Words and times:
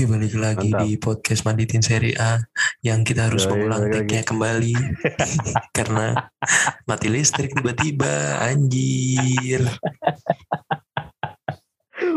Oke 0.00 0.16
balik 0.16 0.32
lagi 0.40 0.72
Mantap. 0.72 0.80
di 0.80 0.96
podcast 0.96 1.44
Manditin 1.44 1.84
Seri 1.84 2.16
A 2.16 2.40
yang 2.80 3.04
kita 3.04 3.28
harus 3.28 3.44
Yoi, 3.44 3.52
mengulang 3.52 3.92
tag-nya 3.92 4.24
kembali. 4.24 4.72
Karena 5.76 6.16
mati 6.88 7.12
listrik 7.12 7.52
tiba-tiba 7.52 8.40
anjir. 8.40 9.60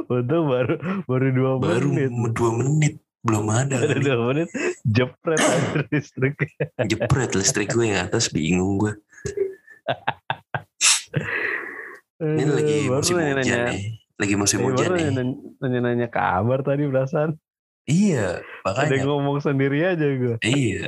Untung 0.07 0.47
baru 0.47 0.79
baru 1.04 1.27
dua 1.35 1.51
baru 1.59 1.88
menit. 1.91 2.31
dua 2.31 2.51
menit. 2.55 2.93
Belum 3.19 3.51
ada 3.51 3.76
Baru 3.76 4.00
dua 4.00 4.18
menit 4.31 4.47
jepret 4.88 5.44
listrik. 5.92 6.40
jepret 6.88 7.36
listrik 7.36 7.68
gue 7.68 7.92
yang 7.92 8.08
atas 8.08 8.31
bingung 8.31 8.79
gue. 8.79 8.96
Ini 12.24 12.44
lagi 12.47 12.76
baru 12.88 13.04
musim 13.04 13.20
hujan 13.20 13.60
nih 13.76 13.81
lagi 14.15 14.36
musim 14.40 14.63
eh, 14.63 14.72
hujan 14.72 14.88
baru 14.88 14.96
nih 14.96 15.08
nanya- 15.12 15.40
Nanya-nanya 15.60 16.08
kabar 16.08 16.63
tadi 16.63 16.88
perasaan. 16.88 17.36
Iya 17.90 18.40
Ada 18.63 18.88
makanya 18.88 19.05
ngomong 19.08 19.38
sendiri 19.44 19.84
aja 19.84 20.08
gue. 20.08 20.36
iya 20.44 20.88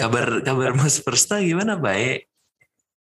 kabar 0.00 0.42
kabar 0.46 0.72
Mas 0.78 1.02
Persta 1.02 1.42
gimana 1.42 1.74
baik 1.76 2.26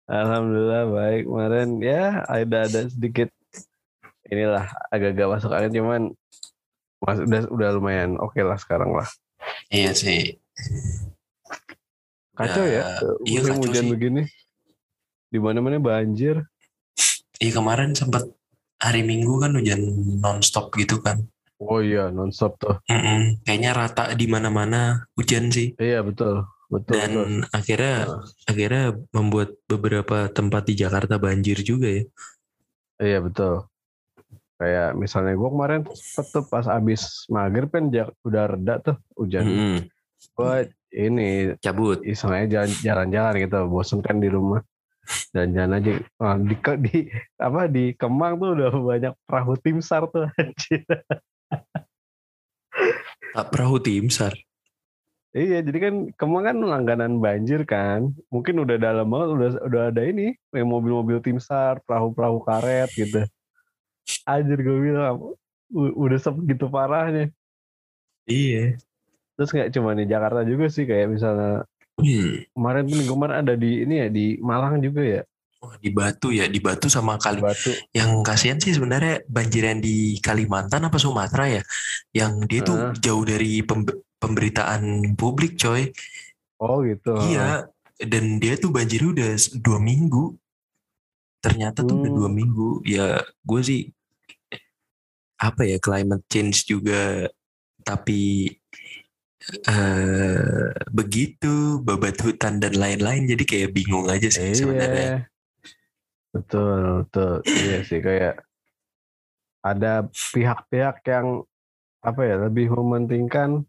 Alhamdulillah 0.06 0.84
baik 0.90 1.24
kemarin 1.26 1.70
ya 1.82 2.22
ada 2.26 2.70
ada 2.70 2.82
sedikit 2.90 3.30
inilah 4.30 4.70
agak-agak 4.90 5.28
masuk 5.38 5.52
angin 5.54 5.74
cuman 5.82 6.02
mas, 7.02 7.22
udah 7.22 7.42
udah 7.50 7.70
lumayan 7.78 8.18
oke 8.18 8.38
lah 8.42 8.58
sekarang 8.58 8.94
lah. 8.94 9.06
iya 9.70 9.94
sih 9.94 10.38
Kacau 12.36 12.68
ya, 12.68 12.84
iya 13.24 13.40
musim 13.40 13.56
kacau 13.56 13.64
hujan 13.64 13.86
sih. 13.88 13.92
begini. 13.96 14.22
Di 15.32 15.40
mana-mana 15.40 15.80
banjir. 15.80 16.44
Iya 17.40 17.52
kemarin 17.64 17.96
sempat 17.96 18.28
hari 18.76 19.08
Minggu 19.08 19.40
kan 19.40 19.56
hujan 19.56 19.80
nonstop 20.20 20.76
gitu 20.76 21.00
kan. 21.00 21.24
Oh 21.64 21.80
iya 21.80 22.12
nonstop 22.12 22.60
tuh. 22.60 22.76
Mm-mm. 22.92 23.40
Kayaknya 23.48 23.72
rata 23.72 24.04
di 24.12 24.28
mana-mana 24.28 25.08
hujan 25.16 25.48
sih. 25.48 25.72
Iya 25.80 26.04
betul 26.04 26.44
betul. 26.68 26.94
Dan 27.00 27.12
betul. 27.16 27.30
akhirnya 27.56 27.96
Nah, 28.04 28.22
akhirnya 28.50 28.84
membuat 29.16 29.50
beberapa 29.64 30.28
tempat 30.28 30.68
di 30.68 30.74
Jakarta 30.76 31.16
banjir 31.16 31.64
juga 31.64 31.88
ya. 31.88 32.04
iya 33.00 33.20
betul. 33.24 33.64
Kayak 34.56 34.96
misalnya 34.96 35.36
gue 35.36 35.50
kemarin 35.52 35.82
sempet 35.96 36.26
tuh 36.32 36.44
pas 36.48 36.66
abis 36.68 37.28
maghrib 37.28 37.68
kan 37.72 37.88
udah 38.24 38.46
reda 38.52 38.76
tuh 38.84 38.96
hujan. 39.16 39.44
Mm-mm. 39.48 39.78
Gue 40.36 40.56
ini 40.96 41.56
Cabut. 41.60 42.04
jalan- 42.04 42.80
jalan-jalan 42.84 43.34
gitu 43.40 43.60
bosen 43.68 44.00
kan 44.00 44.20
di 44.20 44.28
rumah 44.32 44.64
dan 45.36 45.54
jalan 45.54 45.78
aja 45.78 45.92
Nah, 46.18 46.40
di, 46.42 46.56
di 46.82 46.98
apa 47.38 47.68
di 47.70 47.94
Kemang 47.94 48.40
tuh 48.42 48.58
udah 48.58 48.72
banyak 48.74 49.14
perahu 49.28 49.54
tim 49.60 49.78
sar 49.80 50.08
tuh 50.12 50.28
anjir. 50.36 50.84
Tak 53.36 53.48
perahu 53.52 53.78
tim 53.80 54.08
sar. 54.08 54.32
iya 55.36 55.60
jadi 55.60 55.92
kan 55.92 55.96
Kemang 56.16 56.48
kan 56.48 56.58
langganan 56.64 57.20
banjir 57.20 57.68
kan 57.68 58.08
mungkin 58.32 58.56
udah 58.64 58.80
dalam 58.80 59.04
banget 59.12 59.30
udah 59.36 59.50
udah 59.68 59.82
ada 59.92 60.02
ini 60.08 60.32
kayak 60.48 60.64
mobil-mobil 60.64 61.20
tim 61.20 61.44
sar 61.44 61.84
perahu-perahu 61.84 62.40
karet 62.40 62.88
gitu 62.96 63.20
anjir 64.24 64.56
gue 64.64 64.78
bilang 64.80 65.36
udah 65.76 66.16
segitu 66.16 66.72
parahnya 66.72 67.36
Iya. 68.24 68.80
terus 69.36 69.52
nggak 69.52 69.76
cuma 69.76 69.92
di 69.92 70.08
Jakarta 70.08 70.48
juga 70.48 70.72
sih 70.72 70.88
kayak 70.88 71.12
misalnya 71.12 71.68
Hmm. 71.96 72.44
kemarin 72.52 72.84
tuh 72.88 72.96
minggu 72.96 73.14
kemarin 73.16 73.38
ada 73.40 73.54
di 73.56 73.72
ini 73.84 73.96
ya 74.04 74.08
di 74.12 74.26
Malang 74.40 74.80
juga 74.80 75.00
ya 75.00 75.22
di 75.78 75.90
Batu 75.90 76.30
ya, 76.30 76.46
di 76.46 76.60
Batu 76.60 76.88
sama 76.88 77.18
kali. 77.18 77.42
Batu 77.42 77.72
Yang 77.92 78.12
kasihan 78.22 78.58
sih 78.58 78.74
sebenarnya 78.74 79.24
banjir 79.26 79.64
yang 79.66 79.80
di 79.80 80.18
Kalimantan 80.20 80.86
apa 80.86 80.98
Sumatera 80.98 81.46
ya, 81.50 81.62
yang 82.12 82.44
dia 82.46 82.62
tuh 82.62 82.78
Ah. 82.78 82.94
jauh 82.96 83.24
dari 83.24 83.62
pembe- 83.62 84.02
pemberitaan 84.22 85.14
publik, 85.14 85.56
coy. 85.56 85.92
oh 86.58 86.80
gitu 86.82 87.14
Iya, 87.20 87.68
dan 88.00 88.40
dia 88.40 88.56
tuh 88.56 88.72
banjir 88.72 89.04
udah 89.04 89.36
dua 89.60 89.78
minggu. 89.78 90.34
Ternyata 91.44 91.84
tuh 91.84 92.02
udah 92.02 92.12
Hmm. 92.12 92.20
dua 92.24 92.30
minggu. 92.32 92.70
Ya, 92.82 93.20
gue 93.44 93.62
sih 93.62 93.82
apa 95.36 95.68
ya 95.68 95.78
climate 95.84 96.24
change 96.26 96.64
juga, 96.66 97.28
tapi 97.84 98.50
eh 99.68 100.74
begitu 100.90 101.78
babat 101.80 102.18
hutan 102.18 102.58
dan 102.58 102.74
lain-lain. 102.74 103.30
Jadi 103.30 103.44
kayak 103.46 103.70
bingung 103.72 104.10
aja 104.10 104.26
sih 104.26 104.56
sebenarnya. 104.56 105.30
Betul, 106.36 106.78
betul. 107.02 107.34
iya 107.48 107.80
sih 107.82 108.00
kayak 108.00 108.44
ada 109.62 109.94
pihak-pihak 110.30 111.00
yang 111.06 111.42
apa 112.00 112.22
ya 112.22 112.36
lebih 112.40 112.70
mementingkan 112.70 113.66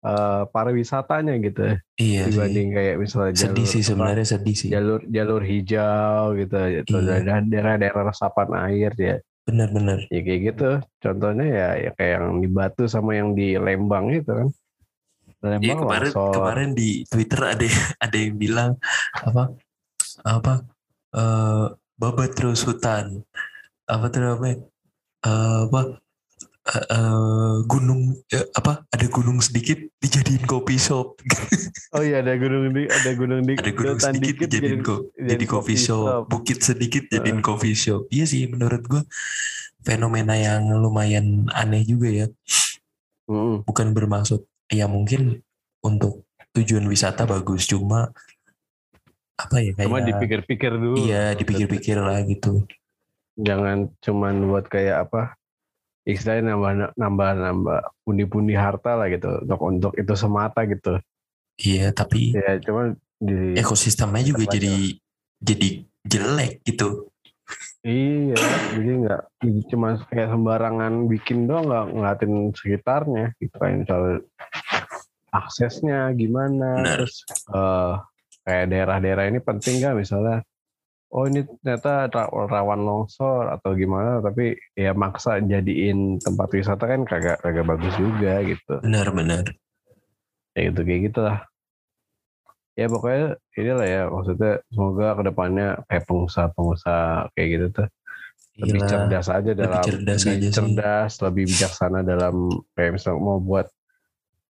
eh, 0.00 0.42
pariwisatanya 0.46 1.34
gitu 1.42 1.60
ya, 1.60 1.76
Iya 1.96 2.22
sih. 2.22 2.30
dibanding 2.30 2.68
kayak 2.70 2.94
misalnya 2.96 3.32
jalur 3.34 3.42
Sedih 3.52 3.66
sih 3.66 3.80
apa, 3.80 3.88
sebenarnya 3.90 4.26
sedih 4.26 4.56
sih. 4.56 4.68
jalur 4.70 5.00
jalur 5.04 5.42
hijau 5.42 6.20
gitu 6.34 6.54
atau 6.54 6.70
Iya. 6.96 7.08
daerah- 7.18 7.44
daerah-daerah 7.44 8.02
resapan 8.06 8.48
air 8.64 8.92
ya 8.94 9.16
Benar-benar. 9.42 9.98
ya 10.08 10.20
kayak 10.20 10.40
gitu 10.44 10.70
contohnya 11.00 11.46
ya 11.46 11.68
ya 11.80 11.90
kayak 11.92 12.12
yang 12.16 12.38
di 12.38 12.48
Batu 12.48 12.84
sama 12.86 13.14
yang 13.14 13.34
di 13.34 13.54
Lembang 13.56 14.08
itu 14.10 14.30
kan 14.30 14.48
Iya 14.48 15.58
Lembang 15.58 15.78
kemarin 15.82 16.08
longsor. 16.08 16.32
kemarin 16.32 16.70
di 16.72 16.88
Twitter 17.04 17.40
ada 17.44 17.66
ada 18.06 18.16
yang 18.16 18.34
bilang 18.36 18.70
apa 19.12 19.42
apa 20.24 20.52
eh 21.16 21.64
babat 21.96 22.30
terus 22.36 22.60
hutan. 22.62 23.24
Apa 23.88 24.12
tuh 24.12 24.20
namanya? 24.20 24.60
Eh, 25.24 25.60
apa? 25.70 25.80
Eh, 26.66 26.86
eh, 26.92 27.56
gunung 27.64 28.18
eh, 28.28 28.46
apa? 28.52 28.84
Ada 28.90 29.06
gunung 29.08 29.38
sedikit 29.40 29.78
dijadiin 30.02 30.44
kopi 30.44 30.76
shop. 30.76 31.16
Oh 31.96 32.04
iya 32.04 32.20
ada 32.20 32.36
gunung 32.36 32.76
di 32.76 32.84
ada 32.84 33.10
gunung 33.16 33.40
di 33.46 33.56
ada 33.56 33.72
gunung 33.72 33.96
sedikit 33.96 34.36
dikit 34.36 34.48
dijadiin 34.52 34.82
ko- 34.84 35.08
jadi 35.16 35.44
coffee 35.48 35.80
shop. 35.80 36.28
bukit 36.28 36.60
sedikit 36.60 37.08
jadiin 37.08 37.40
coffee 37.40 37.72
shop. 37.72 38.04
Iya 38.12 38.24
sih 38.28 38.44
menurut 38.52 38.84
gua 38.84 39.02
fenomena 39.80 40.36
yang 40.36 40.68
lumayan 40.76 41.48
aneh 41.56 41.86
juga 41.88 42.10
ya. 42.12 42.26
Mm-mm. 43.26 43.66
bukan 43.66 43.90
bermaksud 43.90 44.44
ya 44.70 44.86
mungkin 44.86 45.42
untuk 45.82 46.22
tujuan 46.54 46.86
wisata 46.86 47.26
bagus 47.26 47.66
cuma 47.66 48.14
apa 49.36 49.56
ya 49.60 49.70
kayak 49.76 49.86
Cuma 49.88 50.00
dipikir-pikir 50.00 50.72
dulu. 50.72 50.96
iya 51.04 51.36
dipikir-pikir 51.36 51.96
lah 52.00 52.24
gitu 52.24 52.64
Jangan 53.36 53.92
cuman 54.00 54.34
buat 54.48 54.64
kayak 54.66 55.08
apa 55.08 55.36
istilahnya 56.08 56.54
nambah 56.56 56.72
nambah 56.96 57.30
nambah 57.36 57.80
pundi-pundi 58.06 58.54
harta 58.56 58.96
lah 58.96 59.10
gitu 59.12 59.42
untuk 59.44 59.60
untuk 59.60 59.92
itu 59.98 60.14
semata 60.16 60.64
gitu. 60.64 60.96
iya 61.60 61.92
tapi 61.92 62.32
Ya 62.32 62.56
cuman 62.62 62.96
di 63.16 63.56
ekosistemnya 63.56 64.22
juga 64.24 64.44
Apa 64.48 64.54
jadi 64.56 64.72
jadi 65.40 65.68
jelek 66.06 66.64
gitu 66.64 67.10
iya 67.84 68.36
jadi 68.72 68.92
nggak 69.04 69.22
cuma 69.72 70.00
kayak 70.08 70.32
sembarangan 70.32 71.06
bikin 71.10 71.48
doang 71.48 71.68
nggak 71.70 71.86
ngeliatin 71.92 72.32
sekitarnya 72.52 73.32
gitu 73.40 73.54
kayak 73.56 73.84
misalnya 73.84 74.16
aksesnya 75.32 76.12
gimana 76.16 76.82
terus 76.84 77.24
eh, 77.52 77.94
kayak 78.46 78.70
daerah-daerah 78.70 79.24
ini 79.26 79.42
penting 79.42 79.82
gak 79.82 79.98
misalnya 79.98 80.46
oh 81.10 81.26
ini 81.26 81.42
ternyata 81.62 82.06
ra- 82.10 82.30
rawan 82.30 82.82
longsor 82.86 83.50
atau 83.50 83.74
gimana 83.74 84.22
tapi 84.22 84.54
ya 84.78 84.94
maksa 84.94 85.42
jadiin 85.42 86.22
tempat 86.22 86.48
wisata 86.54 86.84
kan 86.86 87.02
kagak 87.02 87.42
kagak 87.42 87.66
bagus 87.66 87.94
juga 87.98 88.42
gitu 88.46 88.74
benar-benar 88.82 89.50
ya 90.54 90.60
gitu 90.70 90.80
kayak 90.86 91.00
gitulah 91.10 91.38
ya 92.76 92.86
pokoknya 92.92 93.26
inilah 93.56 93.86
ya 93.88 94.02
maksudnya 94.12 94.52
semoga 94.68 95.08
ke 95.16 95.22
depannya 95.32 95.68
kayak 95.88 96.04
pengusaha-pengusaha 96.04 97.32
kayak 97.32 97.48
gitu 97.56 97.66
tuh 97.82 97.88
lebih 98.56 98.80
Gila. 98.80 98.88
cerdas 98.88 99.26
aja 99.28 99.52
dalam 99.52 99.84
cerdas 99.84 100.20
lebih 100.24 100.32
aja 100.32 100.48
sih. 100.48 100.54
cerdas 100.56 101.12
lebih 101.20 101.44
bijaksana 101.48 102.00
dalam 102.04 102.34
kayak 102.72 102.96
misalnya 102.96 103.20
mau 103.20 103.38
buat 103.40 103.66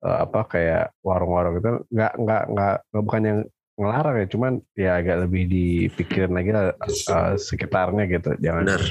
eh, 0.03 0.17
apa 0.23 0.41
kayak 0.47 0.85
warung-warung 1.03 1.55
itu 1.59 1.71
nggak 1.91 2.13
nggak 2.15 2.43
nggak 2.51 2.75
nggak 2.91 3.03
bukan 3.03 3.23
yang 3.23 3.39
ngelarang 3.79 4.15
ya 4.19 4.27
cuman 4.27 4.53
ya 4.75 4.91
agak 4.99 5.23
lebih 5.23 5.43
dipikirin 5.47 6.35
lagi 6.35 6.51
lah 6.51 6.75
eh, 6.75 7.35
sekitarnya 7.39 8.03
gitu 8.11 8.35
jangan 8.43 8.67
benar. 8.67 8.83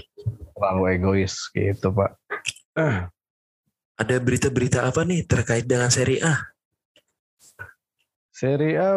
terlalu 0.57 0.83
egois 0.97 1.35
gitu 1.53 1.93
pak. 1.93 2.17
Ada 4.01 4.17
berita-berita 4.23 4.89
apa 4.89 5.05
nih 5.05 5.29
terkait 5.29 5.69
dengan 5.69 5.93
seri 5.93 6.23
A? 6.25 6.39
Seri 8.33 8.79
A 8.79 8.91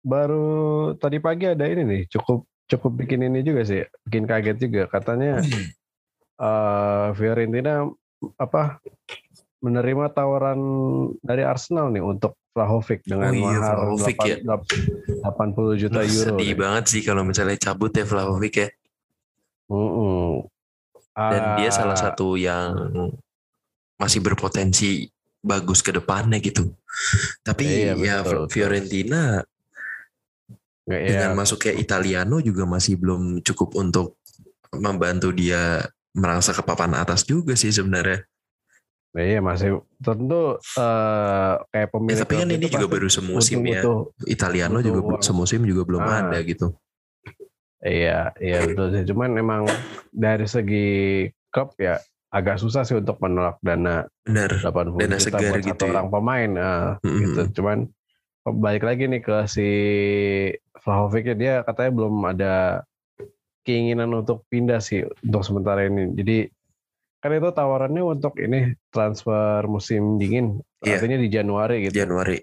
baru 0.00 0.48
tadi 0.96 1.20
pagi 1.20 1.44
ada 1.44 1.68
ini 1.68 1.84
nih 1.84 2.02
cukup 2.08 2.48
cukup 2.64 3.04
bikin 3.04 3.28
ini 3.28 3.44
juga 3.44 3.60
sih 3.68 3.84
bikin 4.08 4.24
kaget 4.24 4.56
juga. 4.56 4.82
Katanya 4.88 5.44
eh 6.40 7.06
Fiorentina 7.12 7.84
apa 8.40 8.80
menerima 9.60 10.10
tawaran 10.16 10.60
dari 11.20 11.44
Arsenal 11.44 11.92
nih 11.92 12.00
untuk 12.00 12.40
Vlahovic 12.58 13.06
dengan 13.06 13.30
Oh 13.30 13.34
iya, 13.38 13.58
mahar 13.62 13.76
Vlahovic 13.78 14.18
ya. 14.26 14.36
8 14.42 15.22
80 15.22 15.82
juta 15.86 15.98
Duh, 16.02 16.10
euro. 16.10 16.34
sedih 16.34 16.52
banget 16.58 16.84
sih 16.90 17.02
kalau 17.06 17.22
misalnya 17.22 17.54
cabut 17.54 17.94
ya 17.94 18.02
Vlahovic 18.02 18.54
ya 18.58 18.68
Mm-mm. 19.70 20.42
dan 21.14 21.42
dia 21.54 21.70
Ah, 21.70 21.74
salah 21.78 21.94
satu 21.94 22.34
yang 22.34 22.74
masih 23.94 24.18
berpotensi 24.22 25.06
bagus 25.38 25.86
ke 25.86 25.94
depannya 25.94 26.42
gitu. 26.42 26.74
Tapi 27.46 27.62
Iya, 27.62 27.94
ya 27.94 28.16
betul. 28.26 28.50
Fiorentina 28.50 29.42
ya, 30.88 30.98
dengan 31.14 31.38
masuknya 31.38 31.78
Italiano 31.78 32.42
juga 32.42 32.66
masih 32.66 32.98
belum 32.98 33.38
cukup 33.44 33.78
untuk 33.78 34.18
membantu 34.74 35.30
dia 35.30 35.84
merangsa 36.16 36.50
ke 36.56 36.62
papan 36.64 36.96
atas 36.98 37.22
juga 37.22 37.54
sih 37.54 37.70
sebenarnya. 37.70 38.24
Ya, 39.18 39.24
iya 39.26 39.40
masih 39.40 39.68
tentu 39.98 40.42
eh, 40.72 41.52
kayak 41.68 41.82
Ya, 41.82 41.90
pemilik 41.90 42.18
tapi 42.20 42.34
kan 42.36 42.48
ini 42.48 42.66
juga 42.68 42.86
baru 42.86 43.08
semusim 43.08 43.58
butuh- 43.58 43.66
ya. 43.68 43.82
butuh- 43.82 44.04
Italiano 44.24 44.72
butuh 44.74 44.86
juga 44.86 45.00
uang. 45.02 45.20
semusim 45.20 45.60
juga 45.62 45.82
belum 45.82 46.00
Ah. 46.00 46.14
ada 46.24 46.38
gitu. 46.40 46.66
Iya, 47.78 48.34
iya 48.36 48.58
betul 48.64 48.86
sih. 48.90 49.02
Cuman 49.04 49.34
emang 49.34 49.62
dari 50.10 50.46
segi 50.46 50.88
klub 51.48 51.74
ya 51.76 51.98
agak 52.28 52.58
susah 52.58 52.82
sih 52.82 52.94
untuk 52.94 53.18
menolak 53.18 53.56
dana 53.60 54.02
Bener. 54.20 54.50
80 54.60 54.98
Dana 54.98 55.16
juta 55.16 55.22
segar 55.24 55.40
buat 55.48 55.62
gitu 55.62 55.72
satu 55.72 55.84
ya. 55.84 55.90
orang 55.92 56.08
pemain 56.08 56.50
eh, 56.52 56.88
Mm-mm. 57.00 57.18
gitu. 57.20 57.40
Cuman 57.56 57.78
balik 58.44 58.82
lagi 58.82 59.06
nih 59.06 59.20
ke 59.20 59.46
si 59.46 59.68
Vlahovic 60.78 61.34
dia 61.34 61.62
katanya 61.62 61.90
belum 61.92 62.14
ada 62.24 62.54
keinginan 63.62 64.08
untuk 64.12 64.42
pindah 64.46 64.78
sih 64.78 65.04
untuk 65.20 65.42
sementara 65.42 65.84
ini. 65.84 66.12
Jadi 66.14 66.36
kan 67.18 67.30
itu 67.34 67.50
tawarannya 67.50 68.02
untuk 68.04 68.38
ini 68.38 68.78
transfer 68.88 69.66
musim 69.66 70.16
dingin, 70.16 70.62
Iya. 70.80 71.02
artinya 71.02 71.18
di 71.18 71.28
Januari 71.28 71.76
gitu. 71.86 71.98
Januari. 71.98 72.38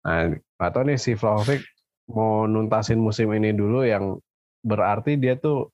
Nah, 0.00 0.32
atau 0.56 0.80
nih 0.80 0.96
si 0.96 1.12
Vlahovic 1.12 1.60
mau 2.08 2.48
nuntasin 2.48 2.96
musim 2.96 3.28
ini 3.36 3.52
dulu 3.52 3.84
yang 3.84 4.16
berarti 4.64 5.16
dia 5.16 5.36
tuh 5.36 5.68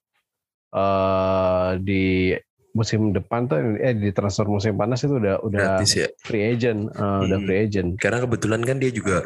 eh 0.75 1.71
di 1.81 2.35
musim 2.75 3.15
depan 3.15 3.49
tuh 3.49 3.79
eh 3.81 3.95
di 3.97 4.11
transfer 4.13 4.45
musim 4.45 4.77
panas 4.77 5.01
itu 5.01 5.17
udah 5.17 5.41
udah 5.41 5.59
Gratis 5.81 5.97
ya. 5.97 6.09
free 6.21 6.45
agent, 6.45 6.91
udah 6.93 7.39
Hmm. 7.39 7.47
free 7.47 7.61
agent. 7.65 7.89
Karena 7.97 8.27
kebetulan 8.27 8.61
kan 8.61 8.77
dia 8.77 8.91
juga 8.91 9.25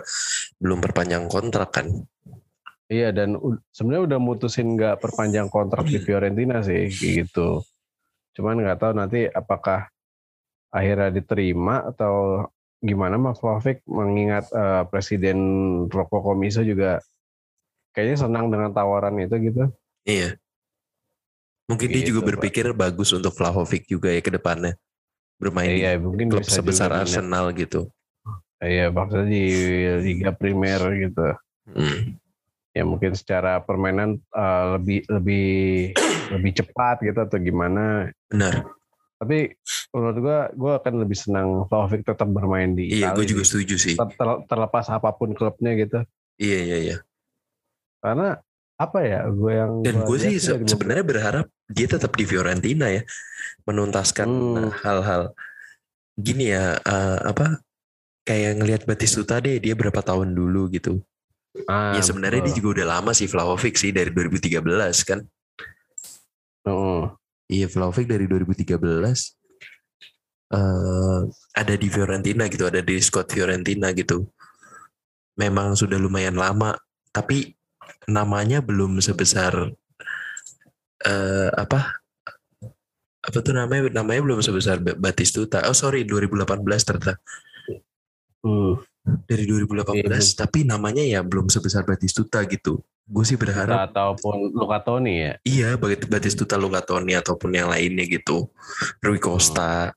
belum 0.60 0.78
perpanjang 0.78 1.26
kontrak 1.26 1.72
kan. 1.74 1.88
Iya 2.86 3.10
dan 3.10 3.38
sebenarnya 3.70 4.14
udah 4.14 4.18
mutusin 4.20 4.74
nggak 4.74 5.00
perpanjang 5.00 5.46
kontrak 5.48 5.86
di 5.86 5.98
Fiorentina 5.98 6.60
sih 6.60 6.90
gitu. 6.90 7.64
Cuman 8.36 8.62
nggak 8.62 8.78
tahu 8.78 8.92
nanti 8.94 9.26
apakah 9.26 9.90
akhirnya 10.70 11.10
diterima 11.10 11.90
atau 11.90 12.46
gimana 12.80 13.20
Mas 13.20 13.36
Vlahovic 13.42 13.84
mengingat 13.84 14.48
eh, 14.54 14.82
Presiden 14.88 15.38
Rocco 15.90 16.22
Comiso 16.24 16.64
juga 16.64 17.02
kayaknya 17.92 18.16
senang 18.26 18.48
dengan 18.48 18.70
tawaran 18.72 19.18
itu 19.18 19.36
gitu. 19.40 19.64
Iya. 20.06 20.38
Mungkin 21.70 21.86
dia 21.90 22.02
juga 22.02 22.20
Gitu, 22.22 22.26
Pak. 22.26 22.30
berpikir 22.34 22.66
bagus 22.74 23.10
untuk 23.14 23.30
Vlahovic 23.34 23.86
juga 23.86 24.10
ya 24.10 24.22
ke 24.22 24.30
depannya. 24.34 24.74
Bermain 25.38 25.70
Iya 25.70 25.96
di 25.96 26.02
mungkin 26.02 26.26
klub 26.28 26.44
sebesar. 26.44 26.90
Arsenal 26.92 27.54
gitu. 27.54 27.88
Iya 28.60 28.92
maksudnya 28.92 29.28
di 29.30 29.44
Liga 30.04 30.36
Primer 30.36 30.80
gitu. 31.00 31.26
Hmm. 31.70 32.19
Ya 32.70 32.86
mungkin 32.86 33.18
secara 33.18 33.58
permainan 33.58 34.22
eh, 34.30 34.64
lebih 34.78 34.98
lebih 35.10 35.48
lebih 36.34 36.52
cepat 36.62 37.02
gitu 37.02 37.18
atau 37.18 37.38
gimana. 37.38 38.08
Benar. 38.30 38.62
Tapi 39.20 39.52
menurut 39.92 40.16
gua 40.22 40.38
gua 40.54 40.72
akan 40.80 40.94
lebih 41.04 41.18
senang 41.18 41.68
Vlahovic 41.68 42.08
tetap 42.08 42.30
bermain 42.30 42.72
di 42.72 42.88
Iya, 42.88 43.12
gue 43.12 43.26
Italia 43.26 43.30
juga 43.36 43.44
setuju 43.44 43.74
sih. 43.76 43.94
Ter- 43.98 44.16
ter- 44.16 44.42
terlepas 44.48 44.86
apa 44.88 45.10
pun 45.12 45.36
klubnya 45.36 45.76
gitu. 45.76 46.00
Iya, 46.40 46.58
iya, 46.64 46.76
iya. 46.80 46.96
Karena 48.00 48.40
apa 48.80 48.98
ya 49.04 49.28
gue 49.28 49.52
yang 49.52 49.72
Dan 49.84 49.94
gua 50.00 50.06
gue 50.08 50.16
sih 50.24 50.34
se- 50.40 50.56
dari 50.56 50.64
sebenarnya 50.64 51.04
berharap 51.04 51.46
dia 51.68 51.84
tetap 51.84 52.16
di 52.16 52.24
Fiorentina 52.24 52.88
ya, 52.88 53.04
menuntaskan 53.68 54.28
Hmm. 54.30 54.72
hal-hal 54.72 55.36
gini 56.16 56.48
ya, 56.48 56.80
eh, 56.80 57.18
apa 57.28 57.60
kayak 58.24 58.56
ngelihat 58.56 58.82
Batistuta 58.88 59.36
deh, 59.36 59.60
dia 59.60 59.76
berapa 59.76 60.00
tahun 60.00 60.32
dulu 60.32 60.72
gitu. 60.72 61.04
Ah, 61.66 61.98
ya 61.98 62.02
sebenarnya 62.02 62.46
dia 62.46 62.54
betul. 62.54 62.58
juga 62.62 62.68
udah 62.80 62.86
lama 62.98 63.10
sih 63.10 63.26
Vlahovic 63.26 63.74
sih 63.74 63.90
dari 63.90 64.10
2013 64.14 65.02
kan. 65.02 65.20
Heeh. 66.66 67.02
Iya 67.50 67.66
Vlahovic 67.66 68.06
dari 68.06 68.30
2013 68.30 69.34
eh 70.50 71.20
ada 71.54 71.74
di 71.78 71.86
Fiorentina 71.86 72.50
gitu, 72.50 72.66
ada 72.66 72.82
di 72.82 72.98
squad 72.98 73.30
Fiorentina 73.30 73.90
gitu. 73.94 74.26
Memang 75.38 75.78
sudah 75.78 75.94
lumayan 75.98 76.34
lama, 76.34 76.74
tapi 77.14 77.54
namanya 78.10 78.58
belum 78.62 78.98
sebesar 79.02 79.74
eh 81.06 81.50
apa? 81.54 81.98
Apa 83.20 83.38
tuh 83.44 83.54
namanya? 83.54 83.90
Namanya 83.94 84.20
belum 84.26 84.40
sebesar 84.42 84.78
Ba- 84.82 84.98
Batistuta. 84.98 85.62
Oh 85.70 85.74
sorry, 85.76 86.02
2018 86.06 86.82
ternyata. 86.86 87.14
Hmm. 88.42 88.80
Dari 89.00 89.48
2018, 89.48 90.04
Iya. 90.36 90.44
tapi 90.44 90.62
namanya 90.62 91.00
ya 91.00 91.24
belum 91.24 91.48
sebesar 91.48 91.88
Batistuta 91.88 92.44
gitu. 92.44 92.84
Gue 93.10 93.26
sih 93.26 93.34
berharap 93.34 93.90
ataupun 93.90 94.54
Luka 94.54 94.78
Toni 94.84 95.14
ya. 95.18 95.32
Iya, 95.42 95.74
Bat- 95.74 96.06
Batistuta 96.06 96.54
Lucatoni 96.54 97.16
ataupun 97.16 97.50
yang 97.50 97.72
lainnya 97.72 98.06
gitu. 98.06 98.52
Rui 99.02 99.18
Costa. 99.18 99.90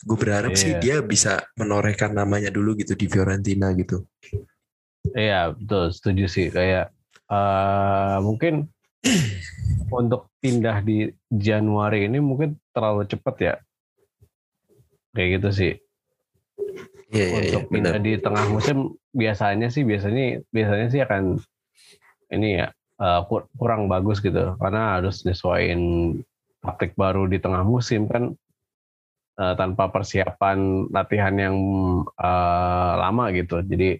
Gue 0.00 0.16
berharap 0.16 0.56
sih 0.56 0.74
Iya. 0.74 0.80
dia 0.80 0.96
bisa 1.04 1.44
menorehkan 1.54 2.10
namanya 2.10 2.48
dulu 2.48 2.74
gitu 2.74 2.96
di 2.96 3.06
Fiorentina 3.06 3.70
gitu. 3.76 4.02
Iya 5.12 5.52
betul 5.54 5.92
setuju 5.92 6.24
sih 6.26 6.48
kayak 6.48 6.90
eh 7.30 8.16
mungkin 8.20 8.66
untuk 9.94 10.28
pindah 10.40 10.82
di 10.82 11.06
Januari 11.28 12.08
ini 12.08 12.18
mungkin 12.18 12.56
terlalu 12.72 13.04
cepat 13.06 13.36
ya. 13.38 13.54
Kayak 15.12 15.28
gitu 15.38 15.48
sih. 15.52 15.72
Iya, 17.10 17.26
iya, 17.26 17.26
iya, 17.26 17.38
untuk 17.58 17.62
pindah 17.74 17.98
benar. 17.98 18.06
di 18.06 18.12
tengah 18.22 18.44
musim 18.46 18.76
biasanya 19.10 19.66
sih 19.66 19.82
biasanya 19.82 20.46
biasanya 20.54 20.86
sih 20.94 21.00
akan 21.02 21.42
ini 22.30 22.62
ya 22.62 22.70
kur- 23.26 23.50
kurang 23.58 23.90
bagus 23.90 24.22
gitu. 24.22 24.54
Karena 24.56 24.98
harus 25.02 25.26
nyesuaiin 25.26 25.82
taktik 26.62 26.94
baru 26.94 27.26
di 27.26 27.42
tengah 27.42 27.66
musim 27.66 28.06
kan 28.06 28.30
eh, 29.40 29.54
tanpa 29.58 29.90
persiapan 29.90 30.86
latihan 30.94 31.34
yang 31.34 31.56
eh, 32.14 32.92
lama 32.94 33.34
gitu. 33.34 33.58
Jadi 33.66 33.98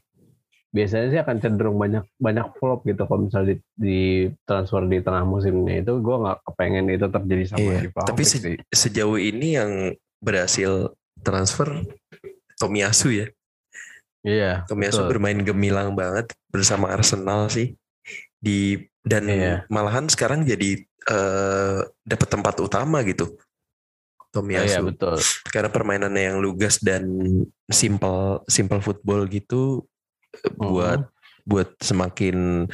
biasanya 0.71 1.07
sih 1.11 1.19
akan 1.19 1.37
cenderung 1.43 1.83
banyak 1.83 2.07
banyak 2.23 2.47
flop 2.63 2.87
gitu 2.87 3.03
kalau 3.11 3.27
misalnya 3.27 3.59
di, 3.59 3.63
di 3.75 4.01
transfer 4.47 4.87
di 4.87 5.03
tengah 5.03 5.27
musimnya. 5.27 5.83
Itu 5.83 5.99
gue 5.99 6.17
nggak 6.23 6.39
kepengen 6.47 6.87
itu 6.95 7.07
terjadi 7.11 7.45
sama 7.51 7.59
Iya, 7.59 7.91
Vlahovic 7.91 8.07
Tapi 8.07 8.23
se- 8.23 8.63
sejauh 8.71 9.19
ini 9.19 9.59
yang 9.59 9.71
berhasil 10.23 10.95
transfer 11.27 11.83
Tomiyasu 12.61 13.09
ya. 13.11 13.27
iya 14.21 14.69
Tomiyasu 14.69 15.01
betul. 15.01 15.11
bermain 15.17 15.41
gemilang 15.41 15.97
banget 15.97 16.29
bersama 16.53 16.93
Arsenal 16.93 17.49
sih. 17.49 17.73
Di 18.37 18.85
dan 19.01 19.25
Iya. 19.25 19.65
malahan 19.73 20.05
sekarang 20.13 20.45
jadi 20.45 20.85
eh, 21.09 21.79
dapat 22.05 22.29
tempat 22.29 22.61
utama 22.61 23.01
gitu. 23.09 23.33
Tomiyasu. 24.31 24.69
iya 24.69 24.79
betul 24.85 25.17
karena 25.51 25.73
permainannya 25.75 26.23
yang 26.31 26.39
lugas 26.39 26.79
dan 26.79 27.03
simple 27.67 28.47
simple 28.47 28.79
football 28.79 29.27
gitu 29.27 29.83
eh, 30.39 30.53
buat 30.55 31.03
buat 31.43 31.75
semakin 31.83 32.69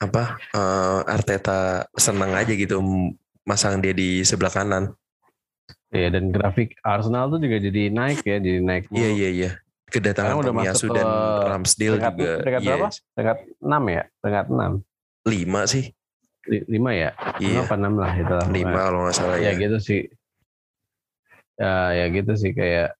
apa 0.00 0.40
eh, 0.50 1.00
Arteta 1.06 1.86
senang 1.94 2.32
aja 2.34 2.50
gitu 2.56 2.80
masang 3.44 3.78
dia 3.84 3.92
di 3.92 4.24
sebelah 4.24 4.50
kanan. 4.50 4.90
Iya 5.90 6.08
dan 6.08 6.30
grafik 6.30 6.78
Arsenal 6.80 7.26
tuh 7.28 7.42
juga 7.42 7.58
jadi 7.58 7.90
naik 7.90 8.22
ya, 8.22 8.38
jadi 8.38 8.62
naik. 8.62 8.86
Iya 8.88 9.10
iya 9.10 9.28
iya. 9.28 9.50
Kedatangan 9.90 10.38
Sekarang 10.38 10.38
udah 10.38 10.52
Tomiyasu 10.54 10.86
dan 10.88 11.06
Ramsdale 11.50 11.90
peringkat- 11.92 12.14
juga 12.14 12.30
peringkat 12.38 12.62
iya, 12.62 12.68
berapa? 12.70 12.88
Peringkat 13.10 13.38
6 13.58 13.82
ya, 13.84 14.02
peringkat 14.22 14.46
6. 14.48 14.72
lima 15.26 15.60
sih. 15.66 15.84
5 16.46 16.90
ya? 16.94 17.10
Iya. 17.36 17.60
Apa 17.60 17.74
6 17.74 17.94
lah 17.96 18.12
itu. 18.14 18.32
lah. 18.32 18.46
Lima 18.48 18.78
kalau 18.78 18.98
nggak 19.02 19.14
salah 19.14 19.36
Ya 19.36 19.50
ya. 19.50 19.58
gitu 19.58 19.78
sih. 19.78 20.00
Ya, 21.54 21.74
ya 21.92 22.04
gitu 22.08 22.32
sih 22.34 22.52
kayak 22.52 22.96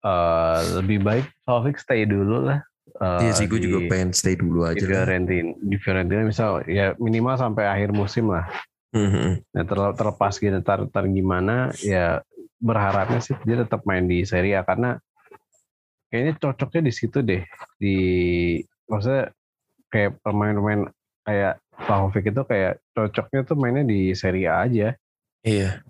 eh 0.00 0.58
lebih 0.76 0.98
baik 1.00 1.24
Vlahovic 1.40 1.78
stay 1.78 2.02
dulu 2.04 2.42
lah. 2.42 2.58
eh, 2.90 3.20
Iya 3.22 3.32
sih 3.32 3.46
gue 3.46 3.56
di- 3.56 3.64
juga 3.64 3.78
pengen 3.86 4.10
stay 4.10 4.34
dulu 4.34 4.66
di 4.66 4.68
aja 4.68 4.82
lah. 4.82 4.88
Fiorentina, 5.06 5.50
di 5.56 5.76
Fiorentina 5.78 6.22
misal 6.22 6.66
ya 6.66 6.92
minimal 6.98 7.38
sampai 7.38 7.64
akhir 7.64 7.94
musim 7.94 8.28
lah. 8.28 8.50
Mhm. 8.90 9.46
Nah, 9.54 9.64
terle- 9.64 9.94
terlepas 9.94 10.34
gitu 10.34 10.56
ntar, 10.58 10.82
ntar 10.90 11.06
gimana 11.06 11.70
ya 11.78 12.26
berharapnya 12.58 13.22
sih 13.22 13.38
dia 13.46 13.62
tetap 13.62 13.86
main 13.86 14.04
di 14.04 14.26
Serie 14.26 14.58
A 14.58 14.66
karena 14.66 14.98
kayaknya 16.10 16.34
cocoknya 16.36 16.90
di 16.90 16.92
situ 16.92 17.18
deh 17.22 17.42
di 17.78 17.96
maksudnya 18.90 19.30
kayak 19.88 20.18
pemain-pemain 20.20 20.90
kayak 21.22 21.54
Vlahovic 21.80 22.34
itu 22.34 22.42
kayak 22.44 22.82
cocoknya 22.92 23.40
tuh 23.46 23.56
mainnya 23.56 23.86
di 23.86 24.10
Serie 24.12 24.50
A 24.50 24.66
aja 24.66 24.88
Iya. 25.40 25.80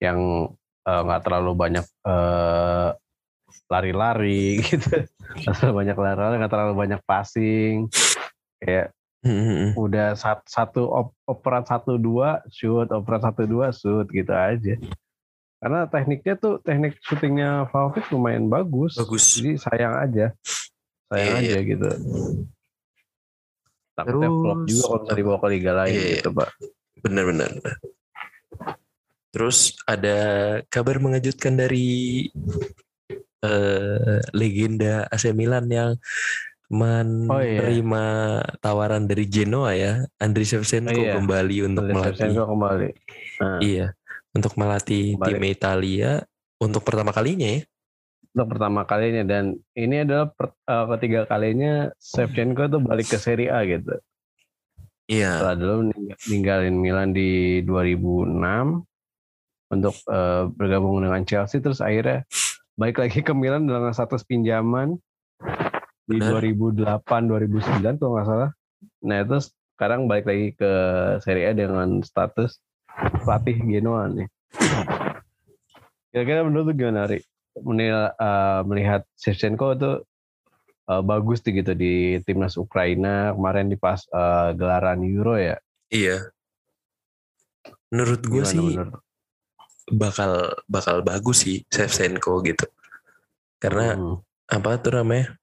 yang 0.00 0.18
eh, 0.82 1.00
nggak 1.04 1.22
terlalu 1.22 1.52
banyak 1.54 1.84
eh, 1.84 2.88
lari-lari 3.68 4.56
gitu 4.66 5.04
nggak 5.36 5.54
terlalu 5.60 5.74
banyak 5.84 5.96
lari-lari 6.00 6.34
nggak 6.40 6.52
terlalu 6.52 6.74
banyak 6.74 7.00
passing 7.04 7.92
kayak 8.58 8.90
Mhm. 9.22 9.78
udah 9.78 10.18
sat- 10.18 10.42
satu 10.46 10.82
op- 10.90 11.14
operan 11.24 11.62
satu 11.62 11.94
dua 11.94 12.42
shoot 12.50 12.90
operan 12.90 13.22
satu 13.22 13.46
dua 13.46 13.70
shoot 13.70 14.10
gitu 14.10 14.34
aja 14.34 14.74
karena 15.62 15.86
tekniknya 15.86 16.34
tuh 16.34 16.58
teknik 16.58 16.98
syutingnya 17.06 17.70
Vlahovic 17.70 18.10
lumayan 18.10 18.50
bagus. 18.50 18.98
Bagus. 18.98 19.38
Jadi 19.38 19.62
sayang 19.62 19.94
aja, 19.94 20.34
sayang 21.06 21.38
Iya, 21.38 21.54
aja 21.54 21.58
gitu. 21.62 21.88
Terus- 23.94 24.42
flop 24.42 24.58
juga 24.66 24.82
kalau 24.82 24.98
misalnya 24.98 25.14
dibawa 25.14 25.38
ke 25.38 25.48
liga 25.54 25.72
lain 25.78 25.94
Iya, 25.94 26.02
iya. 26.02 26.14
gitu 26.18 26.28
pak. 26.34 26.50
Benar-benar. 26.98 27.50
Terus 29.30 29.58
ada 29.86 30.18
kabar 30.66 30.98
mengejutkan 30.98 31.54
dari 31.54 32.26
eh, 33.42 34.18
legenda 34.34 35.06
AC 35.10 35.30
Milan 35.30 35.66
yang 35.66 35.94
Oh, 36.72 37.36
iya. 37.36 37.60
menerima 37.60 38.04
tawaran 38.58 39.04
dari 39.04 39.28
Genoa 39.28 39.76
ya, 39.76 39.92
Andriy 40.16 40.42
Shevchenko 40.42 40.88
Oh, 40.90 41.04
iya. 41.04 41.14
kembali 41.14 41.56
untuk 41.62 41.84
melatih. 41.84 42.16
Shevchenko 42.16 42.42
kembali. 42.48 42.88
Nah, 43.38 43.58
Iya, 43.60 43.86
untuk 44.32 44.52
melatih 44.56 45.04
Kembali. 45.14 45.28
tim 45.28 45.42
Italia 45.46 46.10
untuk 46.56 46.82
pertama 46.82 47.12
kalinya 47.12 47.48
ya. 47.50 47.62
untuk 48.32 48.48
pertama 48.48 48.80
kalinya 48.82 49.28
dan 49.28 49.44
ini 49.70 50.08
adalah 50.08 50.24
per- 50.26 50.56
eh, 50.56 50.86
ketiga 50.90 51.20
kalinya 51.26 51.72
Shevchenko 51.94 52.64
tuh 52.66 52.80
balik 52.80 53.04
ke 53.06 53.20
Serie 53.20 53.52
A 53.52 53.60
gitu. 53.62 53.92
Iya, 55.04 55.36
Setelah 55.36 55.52
dulu 55.54 55.76
ning- 55.86 56.16
ninggalin 56.26 56.72
Milan 56.72 57.12
di 57.12 57.60
2006 57.60 58.80
untuk 59.68 59.92
eh, 60.02 60.48
bergabung 60.48 60.96
dengan 60.98 61.20
Chelsea 61.22 61.60
terus 61.60 61.84
akhirnya 61.84 62.24
balik 62.72 62.96
lagi 62.98 63.20
ke 63.20 63.30
Milan 63.30 63.68
dengan 63.68 63.92
status 63.92 64.24
pinjaman 64.24 64.96
di 66.04 66.18
Benar. 66.18 66.42
2008 66.42 67.02
2009 67.24 67.98
kalau 67.98 68.12
nggak 68.12 68.26
salah. 68.26 68.50
Nah 69.02 69.16
itu 69.20 69.36
sekarang 69.74 70.00
balik 70.06 70.26
lagi 70.26 70.46
ke 70.52 70.72
Serie 71.20 71.50
A 71.50 71.52
dengan 71.52 72.02
status 72.02 72.58
pelatih 73.22 73.56
Genoa 73.58 74.06
nih. 74.06 74.28
Kira-kira 76.08 76.44
menurut 76.44 76.72
gimana 76.72 77.06
Ri? 77.06 77.22
Menil- 77.58 78.12
eh, 78.12 78.60
melihat 78.64 79.02
Shevchenko 79.14 79.76
itu 79.76 79.90
eh, 80.82 81.02
bagus 81.02 81.40
tuh 81.40 81.52
gitu 81.52 81.72
di 81.72 81.94
timnas 82.22 82.56
Ukraina 82.56 83.32
kemarin 83.32 83.68
di 83.68 83.76
pas 83.76 84.02
eh, 84.04 84.50
gelaran 84.52 85.00
Euro 85.02 85.36
ya. 85.36 85.56
iya. 85.88 86.18
Menurut 87.88 88.24
gue 88.24 88.42
sih 88.42 88.56
menurut? 88.58 88.98
bakal 89.92 90.32
bakal 90.64 91.00
bagus 91.02 91.44
sih 91.44 91.60
Shevchenko 91.68 92.40
gitu. 92.42 92.66
Karena 93.56 93.94
Hmm. 93.94 94.16
apa 94.48 94.76
tuh 94.78 94.96
namanya? 94.96 95.36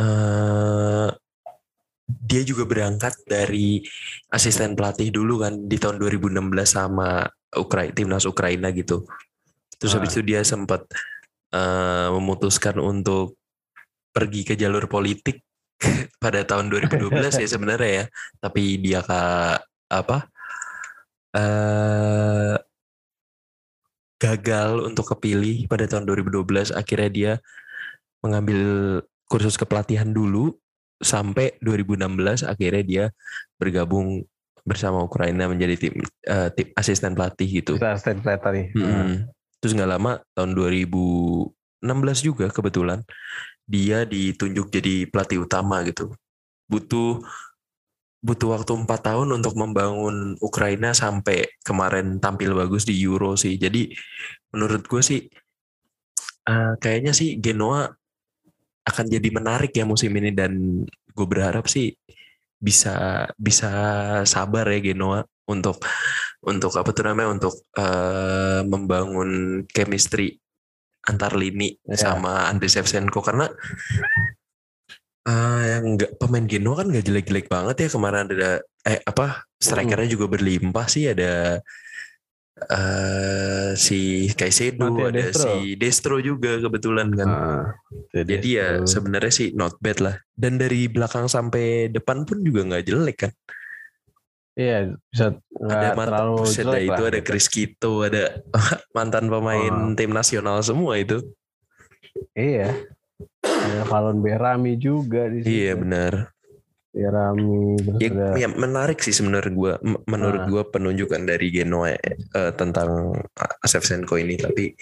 Eh 0.00 1.08
dia 2.08 2.42
juga 2.44 2.64
berangkat 2.68 3.14
dari 3.28 3.80
asisten 4.32 4.76
pelatih 4.76 5.08
dulu 5.12 5.42
kan 5.44 5.54
di 5.68 5.76
tahun 5.80 5.96
2016 6.00 6.40
sama 6.64 7.24
Ukraina 7.56 7.92
timnas 7.92 8.24
Ukraina 8.28 8.68
gitu. 8.72 9.04
Terus 9.76 9.92
Ah. 9.92 10.00
habis 10.00 10.12
itu 10.16 10.22
dia 10.24 10.40
sempat 10.44 10.84
eh, 11.52 12.08
memutuskan 12.12 12.80
untuk 12.80 13.36
pergi 14.12 14.44
ke 14.44 14.54
jalur 14.56 14.88
politik 14.88 15.44
pada 16.24 16.44
tahun 16.44 16.68
2012 16.72 17.40
ya 17.42 17.48
sebenarnya 17.48 17.90
ya. 17.92 18.04
Tapi 18.40 18.62
dia 18.80 19.00
ke 19.04 19.20
apa? 19.92 20.28
eh 21.32 22.56
gagal 24.20 24.84
untuk 24.84 25.16
kepilih 25.16 25.64
pada 25.66 25.88
tahun 25.88 26.04
2012 26.06 26.70
akhirnya 26.76 27.10
dia 27.10 27.32
mengambil 28.22 28.60
kursus 29.32 29.56
kepelatihan 29.56 30.12
dulu 30.12 30.52
sampai 31.00 31.56
2016 31.64 32.44
akhirnya 32.44 32.82
dia 32.84 33.04
bergabung 33.56 34.28
bersama 34.62 35.00
Ukraina 35.02 35.48
menjadi 35.48 35.88
tim 35.88 36.04
eh, 36.28 36.48
tim 36.52 36.68
asisten 36.76 37.16
pelatih 37.16 37.64
gitu. 37.64 37.80
Stand 37.80 38.20
kelihatan 38.20 38.52
nih. 38.52 38.66
Mm-mm. 38.76 39.10
Terus 39.58 39.72
nggak 39.72 39.90
lama 39.90 40.20
tahun 40.36 40.52
2016 40.52 42.28
juga 42.28 42.46
kebetulan 42.52 43.00
dia 43.64 44.04
ditunjuk 44.04 44.68
jadi 44.68 45.08
pelatih 45.08 45.48
utama 45.48 45.80
gitu. 45.88 46.12
Butuh 46.68 47.24
butuh 48.22 48.54
waktu 48.54 48.86
empat 48.86 49.00
tahun 49.02 49.34
untuk 49.34 49.58
membangun 49.58 50.38
Ukraina 50.38 50.94
sampai 50.94 51.58
kemarin 51.66 52.22
tampil 52.22 52.54
bagus 52.54 52.86
di 52.86 52.94
Euro 53.02 53.34
sih. 53.34 53.58
Jadi 53.58 53.90
menurut 54.54 54.86
gue 54.86 55.02
sih 55.02 55.26
eh, 56.46 56.72
kayaknya 56.78 57.10
sih 57.10 57.42
Genoa 57.42 57.90
akan 58.82 59.06
jadi 59.06 59.28
menarik 59.30 59.72
ya 59.74 59.86
musim 59.86 60.10
ini 60.18 60.34
dan 60.34 60.82
gue 60.86 61.26
berharap 61.26 61.70
sih 61.70 61.94
bisa 62.62 63.26
bisa 63.34 63.70
sabar 64.22 64.70
ya 64.70 64.78
Genoa 64.78 65.26
untuk 65.50 65.82
untuk 66.42 66.74
apa 66.74 66.90
tuh 66.94 67.04
namanya 67.06 67.34
untuk 67.38 67.54
eh, 67.78 68.62
membangun 68.66 69.62
chemistry 69.70 70.38
antar 71.06 71.34
lini 71.34 71.74
Ya. 71.86 71.98
sama 71.98 72.46
Andriy 72.46 72.70
Shevchenko. 72.70 73.18
Karena 73.22 73.50
eh, 75.26 75.62
yang 75.78 75.98
nggak 75.98 76.18
pemain 76.18 76.46
Genoa 76.46 76.82
kan 76.82 76.86
nggak 76.90 77.06
jelek-jelek 77.06 77.46
banget 77.50 77.76
ya. 77.86 77.88
Kemarin 77.90 78.30
ada 78.30 78.50
eh 78.82 78.98
apa 79.02 79.46
strikernya 79.58 80.08
juga 80.10 80.26
berlimpah 80.30 80.86
sih. 80.90 81.10
Ada 81.10 81.62
eh 82.52 83.72
si 83.74 84.28
Matteo 84.28 85.08
ada 85.08 85.18
Destro. 85.18 85.48
si 85.50 85.74
Destro 85.74 86.16
juga 86.20 86.60
kebetulan 86.60 87.08
kan 87.10 87.26
Ah, 87.26 87.64
itu 88.12 88.22
jadi 88.28 88.48
ya 88.52 88.66
sebenarnya 88.84 89.32
sih 89.32 89.48
not 89.56 89.80
bad 89.80 89.98
lah. 89.98 90.16
Dan 90.32 90.60
dari 90.60 90.86
belakang 90.86 91.26
sampai 91.26 91.88
depan 91.88 92.28
pun 92.28 92.44
juga 92.44 92.68
nggak 92.68 92.84
jelek 92.84 93.16
kan. 93.18 93.32
Iya, 94.52 94.92
bisa 95.08 95.40
ada 95.64 95.96
mantan 95.96 96.06
terlalu 96.12 96.44
jelek 96.44 96.82
itu 96.84 96.92
lah. 96.92 97.08
ada 97.08 97.18
gitu. 97.18 97.26
Chris 97.26 97.46
Kito, 97.48 97.92
ada 98.04 98.24
mantan 98.96 99.26
pemain 99.26 99.72
Oh. 99.72 99.96
tim 99.96 100.12
nasional 100.12 100.60
semua 100.60 101.00
itu. 101.00 101.24
Iya. 102.36 102.76
Ada 103.40 103.88
Valon 103.88 104.20
Berami 104.20 104.76
juga 104.76 105.24
di 105.32 105.40
situ. 105.40 105.48
Iya 105.50 105.72
benar. 105.74 106.12
Terus 106.92 108.00
Ya, 108.04 108.08
ada 108.12 108.36
ya, 108.36 108.48
menarik 108.52 109.00
sih 109.00 109.16
sebenarnya 109.16 109.48
gua 109.56 109.72
menurut 110.04 110.44
Ah. 110.44 110.48
gua 110.48 110.62
penunjukan 110.68 111.24
dari 111.24 111.48
Genoa 111.48 111.96
eh, 111.96 112.52
tentang 112.52 113.16
Shevchenko 113.64 114.20
ini 114.20 114.36
tapi 114.36 114.76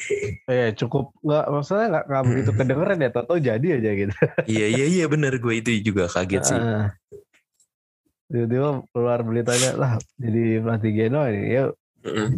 Iya 0.50 0.74
cukup 0.74 1.14
nggak 1.22 1.44
maksudnya 1.46 1.86
nggak 1.86 2.04
nggak 2.10 2.20
Hmm. 2.20 2.30
begitu 2.34 2.50
kedengeran 2.50 2.98
ya 2.98 3.10
tau 3.14 3.38
jadi 3.38 3.68
aja 3.78 3.90
gitu. 3.94 4.14
iya 4.50 4.66
iya 4.66 4.86
iya 4.90 5.04
benar 5.06 5.38
gue 5.38 5.54
itu 5.54 5.70
juga 5.86 6.10
kaget 6.10 6.42
sih. 6.42 6.58
Ah. 6.58 6.90
Tiba-tiba 8.26 8.68
keluar 8.90 9.18
beritanya 9.22 9.70
lah 9.74 9.92
jadi 10.18 10.62
pelatih 10.62 10.92
Genoa 10.94 11.26
ini. 11.30 11.40
Ya 11.46 11.64
Mm-mm. 12.02 12.28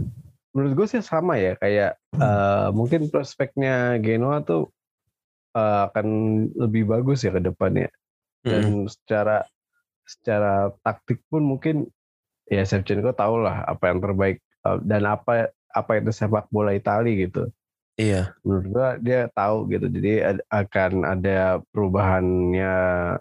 menurut 0.53 0.73
gue 0.77 0.87
sih 0.89 1.01
sama 1.01 1.41
ya 1.41 1.57
kayak 1.57 1.97
eh, 2.13 2.69
mungkin 2.77 3.09
prospeknya 3.09 3.97
Genoa 4.05 4.45
tuh 4.45 4.69
eh, 5.57 5.81
akan 5.89 6.07
lebih 6.61 6.93
bagus 6.93 7.25
ya 7.25 7.33
ke 7.33 7.41
depannya. 7.41 7.89
Dan 8.45 8.85
Mm-mm. 8.85 8.93
secara 8.93 9.49
secara 10.05 10.75
taktik 10.83 11.23
pun 11.31 11.43
mungkin 11.45 11.87
ya 12.51 12.67
Shevchenko 12.67 13.15
tahu 13.15 13.43
lah 13.43 13.65
apa 13.65 13.91
yang 13.91 13.99
terbaik 14.03 14.43
eh, 14.43 14.79
dan 14.85 15.03
apa 15.07 15.51
apa 15.73 15.93
itu 15.97 16.11
sepak 16.13 16.49
bola 16.53 16.77
Italia 16.77 17.29
gitu. 17.29 17.49
Iya. 17.93 18.33
menurut 18.41 18.67
gua 18.73 18.89
dia 18.97 19.29
tahu 19.37 19.69
gitu 19.69 19.85
jadi 19.93 20.33
ad- 20.33 20.47
akan 20.49 21.05
ada 21.05 21.61
perubahannya 21.77 22.73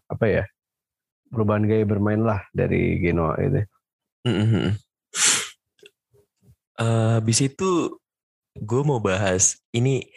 apa 0.08 0.26
ya 0.26 0.44
perubahan 1.28 1.68
gaya 1.68 1.84
bermain 1.84 2.24
lah 2.24 2.40
dari 2.56 2.96
Genoa 3.04 3.36
itu 3.44 3.68
Mm-mm. 4.24 4.80
Eh, 6.82 7.10
habis 7.20 7.44
itu 7.44 8.00
gue 8.58 8.82
mau 8.82 8.98
bahas 9.04 9.60
ini 9.76 10.08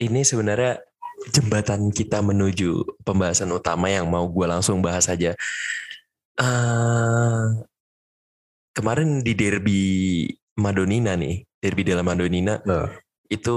ini 0.00 0.20
sebenarnya 0.24 0.80
jembatan 1.28 1.92
kita 1.92 2.24
menuju 2.24 2.96
pembahasan 3.04 3.52
utama 3.52 3.92
yang 3.92 4.08
mau 4.08 4.24
gue 4.24 4.46
langsung 4.48 4.80
bahas 4.80 5.04
aja. 5.12 5.36
Eh, 6.40 7.44
kemarin 8.72 9.20
di 9.20 9.32
derby 9.36 9.82
Madonina 10.56 11.12
nih, 11.20 11.44
derby 11.60 11.82
della 11.84 12.00
Madonina 12.00 12.56
Tuh. 12.64 12.88
itu 13.28 13.56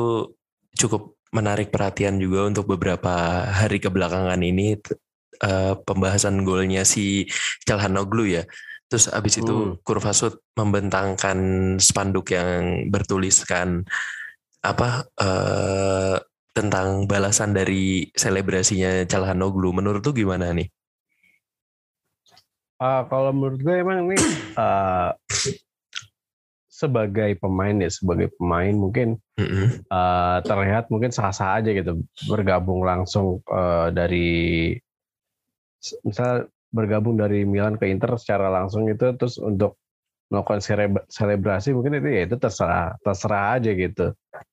cukup 0.75 1.15
menarik 1.31 1.71
perhatian 1.71 2.19
juga 2.19 2.45
untuk 2.45 2.67
beberapa 2.75 3.47
hari 3.47 3.79
kebelakangan 3.79 4.41
ini 4.43 4.75
eh, 5.41 5.73
pembahasan 5.87 6.43
golnya 6.43 6.83
si 6.83 7.25
Calhanoglu 7.63 8.27
ya. 8.27 8.43
Terus 8.91 9.09
abis 9.09 9.41
itu 9.41 9.55
Hmm. 9.55 9.73
Kurvasut 9.81 10.43
membentangkan 10.53 11.37
spanduk 11.81 12.29
yang 12.35 12.85
bertuliskan 12.93 13.87
apa 14.61 15.09
eh, 15.17 16.17
tentang 16.53 17.09
balasan 17.09 17.51
dari 17.51 18.07
selebrasinya 18.13 19.09
Calhanoglu. 19.09 19.73
Menurut 19.73 20.05
tuh 20.05 20.13
gimana 20.13 20.53
nih? 20.53 20.69
Ah, 22.77 23.05
kalau 23.09 23.33
menurut 23.33 23.59
gue 23.61 23.75
emang 23.79 24.11
ini 24.11 24.17
ah, 24.61 25.17
sebagai 26.69 27.37
pemain 27.39 27.73
ya 27.79 27.87
sebagai 27.87 28.33
pemain 28.35 28.73
mungkin 28.75 29.17
ah, 29.87 30.43
terlihat 30.43 30.91
mungkin 30.91 31.09
sah-sah 31.13 31.63
aja 31.63 31.71
gitu 31.71 32.03
bergabung 32.27 32.83
langsung 32.83 33.39
eh, 33.47 33.87
dari 33.95 34.31
misal 36.03 36.51
bergabung 36.73 37.15
dari 37.15 37.45
Milan 37.45 37.77
ke 37.77 37.87
Inter 37.87 38.17
secara 38.17 38.49
langsung 38.49 38.89
itu 38.89 39.13
terus 39.15 39.37
untuk 39.39 39.79
melakukan 40.31 40.59
seleb- 40.63 41.05
selebrasi 41.11 41.75
mungkin 41.75 41.99
itu 41.99 42.09
ya 42.09 42.21
itu 42.25 42.35
terserah 42.39 42.97
terserah 43.03 43.59
aja 43.59 43.71
gitu. 43.73 44.07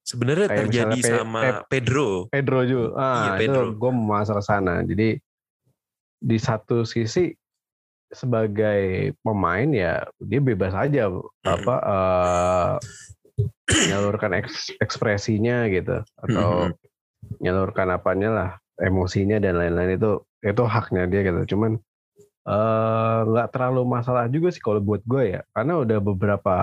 Sebenarnya 0.05 0.47
Kayak 0.51 0.61
terjadi 0.67 0.99
Pe- 1.01 1.11
sama 1.11 1.41
Pep- 1.41 1.65
Pedro. 1.73 2.09
Pedro 2.29 2.61
juga, 2.69 2.89
ah 3.01 3.17
Iya, 3.17 3.31
itu 3.33 3.53
Pedro. 3.57 3.79
gue 3.79 3.91
mau 3.95 4.07
masuk 4.19 4.37
ke 4.39 4.45
sana. 4.45 4.75
Jadi 4.85 5.09
di 6.21 6.37
satu 6.37 6.85
sisi 6.85 7.33
sebagai 8.11 9.15
pemain 9.23 9.71
ya 9.71 10.03
dia 10.19 10.41
bebas 10.43 10.75
aja 10.75 11.09
apa 11.47 11.75
eh, 11.79 12.73
menyalurkan 13.71 14.35
eks- 14.35 14.75
ekspresinya 14.83 15.71
gitu 15.71 16.03
atau 16.19 16.75
menyalurkan 17.39 17.89
apanya 17.95 18.29
lah 18.35 18.51
emosinya 18.83 19.39
dan 19.39 19.57
lain-lain 19.57 19.97
itu 19.97 20.21
itu 20.43 20.63
haknya 20.67 21.07
dia 21.07 21.23
gitu. 21.25 21.55
Cuman 21.57 21.79
eh, 22.49 23.19
nggak 23.31 23.49
terlalu 23.53 23.83
masalah 23.89 24.25
juga 24.33 24.49
sih 24.55 24.63
kalau 24.63 24.81
buat 24.83 25.03
gue 25.05 25.39
ya. 25.39 25.41
Karena 25.53 25.81
udah 25.83 25.99
beberapa 26.01 26.55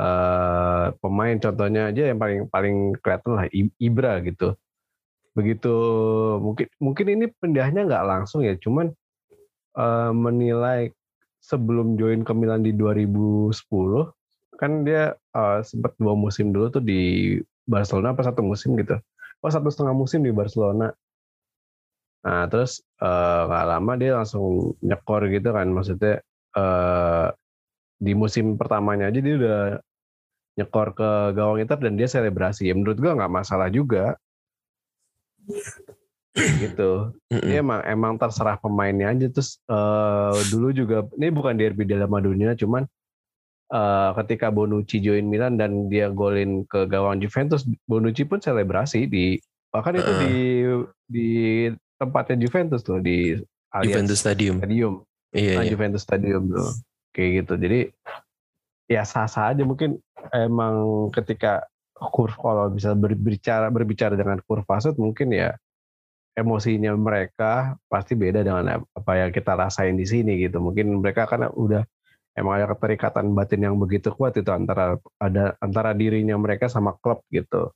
eh, 0.00 0.86
pemain 1.02 1.36
contohnya 1.38 1.82
aja 1.90 2.02
yang 2.10 2.18
paling 2.20 2.40
paling 2.50 2.76
kelihatan 3.02 3.32
lah 3.38 3.46
Ibra 3.78 4.12
gitu. 4.26 4.56
Begitu 5.36 5.74
mungkin 6.42 6.66
mungkin 6.82 7.06
ini 7.14 7.24
pindahnya 7.40 7.86
nggak 7.86 8.06
langsung 8.06 8.42
ya. 8.46 8.54
Cuman 8.58 8.90
eh, 9.78 10.12
menilai 10.14 10.90
sebelum 11.40 11.96
join 11.96 12.20
ke 12.22 12.32
Milan 12.36 12.62
di 12.66 12.72
2010 12.76 13.56
kan 14.60 14.84
dia 14.84 15.16
eh, 15.16 15.60
sempat 15.64 15.96
dua 15.96 16.12
musim 16.18 16.52
dulu 16.52 16.68
tuh 16.68 16.84
di 16.84 17.00
Barcelona 17.64 18.12
apa 18.12 18.22
satu 18.26 18.44
musim 18.44 18.76
gitu. 18.76 18.98
Oh 19.40 19.48
satu 19.48 19.72
setengah 19.72 19.96
musim 19.96 20.20
di 20.20 20.32
Barcelona 20.36 20.92
nah 22.20 22.44
terus 22.52 22.84
eh, 23.00 23.42
nggak 23.48 23.66
lama 23.70 23.92
dia 23.96 24.10
langsung 24.20 24.76
nyekor 24.84 25.24
gitu 25.32 25.48
kan 25.56 25.68
maksudnya 25.72 26.20
eh, 26.56 27.28
di 28.00 28.12
musim 28.16 28.56
pertamanya 28.56 29.12
aja 29.12 29.20
dia 29.20 29.34
udah 29.36 29.60
nyekor 30.60 30.92
ke 30.92 31.10
gawang 31.36 31.62
Inter 31.62 31.78
dan 31.80 31.94
dia 31.96 32.08
selebrasi. 32.08 32.68
Ya 32.68 32.74
menurut 32.74 33.00
gua 33.00 33.16
nggak 33.16 33.32
masalah 33.32 33.68
juga. 33.72 34.16
Gitu. 36.36 36.90
Ini 37.32 37.64
emang 37.64 37.80
emang 37.84 38.12
terserah 38.20 38.60
pemainnya 38.60 39.12
aja. 39.12 39.26
Terus 39.32 39.60
eh, 39.68 40.36
dulu 40.52 40.68
juga 40.76 40.96
ini 41.16 41.28
bukan 41.32 41.54
derby 41.56 41.88
dalam 41.88 42.10
dunia 42.10 42.56
cuman 42.56 42.84
eh, 43.72 44.10
ketika 44.24 44.52
Bonucci 44.52 45.00
join 45.00 45.28
Milan 45.28 45.56
dan 45.56 45.88
dia 45.92 46.12
golin 46.12 46.68
ke 46.68 46.84
gawang 46.88 47.20
Juventus 47.20 47.64
Bonucci 47.88 48.28
pun 48.28 48.40
selebrasi 48.40 49.06
di 49.06 49.40
bahkan 49.70 49.94
itu 49.94 50.12
di 50.26 50.34
di 51.06 51.30
tempatnya 52.00 52.36
Juventus 52.40 52.80
tuh 52.80 52.96
di 53.04 53.36
Allianz 53.68 53.84
Juventus 53.92 54.18
Stadium. 54.24 54.56
Stadium. 54.58 54.94
Iya, 55.30 55.52
Ah, 55.60 55.62
iya. 55.62 55.70
Juventus 55.70 56.02
Stadium 56.02 56.48
tuh. 56.48 56.70
Kayak 57.12 57.30
gitu. 57.44 57.54
Jadi 57.60 57.80
ya 58.90 59.04
sah 59.04 59.28
sah 59.28 59.52
aja 59.52 59.62
mungkin 59.62 60.00
emang 60.32 61.06
ketika 61.12 61.68
kurva 61.94 62.40
kalau 62.40 62.66
bisa 62.72 62.96
berbicara 62.96 63.68
berbicara 63.68 64.16
dengan 64.16 64.40
kurva 64.42 64.80
shoot 64.80 64.96
mungkin 64.96 65.30
ya 65.36 65.52
emosinya 66.34 66.96
mereka 66.96 67.76
pasti 67.86 68.16
beda 68.16 68.40
dengan 68.40 68.80
apa 68.80 69.12
yang 69.14 69.30
kita 69.30 69.52
rasain 69.52 69.94
di 69.94 70.08
sini 70.08 70.40
gitu. 70.40 70.58
Mungkin 70.58 71.04
mereka 71.04 71.28
kan 71.28 71.46
udah 71.52 71.84
emang 72.34 72.62
ada 72.62 72.66
keterikatan 72.72 73.36
batin 73.36 73.68
yang 73.68 73.76
begitu 73.76 74.10
kuat 74.16 74.34
itu 74.40 74.48
antara 74.48 74.96
ada 75.20 75.54
antara 75.60 75.92
dirinya 75.92 76.34
mereka 76.40 76.66
sama 76.72 76.96
klub 76.98 77.20
gitu 77.28 77.74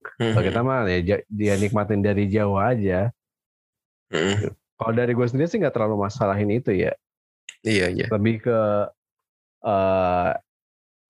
kalau 0.00 0.40
Mhm. 0.40 0.48
kita 0.48 0.60
mah 0.60 0.78
ya 0.86 0.98
dia 1.24 1.54
nikmatin 1.56 2.00
dari 2.00 2.24
jauh 2.26 2.56
aja 2.56 3.12
Mhm. 4.10 4.52
kalau 4.74 4.92
dari 4.92 5.12
gue 5.12 5.26
sendiri 5.26 5.46
sih 5.46 5.60
nggak 5.60 5.72
terlalu 5.72 5.96
masalahin 6.00 6.50
itu 6.50 6.72
ya 6.72 6.92
Iya, 7.60 7.92
iya. 7.92 8.06
lebih 8.08 8.40
ke 8.40 8.58
eh 9.60 10.30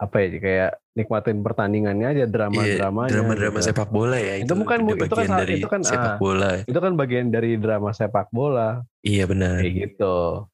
apa 0.00 0.16
ya 0.16 0.28
kayak 0.40 0.70
nikmatin 0.96 1.44
pertandingannya 1.44 2.06
aja. 2.08 2.24
Iya, 2.24 2.32
Drama-drama 2.32 3.06
gitu. 3.06 3.60
sepak 3.62 3.88
bola 3.92 4.16
ya. 4.16 4.40
Itu 4.40 4.56
bukan 4.56 4.78
udah 4.82 5.06
itu 5.06 5.14
kan 5.14 5.28
dari 5.38 5.52
itu 5.60 5.68
kan, 5.68 5.80
sepak 5.84 6.16
ah. 6.16 6.18
bola. 6.18 6.50
Itu 6.64 6.80
kan 6.80 6.92
bagian 6.96 7.28
dari 7.28 7.60
drama 7.60 7.92
sepak 7.92 8.32
bola 8.32 8.80
Iya 9.04 9.28
benar. 9.28 9.60
kayak 9.62 9.74
gitu. 9.76 10.48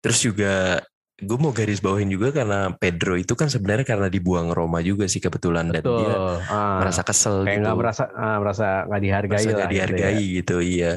Terus 0.00 0.18
juga 0.22 0.80
gue 1.18 1.34
mau 1.34 1.50
garis 1.50 1.82
bawahin 1.82 2.14
juga 2.14 2.30
karena 2.30 2.70
Pedro 2.78 3.18
itu 3.18 3.34
kan 3.34 3.50
sebenarnya 3.50 3.82
karena 3.82 4.06
dibuang 4.06 4.54
Roma 4.54 4.78
juga 4.78 5.10
sih 5.10 5.18
kebetulan 5.18 5.66
dan 5.66 5.82
Betul. 5.82 5.98
dia 6.06 6.14
Ah, 6.46 6.78
merasa 6.78 7.02
kesel 7.02 7.42
kayak 7.42 7.58
gitu. 7.58 7.62
nggak 7.66 7.76
merasa 7.76 8.02
ah, 8.14 8.36
merasa 8.38 8.66
nggak 8.86 9.02
dihargai 9.02 9.34
merasa 9.34 9.48
lah. 9.50 9.56
nggak 9.58 9.72
dihargai 9.74 10.22
gitu, 10.22 10.56
iya. 10.62 10.62
Gitu 10.62 10.78
ya. 10.78 10.92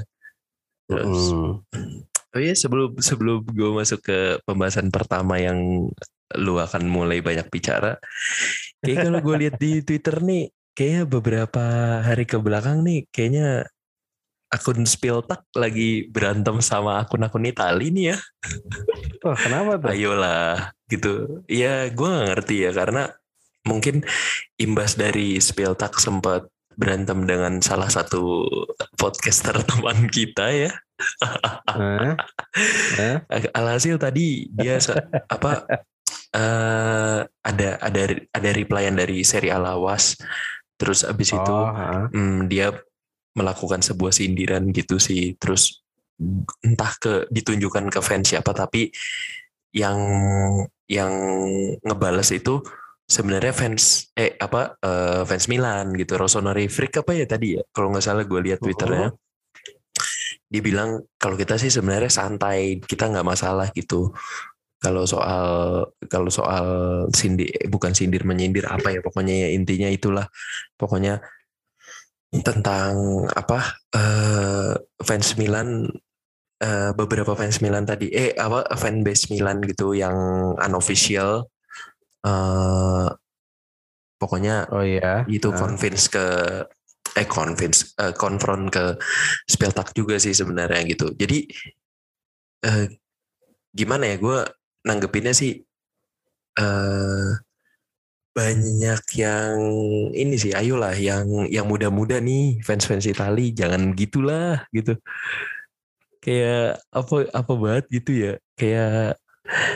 Terus 0.85 1.17
Mm. 1.33 1.49
Oh 2.31 2.39
iya 2.39 2.55
sebelum 2.55 2.95
sebelum 2.95 3.43
gue 3.43 3.71
masuk 3.75 3.99
ke 4.07 4.19
pembahasan 4.47 4.87
pertama 4.87 5.35
yang 5.35 5.91
lu 6.39 6.55
akan 6.55 6.87
mulai 6.87 7.19
banyak 7.19 7.43
bicara, 7.51 7.99
kayak 8.79 9.03
kalau 9.03 9.19
gue 9.19 9.35
lihat 9.35 9.59
di 9.59 9.83
Twitter 9.83 10.23
nih, 10.23 10.47
kayaknya 10.71 11.03
beberapa 11.03 11.63
hari 11.99 12.23
ke 12.23 12.39
belakang 12.39 12.87
nih, 12.87 13.03
kayaknya 13.11 13.67
akun 14.51 14.83
Spiltak 14.83 15.47
lagi 15.55 16.11
berantem 16.11 16.59
sama 16.59 17.01
akun-akun 17.01 17.47
Itali 17.47 17.87
nih 17.89 18.05
ya. 18.11 18.17
Wah, 19.23 19.37
kenapa 19.39 19.79
tuh? 19.79 19.89
Ayolah 19.95 20.75
gitu. 20.91 21.41
Ya 21.47 21.87
gue 21.87 22.07
gak 22.07 22.27
ngerti 22.35 22.67
ya 22.67 22.71
karena 22.75 23.15
mungkin 23.63 24.03
imbas 24.59 24.99
dari 24.99 25.39
Spiltak 25.39 25.95
sempat 25.97 26.51
berantem 26.75 27.23
dengan 27.23 27.63
salah 27.63 27.87
satu 27.87 28.43
podcaster 28.99 29.55
teman 29.71 30.11
kita 30.11 30.51
ya. 30.51 30.71
Hah? 31.23 32.13
Hah? 32.99 33.17
alhasil 33.57 33.97
tadi 33.97 34.45
dia 34.53 34.77
apa 35.33 35.65
eh 36.31 37.19
ada 37.25 37.69
ada 37.81 38.01
ada 38.29 38.49
replyan 38.53 38.95
dari 38.95 39.25
seri 39.25 39.49
Alawas 39.49 40.15
terus 40.77 41.01
abis 41.03 41.33
itu 41.33 41.51
Oh, 41.51 41.67
ah. 41.67 42.07
hmm, 42.13 42.47
dia 42.47 42.71
melakukan 43.37 43.79
sebuah 43.83 44.11
sindiran 44.11 44.69
gitu 44.75 44.99
sih. 44.99 45.35
Terus 45.39 45.81
entah 46.61 46.93
ke 47.01 47.13
ditunjukkan 47.33 47.89
ke 47.89 47.99
fans 48.03 48.29
siapa 48.29 48.53
tapi 48.53 48.93
yang 49.73 49.97
yang 50.85 51.13
ngebales 51.81 52.29
itu 52.35 52.61
sebenarnya 53.07 53.55
fans 53.55 54.11
eh 54.15 54.35
apa 54.39 54.75
eh, 54.79 55.23
fans 55.27 55.47
Milan 55.47 55.95
gitu. 55.95 56.15
Rossoneri 56.19 56.67
Freak 56.67 57.03
apa 57.03 57.11
ya 57.15 57.25
tadi 57.27 57.59
ya? 57.59 57.63
Kalau 57.71 57.91
nggak 57.91 58.03
salah 58.03 58.23
gue 58.27 58.39
lihat 58.39 58.59
twitternya. 58.63 59.11
Dia 60.51 60.59
bilang 60.59 61.07
kalau 61.15 61.39
kita 61.39 61.55
sih 61.55 61.71
sebenarnya 61.71 62.11
santai 62.11 62.83
kita 62.83 63.07
nggak 63.07 63.27
masalah 63.27 63.71
gitu. 63.71 64.11
Kalau 64.81 65.05
soal 65.05 65.45
kalau 66.09 66.27
soal 66.33 66.65
sindir 67.13 67.53
bukan 67.69 67.93
sindir 67.93 68.25
menyindir 68.25 68.65
apa 68.65 68.89
ya 68.91 68.99
pokoknya 68.99 69.47
ya 69.47 69.49
intinya 69.55 69.87
itulah. 69.87 70.27
Pokoknya 70.75 71.23
tentang 72.31 73.27
apa 73.35 73.75
eh, 73.91 74.71
fans 75.03 75.35
Milan 75.35 75.83
eh, 76.63 76.91
beberapa 76.95 77.35
fans 77.35 77.59
Milan 77.59 77.83
tadi 77.83 78.07
eh 78.07 78.31
apa 78.39 78.71
fanbase 78.79 79.27
Milan 79.35 79.59
gitu 79.67 79.91
yang 79.91 80.15
unofficial 80.55 81.43
eh 82.23 83.07
pokoknya 84.15 84.69
Oh 84.71 84.85
iya. 84.85 85.25
itu 85.27 85.51
Ah. 85.51 85.57
convince 85.59 86.07
ke 86.07 86.25
eh 87.19 87.27
convince 87.27 87.91
eh, 87.99 88.15
konfront 88.15 88.71
ke 88.71 88.95
Speltak 89.43 89.91
juga 89.91 90.15
sih 90.15 90.31
sebenarnya 90.31 90.87
gitu 90.87 91.11
jadi 91.11 91.43
eh, 92.63 92.85
gimana 93.75 94.07
ya 94.07 94.15
gue 94.21 94.39
nanggepinnya 94.87 95.35
sih 95.35 95.59
eh 96.55 97.29
banyak 98.31 99.01
yang 99.19 99.55
ini 100.15 100.35
sih 100.39 100.55
ayolah 100.55 100.95
yang 100.95 101.51
yang 101.51 101.67
muda-muda 101.67 102.23
nih 102.23 102.63
fans-fans 102.63 103.03
Itali 103.07 103.51
jangan 103.51 103.91
gitulah 103.91 104.63
gitu 104.71 104.95
kayak 106.23 106.79
apa 106.95 107.15
apa 107.35 107.53
banget 107.59 107.85
gitu 107.91 108.11
ya 108.15 108.33
kayak 108.55 109.19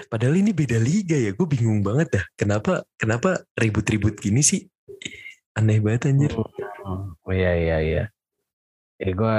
padahal 0.07 0.39
ini 0.39 0.55
beda 0.55 0.79
liga 0.79 1.19
ya 1.19 1.35
gue 1.35 1.47
bingung 1.49 1.83
banget 1.83 2.21
dah 2.21 2.25
kenapa 2.39 2.87
kenapa 2.95 3.43
ribut-ribut 3.59 4.15
gini 4.15 4.39
sih 4.39 4.63
aneh 5.59 5.83
banget 5.83 6.15
anjir 6.15 6.31
Oh 7.25 7.33
iya 7.33 7.57
iya 7.57 7.77
iya. 7.81 8.03
Eh 9.01 9.11
gue 9.17 9.35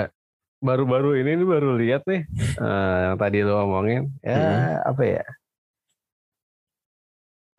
baru-baru 0.59 1.23
ini 1.23 1.39
baru 1.47 1.79
lihat 1.79 2.03
nih 2.11 2.27
eh, 2.59 2.97
yang 3.07 3.17
tadi 3.17 3.39
lo 3.47 3.63
omongin. 3.63 4.11
Ya 4.27 4.83
apa 4.83 5.03
ya? 5.07 5.25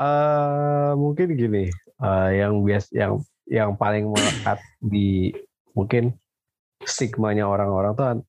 Eh 0.01 0.91
mungkin 0.93 1.27
gini, 1.33 1.63
eh, 2.03 2.29
yang 2.41 2.53
bias 2.65 2.85
yang 2.93 3.13
yang 3.49 3.71
paling 3.81 4.05
melekat 4.13 4.59
di 4.83 5.33
mungkin 5.77 6.13
stigmanya 6.85 7.45
orang-orang 7.49 7.91
tuh 7.97 8.07
an- 8.11 8.27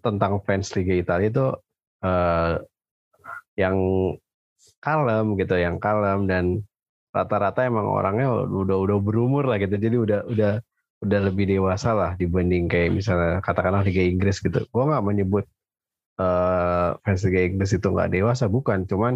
tentang 0.00 0.40
fans 0.46 0.72
Liga 0.76 0.94
Italia 0.96 1.28
itu 1.28 1.46
eh, 2.04 2.54
yang 3.60 3.76
kalem 4.82 5.36
gitu, 5.40 5.54
yang 5.58 5.76
kalem 5.78 6.26
dan 6.30 6.44
rata-rata 7.12 7.68
emang 7.68 7.84
orangnya 7.84 8.32
udah 8.48 8.76
udah 8.84 8.98
berumur 9.02 9.44
lah 9.44 9.60
gitu, 9.60 9.76
jadi 9.76 9.96
udah 10.00 10.20
udah 10.32 10.52
udah 11.04 11.20
lebih 11.28 11.44
dewasa 11.50 11.92
lah 11.92 12.10
dibanding 12.16 12.70
kayak 12.70 12.94
misalnya 12.94 13.42
katakanlah 13.44 13.82
Liga 13.84 14.00
Inggris 14.06 14.38
gitu. 14.40 14.64
Gue 14.72 14.84
nggak 14.88 15.04
menyebut 15.04 15.44
eh, 16.22 16.88
fans 17.04 17.22
Liga 17.28 17.40
Inggris 17.48 17.72
itu 17.76 17.86
nggak 17.92 18.10
dewasa, 18.16 18.44
bukan, 18.48 18.86
cuman 18.88 19.14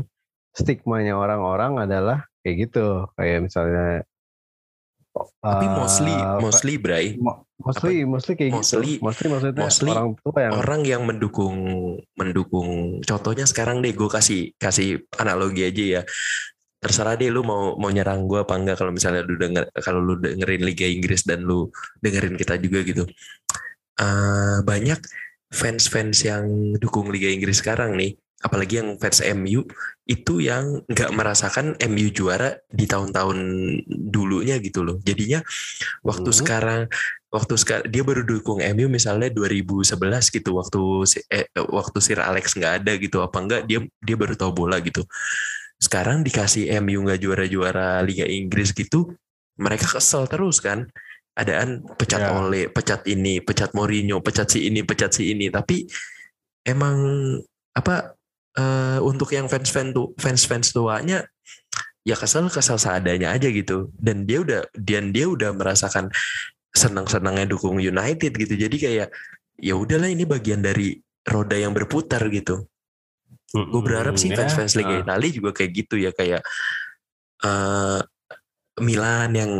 stigmanya 0.57 1.15
orang-orang 1.21 1.85
adalah 1.85 2.25
kayak 2.41 2.57
gitu. 2.69 3.05
Kayak 3.15 3.45
misalnya 3.45 4.03
Tapi 5.41 5.65
eh, 5.65 5.73
mostly, 5.73 6.13
fa- 6.13 6.41
mostly 6.45 6.75
Bray, 6.77 7.17
mo- 7.17 7.49
mostly 7.57 8.05
mostly 8.05 8.37
kayak 8.37 8.53
Mostly- 8.53 9.01
gitu. 9.01 9.05
Mostly 9.05 9.27
maksudnya 9.33 9.63
mostly 9.65 9.91
orang 9.97 10.13
tua 10.21 10.39
yang 10.45 10.53
orang 10.61 10.81
yang 10.85 11.03
mendukung 11.09 11.57
mendukung. 12.21 13.01
Contohnya 13.01 13.49
sekarang 13.49 13.81
deh 13.81 13.97
gue 13.97 14.09
kasih 14.13 14.53
kasih 14.61 15.09
analogi 15.17 15.65
aja 15.65 15.85
ya. 16.01 16.03
Terserah 16.77 17.17
deh 17.17 17.33
lu 17.33 17.41
mau 17.41 17.81
mau 17.81 17.89
nyerang 17.89 18.29
gue 18.29 18.45
apa 18.45 18.61
enggak 18.61 18.77
kalau 18.77 18.93
misalnya 18.93 19.25
lu 19.25 19.41
denger 19.41 19.73
kalau 19.81 20.05
lu 20.05 20.21
dengerin 20.21 20.61
Liga 20.69 20.85
Inggris 20.85 21.25
dan 21.25 21.49
lu 21.49 21.73
dengerin 22.05 22.37
kita 22.37 22.61
juga 22.61 22.85
gitu. 22.85 23.09
Eh, 23.97 24.59
banyak 24.61 25.01
fans-fans 25.49 26.29
yang 26.29 26.45
dukung 26.77 27.09
Liga 27.09 27.33
Inggris 27.33 27.65
sekarang 27.65 27.97
nih 27.97 28.21
apalagi 28.45 28.79
yang 28.85 29.01
fans 29.01 29.25
MU 29.33 29.65
itu 30.05 30.45
yang 30.45 30.85
nggak 30.87 31.11
merasakan 31.17 31.75
MU 31.89 32.13
juara 32.13 32.55
di 32.69 32.85
tahun-tahun 32.85 33.39
dulunya 33.89 34.61
gitu 34.61 34.85
loh 34.85 35.01
jadinya 35.03 35.41
waktu 36.05 36.31
Hmm. 36.31 36.39
sekarang 36.39 36.81
waktu 37.33 37.55
sekarang 37.59 37.87
dia 37.91 38.05
baru 38.05 38.23
dukung 38.23 38.61
MU 38.61 38.87
misalnya 38.93 39.33
2011 39.33 40.31
gitu 40.31 40.57
waktu 40.57 40.81
eh, 41.33 41.49
waktu 41.59 41.99
Sir 42.05 42.21
Alex 42.23 42.55
nggak 42.55 42.85
ada 42.85 42.93
gitu 43.01 43.25
apa 43.25 43.37
enggak 43.41 43.61
dia 43.67 43.81
dia 44.05 44.17
baru 44.17 44.37
tahu 44.37 44.53
bola 44.53 44.79
gitu 44.85 45.03
sekarang 45.77 46.25
dikasih 46.25 46.73
MU 46.81 47.05
nggak 47.05 47.21
juara-juara 47.21 48.01
Liga 48.05 48.25
Inggris 48.25 48.73
gitu 48.73 49.13
mereka 49.61 49.97
kesel 49.97 50.29
terus 50.29 50.61
kan 50.61 50.89
adaan 51.37 51.85
pecat 52.01 52.21
Ya. 52.21 52.33
Ole 52.33 52.73
pecat 52.73 53.05
ini 53.09 53.45
pecat 53.45 53.77
Mourinho 53.77 54.25
pecat 54.25 54.49
si 54.49 54.69
ini 54.69 54.81
pecat 54.85 55.13
si 55.13 55.33
ini 55.37 55.53
tapi 55.53 55.85
emang 56.65 56.97
apa 57.77 58.16
eh, 58.57 58.99
untuk 59.05 59.31
yang 59.33 59.47
fans 59.47 59.69
fans 59.71 59.93
tu 59.93 60.13
fans 60.17 60.43
fans 60.49 60.73
tuanya 60.73 61.29
ya 62.07 62.15
kesel 62.15 62.49
kesel 62.49 62.79
seadanya 62.81 63.35
aja 63.35 63.49
gitu. 63.51 63.93
Dan 63.97 64.25
dia 64.25 64.43
udah 64.43 64.61
dan 64.75 65.13
dia 65.13 65.27
udah 65.29 65.53
merasakan 65.53 66.11
senang 66.73 67.07
senangnya 67.09 67.49
dukung 67.49 67.79
United 67.79 68.33
gitu. 68.37 68.55
Jadi 68.57 68.77
kayak 68.77 69.09
ya 69.57 69.75
udahlah 69.75 70.09
ini 70.13 70.29
bagian 70.29 70.61
dari 70.61 70.97
roda 71.27 71.57
yang 71.57 71.75
berputar 71.75 72.23
gitu. 72.31 72.69
Gue 73.51 73.83
berharap 73.83 74.19
sih 74.21 74.29
Ya, 74.29 74.43
fans-fans 74.43 74.77
Liga 74.77 75.01
ah. 75.01 75.03
Italia 75.07 75.31
juga 75.33 75.51
kayak 75.55 75.71
gitu 75.73 75.95
ya 75.97 76.11
kayak 76.13 76.43
eh 77.45 78.01
Milan 78.77 79.33
yang 79.33 79.53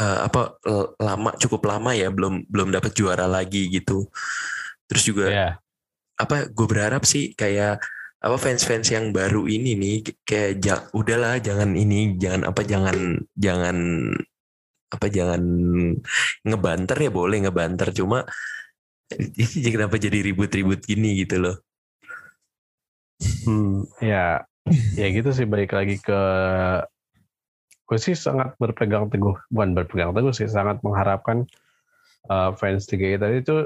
eh, 0.00 0.20
apa 0.24 0.56
lama 0.96 1.36
cukup 1.36 1.68
lama 1.68 1.92
ya 1.92 2.08
belum 2.08 2.48
belum 2.48 2.72
dapat 2.72 2.96
juara 2.96 3.28
lagi 3.28 3.68
gitu. 3.68 4.08
Terus 4.88 5.04
juga 5.04 5.26
ya 5.28 5.48
apa 6.22 6.46
gue 6.48 6.66
berharap 6.68 7.02
sih 7.02 7.34
kayak 7.34 7.82
apa 8.22 8.36
fans-fans 8.38 8.86
yang 8.94 9.10
baru 9.10 9.50
ini 9.50 9.74
nih 9.74 9.96
kayak 10.22 10.62
ja- 10.62 10.86
udahlah 10.94 11.42
jangan 11.42 11.74
ini 11.74 12.14
jangan 12.22 12.46
apa 12.46 12.62
jangan 12.62 13.18
jangan 13.34 13.76
apa 14.92 15.06
jangan 15.10 15.42
ngebanter 16.46 16.96
ya 17.02 17.10
boleh 17.10 17.38
ngebanter. 17.42 17.90
Cuma 17.90 18.22
ini 19.42 19.68
kenapa 19.74 19.98
jadi 19.98 20.22
ribut-ribut 20.22 20.86
gini 20.86 21.18
gitu 21.18 21.42
loh? 21.42 21.56
Hmm, 23.42 23.86
ya, 23.98 24.46
ya 24.94 25.06
gitu 25.10 25.30
sih 25.34 25.46
balik 25.46 25.74
lagi 25.74 25.98
ke 25.98 26.20
gue 27.86 27.98
sih 27.98 28.14
sangat 28.14 28.54
berpegang 28.56 29.10
teguh, 29.10 29.36
bukan 29.50 29.74
berpegang 29.74 30.14
teguh 30.14 30.32
sih, 30.32 30.48
sangat 30.48 30.80
mengharapkan 30.80 31.44
uh, 32.30 32.54
fans 32.56 32.88
Liga 32.88 33.18
Italia 33.18 33.38
itu 33.42 33.56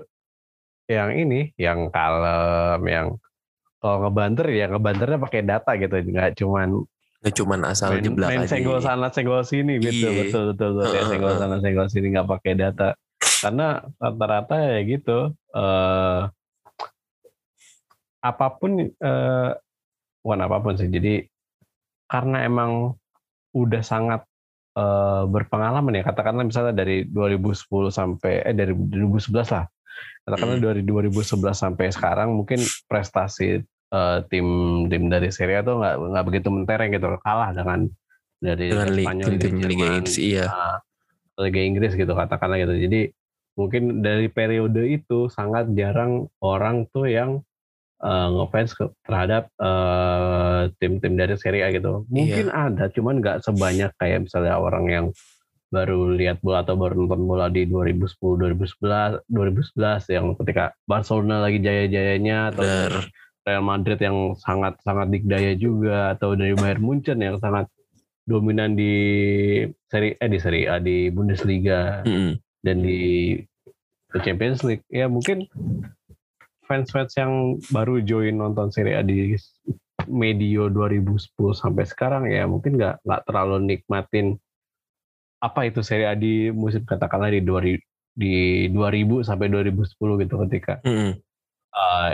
yang 0.88 1.14
ini, 1.14 1.52
yang 1.60 1.92
kalem, 1.92 2.80
yang 2.88 3.06
kalau 3.86 3.98
ngebanter 4.02 4.46
ya 4.50 4.66
ngebanternya 4.66 5.18
pakai 5.22 5.40
data 5.46 5.70
gitu, 5.78 5.94
nggak 5.94 6.34
cuman 6.34 6.82
nggak 7.22 7.34
cuman 7.38 7.60
asal 7.64 7.94
main, 7.94 8.02
jeblak 8.02 8.28
main 8.28 8.42
aja 8.42 8.50
senggol 8.50 8.78
sana 8.82 9.06
senggol 9.08 9.42
sini 9.46 9.78
gitu, 9.78 10.10
Iya. 10.10 10.18
betul 10.26 10.42
betul 10.50 10.68
betul, 10.74 10.84
kayak 10.84 10.98
Heeh, 10.98 11.10
senggol 11.14 11.30
heeh. 11.30 11.40
sana 11.40 11.56
senggol 11.62 11.86
sini 11.86 12.06
nggak 12.10 12.28
pakai 12.28 12.52
data, 12.58 12.88
karena 13.40 13.66
rata-rata 13.96 14.56
ya 14.58 14.78
gitu. 14.82 15.18
eh 15.54 16.20
apa 18.20 18.46
pun 18.58 18.70
eh 18.82 19.50
bukan 20.20 20.40
apa 20.42 20.56
pun 20.58 20.74
sih 20.74 20.90
jadi 20.90 21.22
karena 22.10 22.42
emang 22.42 22.98
udah 23.54 23.82
sangat 23.82 24.26
eh, 24.74 25.22
berpengalaman 25.24 25.94
ya 25.94 26.02
katakanlah 26.02 26.42
misalnya 26.42 26.74
dari 26.74 27.06
2010 27.06 27.54
sampai 27.88 28.42
eh 28.42 28.50
dari 28.50 28.74
2011 28.74 29.54
lah 29.54 29.64
katakanlah 30.26 30.58
Hmm. 30.58 30.66
dari 30.68 30.82
2011 30.82 31.54
sampai 31.54 31.86
sekarang 31.88 32.34
mungkin 32.34 32.58
prestasi 32.84 33.62
eh, 33.92 34.18
tim 34.30 34.46
tim 34.90 35.02
dari 35.06 35.28
Serie 35.30 35.60
A 35.60 35.66
tuh 35.66 35.78
nggak 35.78 35.94
nggak 36.14 36.24
begitu 36.26 36.48
mentereng 36.50 36.90
gitu 36.94 37.06
kalah 37.22 37.50
dengan 37.54 37.86
dari 38.36 38.68
dengan 38.68 38.88
Liga 38.92 39.06
Spanyol, 39.08 39.26
tim-tim 39.26 39.52
Liga 39.52 39.66
Liga 39.66 39.66
Jerman, 39.66 39.96
Inggris 39.96 40.16
iya 40.20 40.44
ah, 40.48 40.76
Liga 41.36 41.60
Inggris 41.60 41.92
gitu 41.96 42.12
katakanlah 42.16 42.58
gitu. 42.64 42.74
Jadi 42.76 43.00
mungkin 43.56 44.04
dari 44.04 44.28
periode 44.28 44.84
itu 44.84 45.32
sangat 45.32 45.72
jarang 45.72 46.28
orang 46.44 46.88
tuh 46.92 47.08
yang 47.08 47.40
eh, 48.04 48.28
ngefans 48.32 48.72
ke- 48.76 48.92
terhadap 49.04 49.48
eh, 49.56 50.62
tim-tim 50.80 51.16
dari 51.16 51.34
Serie 51.40 51.64
A 51.64 51.72
gitu. 51.72 52.04
Mungkin 52.08 52.52
ada, 52.52 52.88
cuman 52.92 53.20
nggak 53.20 53.44
sebanyak 53.44 53.92
kayak 53.96 54.28
misalnya 54.28 54.60
orang 54.60 54.84
yang 54.88 55.06
baru 55.66 56.14
lihat 56.14 56.38
bola 56.46 56.62
atau 56.62 56.78
baru 56.78 56.94
nonton 57.04 57.26
bola 57.26 57.50
di 57.50 57.66
2010, 57.66 58.14
2011, 58.54 59.26
2011 59.26 60.14
yang 60.14 60.26
ketika 60.38 60.72
Barcelona 60.86 61.42
lagi 61.42 61.58
jaya-jayanya 61.58 62.54
atau 62.54 62.62
Real 63.46 63.62
Madrid 63.62 64.02
yang 64.02 64.34
sangat 64.34 64.74
sangat 64.82 65.06
dikdaya 65.14 65.54
juga 65.54 66.18
atau 66.18 66.34
dari 66.34 66.58
Bayern 66.58 66.82
Munchen 66.82 67.22
yang 67.22 67.38
sangat 67.38 67.70
dominan 68.26 68.74
di 68.74 68.92
seri 69.86 70.18
eh 70.18 70.26
di 70.26 70.38
Serie 70.42 70.66
A 70.66 70.82
di 70.82 71.14
Bundesliga 71.14 72.02
Mm-mm. 72.02 72.34
dan 72.66 72.82
di 72.82 73.38
Champions 74.26 74.66
League 74.66 74.82
ya 74.90 75.06
mungkin 75.06 75.46
fans-fans 76.66 77.14
yang 77.14 77.62
baru 77.70 78.02
join 78.02 78.34
nonton 78.34 78.74
Serie 78.74 78.98
A 78.98 79.06
di 79.06 79.38
medio 80.10 80.66
2010 80.66 81.38
sampai 81.54 81.86
sekarang 81.86 82.26
ya 82.26 82.50
mungkin 82.50 82.74
nggak 82.74 83.06
nggak 83.06 83.22
terlalu 83.30 83.56
nikmatin 83.62 84.34
apa 85.38 85.70
itu 85.70 85.86
Serie 85.86 86.10
A 86.10 86.18
di 86.18 86.50
musim 86.50 86.82
katakanlah 86.82 87.30
di 87.30 87.46
2000 87.46 87.78
di 88.16 88.66
2000 88.74 89.22
sampai 89.22 89.46
2010 89.54 90.22
gitu 90.26 90.34
ketika 90.50 90.82
Mm-mm. 90.82 91.14
uh, 91.70 92.10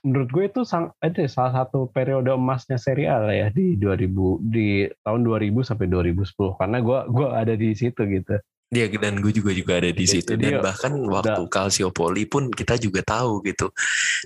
menurut 0.00 0.28
gue 0.32 0.44
itu 0.48 0.60
sang, 0.64 0.96
itu 1.04 1.28
salah 1.28 1.64
satu 1.64 1.92
periode 1.92 2.32
emasnya 2.32 2.80
Serie 2.80 3.08
A 3.08 3.20
lah 3.20 3.36
ya 3.36 3.48
di 3.52 3.76
2000 3.76 4.40
di 4.48 4.88
tahun 5.04 5.20
2000 5.24 5.68
sampai 5.68 5.86
2010 5.92 6.56
karena 6.56 6.78
gue 6.80 6.98
gue 7.12 7.28
ada 7.28 7.54
di 7.56 7.70
situ 7.76 8.00
gitu. 8.08 8.36
Dia 8.70 8.86
dan 8.86 9.18
gue 9.18 9.34
juga 9.34 9.50
juga 9.50 9.82
ada 9.82 9.90
di 9.90 10.06
Jadi 10.06 10.14
situ 10.14 10.32
dan 10.38 10.46
dia 10.46 10.62
bahkan 10.62 10.94
waktu 10.94 11.42
Calciopoli 11.50 12.22
pun 12.30 12.54
kita 12.54 12.78
juga 12.78 13.02
tahu 13.02 13.42
gitu 13.42 13.74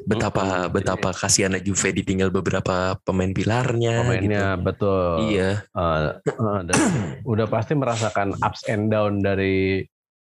betapa 0.04 0.68
Mm-mm. 0.68 0.74
betapa 0.76 1.16
kasihannya 1.16 1.64
Juve 1.64 1.96
ditinggal 1.96 2.28
beberapa 2.28 2.92
pemain 3.08 3.32
pilarnya 3.32 4.04
Pemainnya 4.04 4.60
betul. 4.60 5.32
gitu. 5.32 5.32
Iya, 5.32 5.50
Uh, 5.72 6.20
uh, 6.28 6.60
dan 6.60 6.76
udah 7.32 7.46
pasti 7.48 7.72
merasakan 7.72 8.36
ups 8.44 8.68
and 8.68 8.92
down 8.92 9.24
dari 9.24 9.80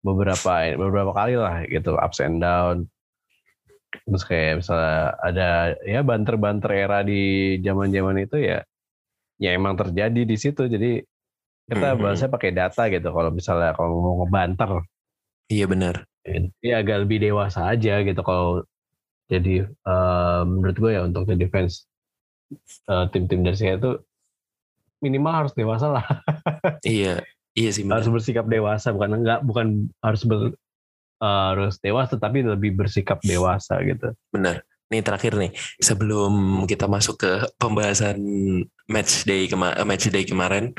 beberapa 0.07 0.79
beberapa 0.79 1.11
kali 1.11 1.35
lah 1.35 1.67
gitu 1.67 1.99
ups 1.99 2.23
and 2.23 2.39
down. 2.39 2.87
Terus 4.05 4.25
kayak 4.29 4.53
misalnya 4.61 4.97
ada 5.23 5.49
ya 5.87 6.01
banter-banter 6.05 6.71
era 6.77 6.99
di 7.07 7.21
zaman-zaman 7.65 8.17
itu 8.25 8.37
ya 8.43 8.59
ya 9.41 9.51
emang 9.59 9.75
terjadi 9.81 10.21
di 10.29 10.37
situ. 10.37 10.63
Jadi 10.69 11.01
kita 11.71 11.89
Mhm. 11.97 12.03
bahasnya 12.03 12.29
pakai 12.31 12.51
data 12.55 12.83
gitu 12.93 13.09
kalau 13.11 13.31
misalnya 13.35 13.71
kalau 13.75 13.91
mau 14.05 14.15
ngebanter 14.23 14.71
iya 15.51 15.67
benar. 15.71 15.95
ya 16.59 16.83
agak 16.83 17.07
lebih 17.07 17.19
dewasa 17.23 17.71
aja 17.71 18.03
gitu 18.03 18.21
kalau 18.27 18.67
jadi 19.31 19.67
eh, 19.71 20.41
menurut 20.47 20.77
gue 20.83 20.91
ya 20.95 21.01
untuk 21.07 21.23
jadi 21.31 21.47
fans 21.51 21.87
eh, 22.91 23.05
tim-tim 23.13 23.41
dari 23.47 23.57
saya 23.59 23.75
itu 23.79 23.91
minimal 25.05 25.33
harus 25.45 25.53
dewasa 25.53 25.87
lah 25.93 26.05
Iya, 26.87 27.25
iya 27.59 27.71
sih 27.75 27.85
harus 27.87 28.09
bersikap 28.11 28.47
dewasa 28.51 28.89
bukan 28.95 29.11
enggak 29.23 29.39
bukan 29.47 29.67
harus 30.03 30.23
ber, 30.27 30.55
eh, 31.21 31.45
harus 31.53 31.81
dewasa 31.81 32.17
tapi 32.21 32.45
lebih 32.45 32.77
bersikap 32.77 33.21
dewasa 33.25 33.81
gitu 33.85 34.13
Benar. 34.33 34.65
Nih 34.87 35.03
terakhir 35.03 35.35
nih, 35.35 35.51
sebelum 35.83 36.63
kita 36.71 36.87
masuk 36.87 37.19
ke 37.19 37.33
pembahasan 37.59 38.23
match 38.87 39.27
day 39.27 39.51
kema 39.51 39.75
eh, 39.75 39.83
match 39.83 40.07
day 40.15 40.23
kemarin, 40.23 40.71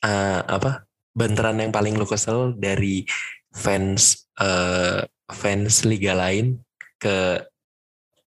eh, 0.00 0.40
apa 0.48 0.88
banteran 1.12 1.60
yang 1.60 1.68
paling 1.68 1.92
lu 2.00 2.08
kesel 2.08 2.56
dari 2.56 3.04
fans 3.52 4.32
eh, 4.40 5.04
fans 5.28 5.84
liga 5.84 6.16
lain 6.16 6.56
ke 6.96 7.44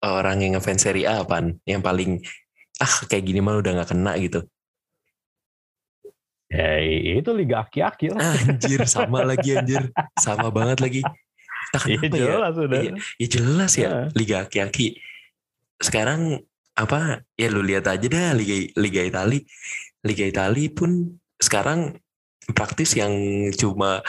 orang 0.04 0.44
yang 0.44 0.60
ngefans 0.60 0.84
Serie 0.84 1.08
A 1.08 1.24
apaan? 1.24 1.56
Yang 1.64 1.82
paling 1.88 2.10
ah 2.76 2.94
kayak 3.08 3.24
gini 3.24 3.40
mah 3.40 3.64
udah 3.64 3.72
nggak 3.80 3.96
kena 3.96 4.12
gitu. 4.20 4.44
Ya 6.52 7.16
itu 7.16 7.30
liga 7.32 7.64
aki-aki 7.64 8.12
lah 8.12 8.20
Anjir, 8.44 8.84
sama 8.84 9.24
lagi 9.24 9.56
anjir. 9.56 9.88
Sama 10.20 10.52
banget 10.52 10.78
lagi. 10.84 11.00
Entah 11.72 11.84
ya 11.88 11.96
kenapa 11.96 12.16
ya. 12.20 12.26
jelas 12.28 12.54
udah 12.60 12.80
Iya. 12.84 12.92
Ya 13.16 13.26
jelas 13.32 13.72
ya 13.80 13.88
Nah. 13.88 14.06
Liga 14.12 14.36
Aki-Aki. 14.44 14.86
Sekarang 15.80 16.44
apa 16.76 17.24
ya 17.36 17.48
lu 17.48 17.64
lihat 17.64 17.88
aja 17.88 18.04
dah 18.08 18.32
Liga 18.36 18.68
Liga 18.80 19.00
Itali 19.04 19.44
Liga 20.04 20.24
Itali 20.24 20.72
pun 20.72 21.20
sekarang 21.36 22.00
praktis 22.56 22.96
yang 22.96 23.12
cuma 23.56 24.00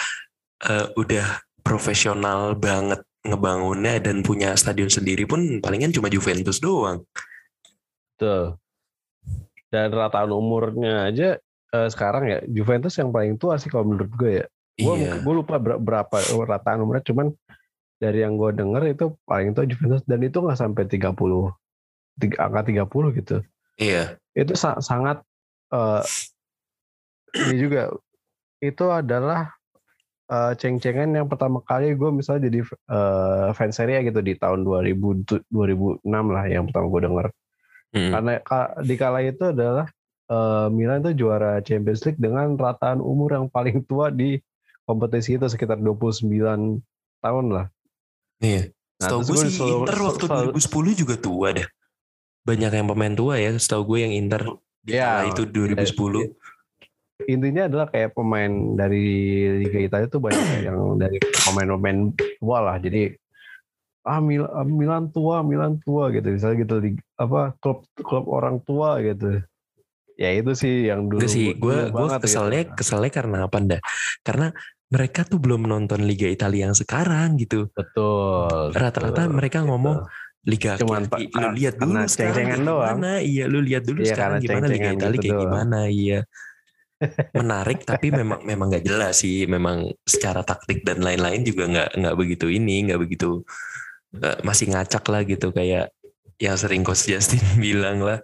uh, 0.64 0.88
udah 0.96 1.44
profesional 1.64 2.56
banget 2.56 3.04
ngebangunnya 3.24 4.04
dan 4.04 4.20
punya 4.20 4.56
stadion 4.60 4.92
sendiri 4.92 5.24
pun 5.24 5.64
palingan 5.64 5.96
cuma 5.96 6.12
Juventus 6.12 6.60
doang. 6.60 7.08
Betul. 8.16 8.60
Dan 9.72 9.90
rataan 9.96 10.32
umurnya 10.36 11.08
aja 11.08 11.40
uh, 11.74 11.90
sekarang 11.90 12.24
ya 12.30 12.40
Juventus 12.46 12.94
yang 13.02 13.10
paling 13.10 13.36
tua 13.42 13.58
sih 13.58 13.68
kalau 13.68 13.90
menurut 13.90 14.14
gue 14.14 14.32
ya. 14.44 14.46
Gue 14.74 14.96
iya. 15.06 15.18
gue 15.22 15.34
lupa 15.34 15.58
berapa 15.60 16.18
rataan 16.46 16.82
umurnya 16.82 17.06
cuman 17.06 17.34
dari 18.02 18.26
yang 18.26 18.38
gue 18.38 18.54
denger 18.58 18.84
itu 18.90 19.06
paling 19.26 19.54
tua 19.54 19.66
Juventus 19.66 20.02
dan 20.06 20.22
itu 20.22 20.38
nggak 20.42 20.58
sampai 20.58 20.84
30 20.90 21.14
tiga, 22.22 22.36
angka 22.46 22.62
30 22.70 23.18
gitu. 23.22 23.38
Iya. 23.82 24.18
Itu 24.34 24.54
sa 24.58 24.82
sangat 24.82 25.22
uh, 25.74 26.02
ini 27.34 27.56
juga 27.58 27.94
itu 28.62 28.86
adalah 28.90 29.54
uh, 30.30 30.54
ceng-cengan 30.58 31.10
yang 31.14 31.28
pertama 31.30 31.62
kali 31.66 31.94
gue 31.94 32.10
misalnya 32.10 32.50
jadi 32.50 32.60
uh, 32.90 33.54
fans 33.54 33.78
Serie 33.78 34.02
gitu 34.06 34.22
di 34.22 34.38
tahun 34.38 34.66
2000 34.66 35.50
2006 35.50 36.06
lah 36.06 36.46
yang 36.50 36.70
pertama 36.70 36.86
gue 36.90 37.02
denger. 37.10 37.28
Hmm. 37.94 38.10
Karena 38.10 38.32
di 38.82 38.96
kala 38.98 39.20
itu 39.22 39.54
adalah 39.54 39.86
uh, 40.30 40.68
Milan 40.72 41.04
itu 41.04 41.26
juara 41.26 41.60
Champions 41.66 42.04
League 42.08 42.22
dengan 42.22 42.56
rataan 42.56 43.00
umur 43.04 43.36
yang 43.36 43.48
paling 43.50 43.84
tua 43.84 44.14
di 44.14 44.40
kompetisi 44.84 45.40
itu 45.40 45.48
sekitar 45.48 45.80
29 45.80 46.28
tahun 47.24 47.46
lah. 47.52 47.66
Iya. 48.44 48.72
Nah, 49.00 49.10
setahu 49.10 49.22
gue 49.26 49.36
sih 49.48 49.52
selalu, 49.56 49.76
Inter 49.84 49.98
waktu 50.04 50.26
selalu, 50.28 50.52
2010 50.96 51.02
juga 51.02 51.16
tua 51.20 51.48
deh. 51.56 51.68
Banyak 52.44 52.72
yang 52.76 52.88
pemain 52.92 53.14
tua 53.16 53.34
ya, 53.40 53.52
setahu 53.56 53.96
gue 53.96 54.00
yang 54.04 54.14
Inter 54.14 54.42
di 54.84 55.00
ya, 55.00 55.24
itu 55.28 55.48
2010. 55.48 55.80
Ya, 55.80 56.28
intinya 57.32 57.64
adalah 57.72 57.88
kayak 57.88 58.12
pemain 58.16 58.52
dari 58.76 59.06
Liga 59.64 59.80
Italia 59.80 60.08
itu 60.12 60.20
banyak 60.20 60.44
yang 60.68 61.00
dari 61.00 61.18
pemain-pemain 61.20 62.12
tua 62.40 62.58
lah. 62.60 62.78
Jadi 62.80 63.16
ah 64.04 64.20
Mil 64.20 64.44
ah, 64.44 64.68
Milan 64.68 65.08
tua, 65.16 65.40
Milan 65.44 65.80
tua 65.80 66.12
gitu. 66.12 66.28
Misalnya 66.28 66.68
gitu 66.68 66.76
di 66.84 66.92
apa 67.16 67.56
klub 67.64 67.88
klub 68.04 68.28
orang 68.28 68.60
tua 68.68 69.00
gitu. 69.00 69.40
Ya 70.24 70.32
itu 70.40 70.52
sih 70.56 70.88
yang 70.88 71.12
dulu. 71.12 71.20
Gak 71.20 71.32
sih, 71.32 71.52
gue 71.52 71.78
gue 71.92 72.08
keselnya 72.24 72.62
gitu. 72.64 72.76
keselnya 72.80 73.12
karena 73.12 73.38
apa 73.44 73.58
ndak? 73.60 73.82
Karena 74.24 74.48
mereka 74.88 75.28
tuh 75.28 75.42
belum 75.44 75.68
nonton 75.68 76.06
Liga 76.08 76.32
Italia 76.32 76.72
yang 76.72 76.78
sekarang 76.78 77.36
gitu. 77.36 77.68
Betul. 77.76 78.72
Rata-rata 78.72 79.28
mereka 79.28 79.60
gitu. 79.60 79.70
ngomong 79.74 80.08
Liga 80.44 80.76
Cuman 80.76 81.08
Pak, 81.08 81.20
lu 81.24 81.50
lihat 81.56 81.76
dulu 81.80 82.04
sekarang 82.08 82.68
doang. 82.68 83.00
gimana, 83.00 83.12
iya 83.24 83.48
lu 83.48 83.60
lihat 83.64 83.84
dulu 83.88 84.04
iya, 84.04 84.12
sekarang 84.12 84.40
gimana 84.44 84.66
Liga 84.68 84.90
Italia 84.92 85.16
gitu 85.16 85.24
kayak 85.24 85.36
doang. 85.36 85.44
gimana, 85.48 85.80
iya. 85.88 86.20
Menarik 87.40 87.80
tapi 87.84 88.08
memang 88.12 88.40
memang 88.44 88.68
nggak 88.72 88.84
jelas 88.84 89.24
sih, 89.24 89.48
memang 89.48 89.92
secara 90.04 90.44
taktik 90.44 90.84
dan 90.84 91.00
lain-lain 91.00 91.48
juga 91.48 91.64
nggak 91.68 91.90
nggak 92.00 92.16
begitu 92.20 92.48
ini, 92.52 92.92
nggak 92.92 93.00
begitu 93.00 93.44
masih 94.46 94.70
ngacak 94.70 95.04
lah 95.10 95.26
gitu 95.26 95.50
kayak 95.50 95.90
yang 96.44 96.60
sering 96.60 96.84
Coach 96.84 97.08
Justin 97.08 97.40
bilang 97.64 98.04
lah, 98.04 98.20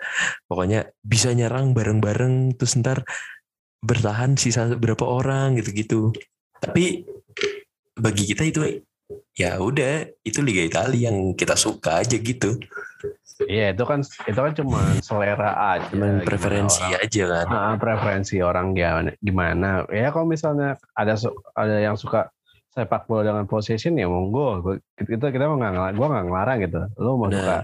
pokoknya 0.52 0.92
bisa 1.00 1.32
nyerang 1.32 1.72
bareng-bareng 1.72 2.60
terus 2.60 2.76
ntar 2.76 3.08
bertahan 3.80 4.36
sisa 4.36 4.76
berapa 4.76 5.08
orang 5.08 5.56
gitu-gitu 5.56 6.12
tapi 6.60 7.08
bagi 7.96 8.24
kita 8.28 8.44
itu 8.48 8.62
ya 9.36 9.56
udah 9.60 10.08
itu 10.24 10.40
Liga 10.44 10.68
Italia 10.68 11.10
yang 11.10 11.32
kita 11.34 11.56
suka 11.56 12.04
aja 12.04 12.20
gitu 12.20 12.60
Iya 13.48 13.72
itu 13.72 13.88
kan 13.88 14.04
itu 14.04 14.36
kan 14.36 14.52
cuma 14.52 14.84
selera 15.00 15.56
aja, 15.56 15.88
cuma 15.96 16.20
preferensi 16.28 16.84
orang, 16.84 17.00
aja 17.08 17.24
kan. 17.24 17.46
Nah, 17.48 17.76
preferensi 17.80 18.36
orang 18.44 18.76
gimana 18.76 19.16
gimana. 19.24 19.88
Ya 19.96 20.12
kalau 20.12 20.28
misalnya 20.28 20.76
ada 20.92 21.16
ada 21.56 21.78
yang 21.80 21.96
suka 21.96 22.28
sepak 22.76 23.08
bola 23.08 23.24
dengan 23.24 23.48
possession 23.48 23.96
ya 23.96 24.12
monggo. 24.12 24.76
Kita 25.00 25.32
kita 25.32 25.48
mau 25.48 25.56
nggak 25.56 25.96
gue 25.96 26.08
nggak 26.12 26.26
ngelarang 26.28 26.58
gitu. 26.68 26.80
Lo 27.00 27.16
mau 27.16 27.32
nah. 27.32 27.40
suka 27.40 27.58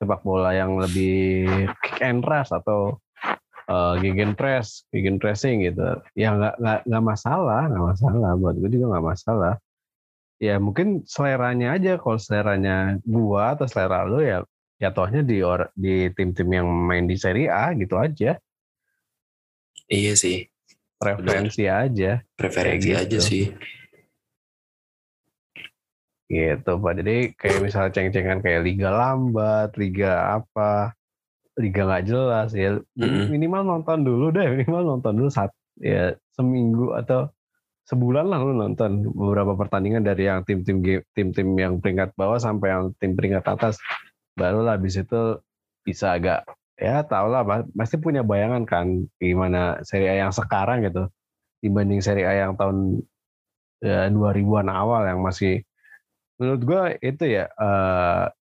sepak 0.00 0.24
bola 0.24 0.56
yang 0.56 0.80
lebih 0.80 1.44
kick 1.84 2.00
and 2.00 2.24
rush 2.24 2.48
atau 2.48 2.96
uh, 3.68 4.00
gegen 4.00 4.32
press, 4.32 4.88
gegen 4.88 5.20
pressing 5.20 5.60
gitu. 5.60 6.00
Ya 6.16 6.32
nggak 6.32 6.56
nggak 6.56 6.80
nggak 6.88 7.04
masalah, 7.04 7.68
nggak 7.68 7.86
masalah. 7.92 8.30
Buat 8.40 8.56
gue 8.64 8.70
juga 8.72 8.96
nggak 8.96 9.06
masalah. 9.12 9.54
Ya 10.40 10.56
mungkin 10.56 11.04
seleranya 11.04 11.76
aja. 11.76 12.00
Kalau 12.00 12.16
seleranya 12.16 12.96
gua 13.04 13.52
atau 13.52 13.68
selera 13.68 14.08
lo 14.08 14.24
ya 14.24 14.40
ya 14.80 14.88
tohnya 14.96 15.20
di 15.20 15.44
or, 15.44 15.68
di 15.76 16.08
tim-tim 16.16 16.48
yang 16.48 16.64
main 16.64 17.04
di 17.04 17.20
Serie 17.20 17.52
A 17.52 17.76
gitu 17.76 18.00
aja. 18.00 18.40
Iya 19.92 20.16
sih. 20.16 20.48
Preferensi 20.96 21.68
Benar. 21.68 21.84
aja. 21.92 22.10
Preferensi 22.40 22.88
gitu. 22.88 23.00
aja 23.04 23.18
sih. 23.20 23.44
Gitu 26.30 26.72
Pak. 26.78 26.92
Jadi 27.02 27.16
kayak 27.34 27.58
misalnya 27.58 27.90
ceng-cengan 27.90 28.38
kayak 28.38 28.62
liga 28.62 28.88
lambat, 28.94 29.74
liga 29.74 30.38
apa 30.38 30.94
liga 31.60 31.82
nggak 31.84 32.04
jelas 32.08 32.48
ya 32.56 32.80
mm-hmm. 32.80 33.28
minimal 33.28 33.62
nonton 33.76 34.06
dulu 34.06 34.32
deh 34.32 34.46
minimal 34.48 34.96
nonton 34.96 35.12
dulu 35.20 35.28
saat 35.28 35.52
ya 35.76 36.16
seminggu 36.32 36.96
atau 36.96 37.28
sebulan 37.88 38.30
lah 38.30 38.40
lu 38.40 38.56
nonton 38.56 39.04
beberapa 39.10 39.58
pertandingan 39.58 40.06
dari 40.06 40.30
yang 40.30 40.46
tim-tim 40.46 40.80
tim-tim 41.12 41.48
yang 41.58 41.82
peringkat 41.82 42.14
bawah 42.16 42.40
sampai 42.40 42.72
yang 42.72 42.84
tim 42.96 43.18
peringkat 43.18 43.44
atas 43.44 43.76
barulah 44.38 44.78
habis 44.78 44.96
itu 44.96 45.42
bisa 45.82 46.16
agak 46.16 46.46
ya 46.78 47.02
tau 47.04 47.28
lah 47.28 47.44
pasti 47.76 48.00
punya 48.00 48.24
bayangan 48.24 48.64
kan 48.64 49.04
gimana 49.18 49.82
seri 49.82 50.06
A 50.06 50.22
yang 50.22 50.32
sekarang 50.32 50.86
gitu 50.86 51.10
dibanding 51.60 52.00
seri 52.00 52.24
A 52.24 52.46
yang 52.46 52.54
tahun 52.56 53.04
ya, 53.82 54.08
2000-an 54.08 54.68
awal 54.70 55.04
yang 55.10 55.20
masih 55.20 55.66
menurut 56.40 56.62
gue 56.64 56.82
itu 57.04 57.24
ya 57.28 57.52
uh, 57.52 58.32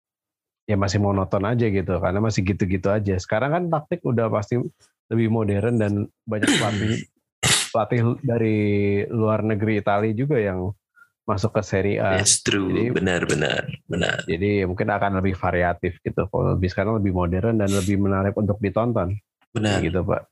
ya 0.70 0.76
masih 0.78 1.02
monoton 1.02 1.42
aja 1.42 1.66
gitu 1.66 1.98
karena 1.98 2.22
masih 2.22 2.46
gitu-gitu 2.46 2.88
aja. 2.88 3.18
Sekarang 3.18 3.50
kan 3.50 3.64
taktik 3.66 4.06
udah 4.06 4.30
pasti 4.30 4.62
lebih 5.10 5.28
modern 5.32 5.74
dan 5.82 5.92
banyak 6.22 6.46
pelatih 6.46 6.92
pelatih 7.74 8.00
dari 8.22 8.58
luar 9.10 9.42
negeri 9.42 9.82
Italia 9.82 10.14
juga 10.14 10.38
yang 10.38 10.70
masuk 11.28 11.60
ke 11.60 11.62
Serie 11.66 12.00
A. 12.00 12.16
Yes, 12.16 12.40
true. 12.40 12.72
Jadi, 12.72 12.88
benar, 12.88 13.28
benar, 13.28 13.68
benar. 13.84 14.24
Jadi 14.24 14.64
mungkin 14.64 14.88
akan 14.88 15.20
lebih 15.20 15.36
variatif 15.36 16.00
gitu. 16.00 16.24
Kalau 16.24 16.56
lebih 16.56 16.72
sekarang 16.72 16.96
lebih 16.96 17.12
modern 17.12 17.60
dan 17.60 17.68
lebih 17.68 18.00
menarik 18.00 18.32
untuk 18.32 18.56
ditonton. 18.64 19.12
Benar. 19.52 19.84
Gitu, 19.84 20.00
Pak. 20.00 20.22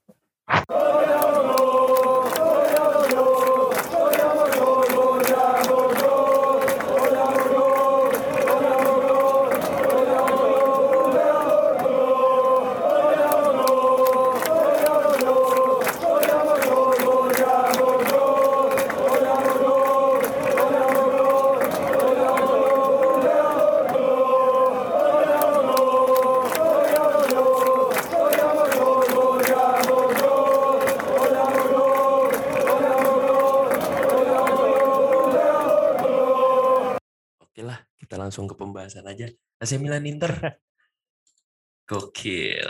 Langsung 38.27 38.51
ke 38.51 38.59
pembahasan 38.59 39.07
aja. 39.07 39.31
AC 39.63 39.79
Milan 39.79 40.03
Inter. 40.05 40.35
Gokil. 41.89 42.67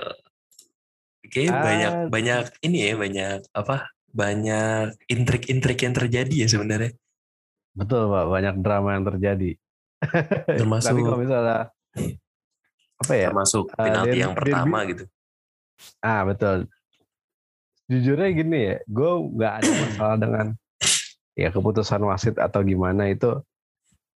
Oke, 1.26 1.48
ah. 1.48 1.58
banyak 1.64 1.92
banyak 2.12 2.44
ini 2.62 2.92
ya, 2.92 2.94
banyak 2.94 3.38
apa? 3.56 3.90
Banyak 4.12 5.08
intrik-intrik 5.08 5.80
yang 5.82 5.94
terjadi 5.96 6.34
ya 6.44 6.48
sebenarnya. 6.52 6.92
Betul, 7.72 8.12
Pak. 8.12 8.24
Banyak 8.28 8.54
drama 8.60 8.94
yang 8.94 9.04
terjadi. 9.08 9.50
Termasuk 10.60 10.92
Tapi 10.92 11.00
kalau 11.02 11.18
misalnya 11.18 11.60
apa 12.96 13.12
ya? 13.12 13.28
Termasuk 13.32 13.64
ah, 13.74 13.84
penalti 13.84 14.16
uh, 14.16 14.20
yang 14.28 14.34
pertama 14.36 14.78
gitu. 14.88 15.04
Ah, 16.04 16.22
betul. 16.28 16.68
Jujurnya 17.88 18.28
gini 18.36 18.58
ya, 18.72 18.76
gue 18.84 19.10
nggak 19.36 19.52
ada 19.62 19.70
masalah 19.70 20.16
dengan 20.18 20.46
ya 21.36 21.48
keputusan 21.52 22.02
wasit 22.02 22.36
atau 22.40 22.64
gimana 22.64 23.12
itu 23.12 23.44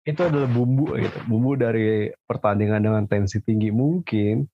itu 0.08 0.20
adalah 0.24 0.48
bumbu 0.48 0.96
gitu 0.96 1.18
bumbu 1.28 1.60
dari 1.60 2.08
pertandingan 2.24 2.80
dengan 2.80 3.02
tensi 3.04 3.38
tinggi 3.44 3.68
mungkin 3.68 4.48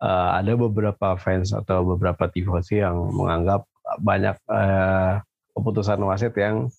uh, 0.00 0.40
ada 0.40 0.56
beberapa 0.56 1.14
fans 1.20 1.52
atau 1.52 1.84
beberapa 1.84 2.26
tifosi 2.32 2.80
yang 2.80 2.96
menganggap 3.12 3.68
banyak 4.00 4.36
uh, 4.48 5.20
keputusan 5.52 6.00
wasit 6.06 6.32
yang 6.40 6.72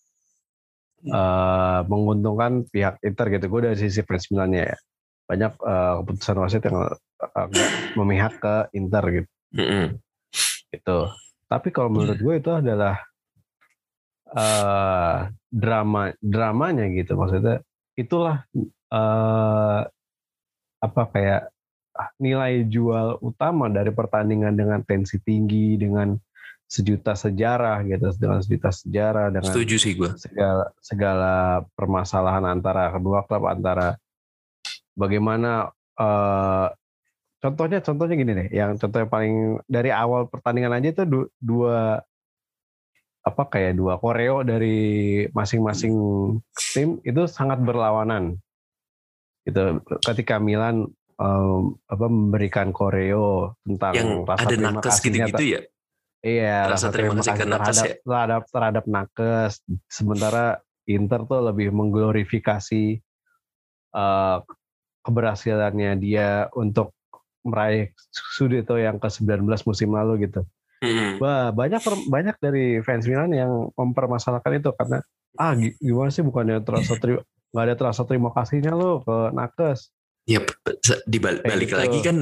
uh, 1.13 1.79
menguntungkan 1.85 2.65
pihak 2.73 2.97
Inter 3.05 3.25
gitu 3.37 3.45
gue 3.47 3.61
dari 3.69 3.77
sisi 3.77 4.01
fans 4.01 4.25
Milannya 4.33 4.73
ya 4.73 4.77
banyak 5.29 5.53
uh, 5.63 5.93
keputusan 6.03 6.37
wasit 6.43 6.61
yang 6.67 6.91
agak 7.21 7.69
memihak 7.95 8.35
ke 8.41 8.55
Inter 8.75 9.03
gitu. 9.21 9.29
Mm-mm. 9.55 9.85
gitu. 10.75 10.99
Tapi 11.47 11.67
kalau 11.71 11.87
menurut 11.87 12.19
gue 12.19 12.35
itu 12.39 12.51
adalah 12.51 12.99
uh, 14.35 15.31
drama 15.51 16.11
dramanya 16.19 16.87
gitu 16.91 17.15
maksudnya 17.15 17.63
itulah 17.95 18.45
uh, 18.91 19.81
apa 20.81 21.01
kayak 21.11 21.41
nilai 22.17 22.65
jual 22.65 23.19
utama 23.21 23.67
dari 23.67 23.91
pertandingan 23.91 24.55
dengan 24.55 24.79
tensi 24.81 25.19
tinggi 25.21 25.75
dengan 25.75 26.15
sejuta 26.71 27.19
sejarah 27.19 27.83
gitu 27.83 28.15
dengan 28.15 28.39
sejuta 28.39 28.71
sejarah 28.71 29.27
dengan 29.27 29.51
Setuju 29.51 29.75
sih 29.75 29.93
gue. 29.99 30.09
segala 30.15 30.71
segala 30.79 31.35
permasalahan 31.75 32.47
antara 32.47 32.95
kedua 32.95 33.27
klub 33.27 33.43
antara 33.43 33.99
bagaimana 34.95 35.67
uh, 35.99 36.71
contohnya 37.43 37.83
contohnya 37.83 38.15
gini 38.15 38.31
nih 38.31 38.47
yang 38.55 38.79
contoh 38.79 39.03
yang 39.03 39.11
paling 39.11 39.35
dari 39.67 39.91
awal 39.91 40.31
pertandingan 40.31 40.79
aja 40.79 40.95
itu 40.95 41.03
du- 41.03 41.31
dua 41.43 42.07
apa 43.21 43.43
kayak 43.53 43.77
dua 43.77 44.01
koreo 44.01 44.41
dari 44.41 45.23
masing-masing 45.29 45.93
tim 46.73 46.97
itu 47.05 47.29
sangat 47.29 47.61
berlawanan 47.61 48.41
gitu 49.45 49.81
ketika 50.05 50.41
Milan 50.41 50.89
um, 51.21 51.77
apa 51.85 52.05
memberikan 52.09 52.73
koreo 52.73 53.57
tentang 53.61 53.93
Yang 53.93 54.11
rasa 54.25 54.41
ada 54.41 54.49
terima 54.49 54.71
nakes 54.73 54.97
gitu-gitu 55.01 55.45
ya. 55.45 55.61
Iya, 56.21 56.69
Rasa 56.69 56.93
rasa, 56.93 56.93
terima 56.93 57.13
kasih 57.17 57.33
ke 57.33 57.45
nakes 57.49 57.65
terhadap, 57.65 57.89
ya? 57.89 57.95
terhadap 58.05 58.41
terhadap 58.53 58.85
nakes. 58.85 59.53
Sementara 59.89 60.45
Inter 60.85 61.25
tuh 61.25 61.41
lebih 61.41 61.73
mengglorifikasi 61.73 62.83
eh, 63.93 64.37
keberhasilannya 65.01 65.91
dia 65.97 66.45
untuk 66.53 66.93
meraih 67.41 67.89
Scudetto 68.13 68.77
yang 68.77 69.01
ke-19 69.01 69.49
musim 69.65 69.89
lalu 69.97 70.29
gitu. 70.29 70.45
Wah, 71.17 71.53
banyak 71.53 71.81
banyak 72.09 72.35
dari 72.41 72.81
fans 72.81 73.05
Milan 73.05 73.29
yang 73.31 73.69
mempermasalahkan 73.77 74.57
itu 74.57 74.73
karena 74.73 74.97
ah 75.37 75.53
gi- 75.53 75.77
gimana 75.77 76.09
sih 76.09 76.25
bukannya 76.25 76.57
terasa 76.65 76.97
terima 76.97 77.21
nggak 77.53 77.65
ada 77.67 77.75
terasa 77.77 78.01
terima 78.03 78.29
kasihnya 78.33 78.73
lo 78.73 79.05
ke 79.05 79.17
nakes. 79.31 79.93
Ya 80.25 80.41
dibalik 81.05 81.45
balik 81.45 81.69
gitu. 81.69 81.77
lagi 81.77 81.99
kan 82.01 82.17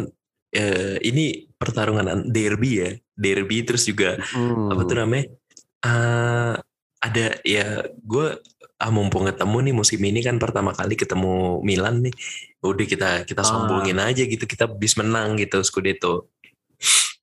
eh, 0.49 0.97
ini 1.05 1.47
pertarungan 1.55 2.07
an- 2.09 2.27
derby 2.27 2.71
ya, 2.81 2.89
derby 3.13 3.63
terus 3.63 3.85
juga 3.85 4.19
Hmm. 4.33 4.73
apa 4.73 4.81
tuh 4.83 4.97
namanya? 4.97 5.25
eh, 5.79 6.53
ada 6.99 7.25
ya 7.47 7.65
gue 7.95 8.27
ah 8.75 8.91
mumpung 8.91 9.23
ketemu 9.23 9.57
nih 9.63 9.75
musim 9.75 9.99
ini 10.01 10.19
kan 10.19 10.35
pertama 10.35 10.75
kali 10.75 10.95
ketemu 10.95 11.63
Milan 11.63 12.03
nih, 12.03 12.11
udah 12.59 12.83
kita 12.83 13.09
kita 13.23 13.41
Ah. 13.43 13.47
sombongin 13.47 13.99
aja 13.99 14.23
gitu 14.23 14.43
kita 14.43 14.67
bis 14.67 14.99
menang 14.99 15.39
gitu 15.39 15.63
Scudetto. 15.63 16.27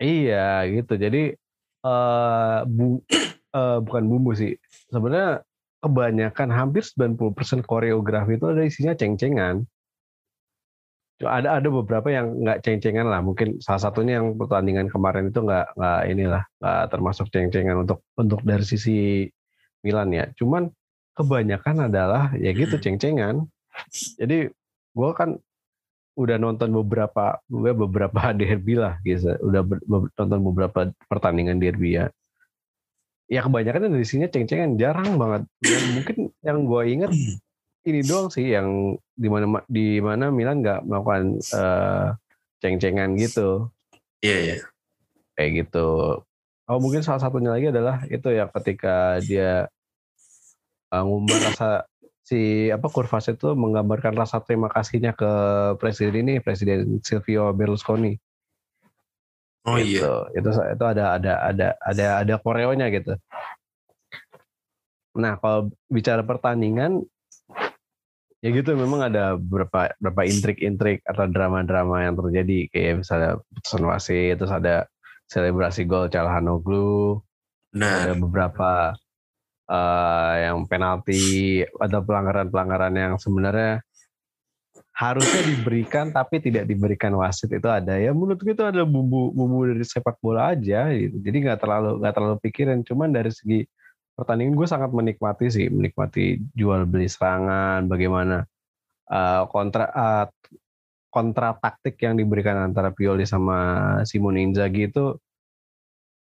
Iya 0.03 0.69
gitu. 0.69 0.93
Jadi 1.05 1.19
eh 1.87 2.59
bu 2.67 3.01
eh, 3.57 3.79
bukan 3.87 4.05
bumbu 4.11 4.31
sih. 4.37 4.53
Sebenarnya 4.93 5.41
kebanyakan 5.81 6.49
hampir 6.51 6.83
90% 6.83 7.63
koreografi 7.63 8.37
itu 8.37 8.47
ada 8.49 8.63
isinya 8.67 8.95
ceng-cengan. 8.97 9.65
Ada 11.17 11.49
ada 11.63 11.69
beberapa 11.73 12.13
yang 12.13 12.45
nggak 12.45 12.61
ceng-cengan 12.61 13.09
lah. 13.09 13.21
Mungkin 13.25 13.63
salah 13.65 13.81
satunya 13.81 14.21
yang 14.21 14.37
pertandingan 14.37 14.93
kemarin 14.93 15.33
itu 15.33 15.41
nggak 15.41 15.67
nggak 15.79 16.01
inilah 16.13 16.43
nggak 16.61 16.83
termasuk 16.93 17.27
ceng-cengan 17.33 17.77
untuk 17.89 18.05
untuk 18.21 18.41
dari 18.45 18.65
sisi 18.67 19.25
Milan 19.81 20.13
ya. 20.13 20.29
Cuman 20.37 20.69
kebanyakan 21.17 21.89
adalah 21.89 22.37
ya 22.37 22.53
gitu 22.53 22.77
ceng-cengan. 22.77 23.49
Jadi 24.21 24.53
gue 24.97 25.11
kan 25.17 25.41
udah 26.17 26.37
nonton 26.41 26.73
beberapa 26.73 27.39
gue 27.47 27.73
beberapa 27.77 28.33
derby 28.39 28.75
lah 28.75 28.99
gitu. 29.05 29.37
Udah 29.45 29.63
ber- 29.63 29.85
be- 29.85 30.13
nonton 30.17 30.41
beberapa 30.41 30.79
pertandingan 31.07 31.61
derby 31.61 32.01
ya. 32.01 32.09
Ya 33.27 33.43
kebanyakan 33.43 33.93
dari 33.93 34.07
sini 34.07 34.31
ceng-cengan 34.31 34.81
jarang 34.81 35.21
banget. 35.21 35.43
Dan 35.61 35.83
mungkin 35.99 36.17
yang 36.41 36.59
gue 36.65 36.83
inget 36.89 37.13
ini 37.89 38.01
doang 38.03 38.33
sih 38.33 38.51
yang 38.51 38.99
di 39.15 39.29
mana 39.31 39.63
di 39.69 40.01
mana 40.03 40.33
Milan 40.33 40.65
nggak 40.65 40.89
melakukan 40.89 41.39
eh, 41.39 42.09
ceng-cengan 42.65 43.15
gitu. 43.21 43.69
Iya 44.25 44.39
ya. 44.43 44.57
kayak 45.37 45.69
gitu. 45.69 46.19
Oh 46.67 46.79
mungkin 46.81 47.05
salah 47.05 47.21
satunya 47.21 47.53
lagi 47.53 47.69
adalah 47.71 48.03
itu 48.09 48.27
ya 48.33 48.49
ketika 48.51 49.21
dia 49.23 49.69
uh, 50.91 51.03
ngumbar 51.05 51.39
rasa 51.53 51.87
si 52.27 52.67
apa 52.75 52.91
Kurvas 52.91 53.31
itu 53.31 53.55
menggambarkan 53.55 54.19
rasa 54.19 54.43
terima 54.43 54.67
kasihnya 54.67 55.15
ke 55.15 55.31
presiden 55.79 56.27
ini 56.27 56.43
presiden 56.43 56.99
Silvio 57.07 57.55
Berlusconi 57.55 58.19
Oh 59.67 59.79
iya. 59.79 60.27
gitu. 60.35 60.51
itu 60.51 60.51
itu 60.51 60.85
ada 60.87 61.19
ada 61.19 61.33
ada 61.47 61.67
ada 61.83 62.07
ada 62.27 62.35
koreonya 62.43 62.91
gitu 62.91 63.15
nah 65.15 65.39
kalau 65.39 65.71
bicara 65.87 66.27
pertandingan 66.27 67.07
ya 68.43 68.51
gitu 68.51 68.75
memang 68.75 69.07
ada 69.07 69.39
beberapa 69.39 69.95
beberapa 70.03 70.23
intrik-intrik 70.27 71.07
atau 71.07 71.31
drama-drama 71.31 72.11
yang 72.11 72.19
terjadi 72.19 72.59
kayak 72.75 73.07
misalnya 73.07 73.39
putusan 73.55 73.83
wasit 73.87 74.35
terus 74.37 74.53
ada 74.53 74.91
selebrasi 75.31 75.87
gol 75.87 76.11
Calhanoglu 76.11 77.23
Nah, 77.77 78.09
ada 78.09 78.15
beberapa 78.17 78.97
eh, 79.71 80.35
yang 80.49 80.67
penalti 80.71 81.63
atau 81.67 82.01
pelanggaran-pelanggaran 82.03 82.95
yang 82.95 83.15
sebenarnya 83.19 83.83
harusnya 84.97 85.43
diberikan 85.45 86.09
tapi 86.09 86.41
tidak 86.41 86.65
diberikan 86.65 87.13
wasit 87.21 87.53
itu 87.53 87.69
ada 87.69 88.01
ya 88.01 88.17
menurut 88.17 88.41
gue 88.41 88.57
itu 88.57 88.65
ada 88.65 88.81
bumbu 88.89 89.29
bumbu 89.29 89.69
dari 89.69 89.85
sepak 89.85 90.17
bola 90.25 90.57
aja 90.57 90.89
gitu. 90.89 91.21
jadi 91.21 91.37
nggak 91.45 91.59
terlalu 91.61 91.91
nggak 92.01 92.15
terlalu 92.17 92.37
pikirin 92.41 92.81
cuman 92.81 93.13
dari 93.13 93.29
segi 93.29 93.69
pertandingan 94.17 94.57
gue 94.57 94.65
sangat 94.65 94.91
menikmati 94.97 95.53
sih 95.53 95.69
menikmati 95.69 96.41
jual 96.57 96.89
beli 96.89 97.13
serangan 97.13 97.85
bagaimana 97.85 98.49
eh, 99.13 99.43
kontra 99.53 99.85
eh, 99.93 100.27
kontra 101.13 101.57
taktik 101.61 102.01
yang 102.01 102.17
diberikan 102.17 102.57
antara 102.61 102.89
Pioli 102.93 103.29
sama 103.29 103.57
Simone 104.09 104.49
Inzaghi 104.49 104.89
itu 104.89 105.17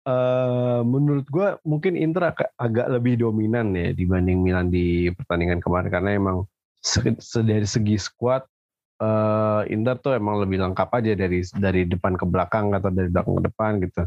eh 0.07 0.81
menurut 0.87 1.27
gue 1.27 1.47
mungkin 1.67 1.99
Inter 1.99 2.31
agak, 2.31 2.87
lebih 2.87 3.19
dominan 3.19 3.75
ya 3.75 3.91
dibanding 3.91 4.39
Milan 4.39 4.71
di 4.71 5.11
pertandingan 5.11 5.59
kemarin. 5.59 5.91
Karena 5.91 6.09
emang 6.15 6.37
dari 7.43 7.67
segi 7.67 7.99
squad 7.99 8.47
eh 9.03 9.61
Inter 9.75 9.99
tuh 9.99 10.15
emang 10.15 10.39
lebih 10.39 10.63
lengkap 10.63 10.89
aja 10.95 11.11
dari 11.13 11.43
dari 11.59 11.81
depan 11.85 12.15
ke 12.15 12.23
belakang 12.23 12.71
atau 12.71 12.89
dari 12.89 13.11
belakang 13.11 13.35
ke 13.37 13.43
depan 13.51 13.71
gitu. 13.83 14.03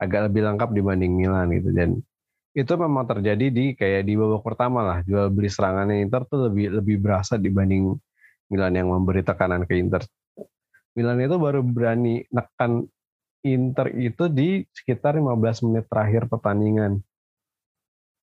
Agak 0.00 0.32
lebih 0.32 0.42
lengkap 0.48 0.68
dibanding 0.72 1.12
Milan 1.12 1.52
gitu. 1.52 1.70
Dan 1.70 2.00
itu 2.54 2.72
memang 2.78 3.04
terjadi 3.04 3.46
di 3.50 3.74
kayak 3.76 4.06
di 4.08 4.14
babak 4.16 4.42
pertama 4.46 4.80
lah. 4.80 4.98
Jual 5.04 5.28
beli 5.28 5.50
serangannya 5.52 6.00
Inter 6.00 6.24
tuh 6.24 6.48
lebih 6.48 6.80
lebih 6.80 6.96
berasa 7.02 7.36
dibanding 7.36 7.92
Milan 8.48 8.72
yang 8.78 8.88
memberi 8.88 9.20
tekanan 9.20 9.68
ke 9.68 9.76
Inter. 9.76 10.00
Milan 10.94 11.18
itu 11.18 11.36
baru 11.36 11.60
berani 11.66 12.22
nekan 12.30 12.86
Inter 13.44 13.92
itu 13.92 14.24
di 14.32 14.64
sekitar 14.72 15.20
15 15.20 15.68
menit 15.68 15.84
terakhir 15.86 16.26
pertandingan. 16.32 17.04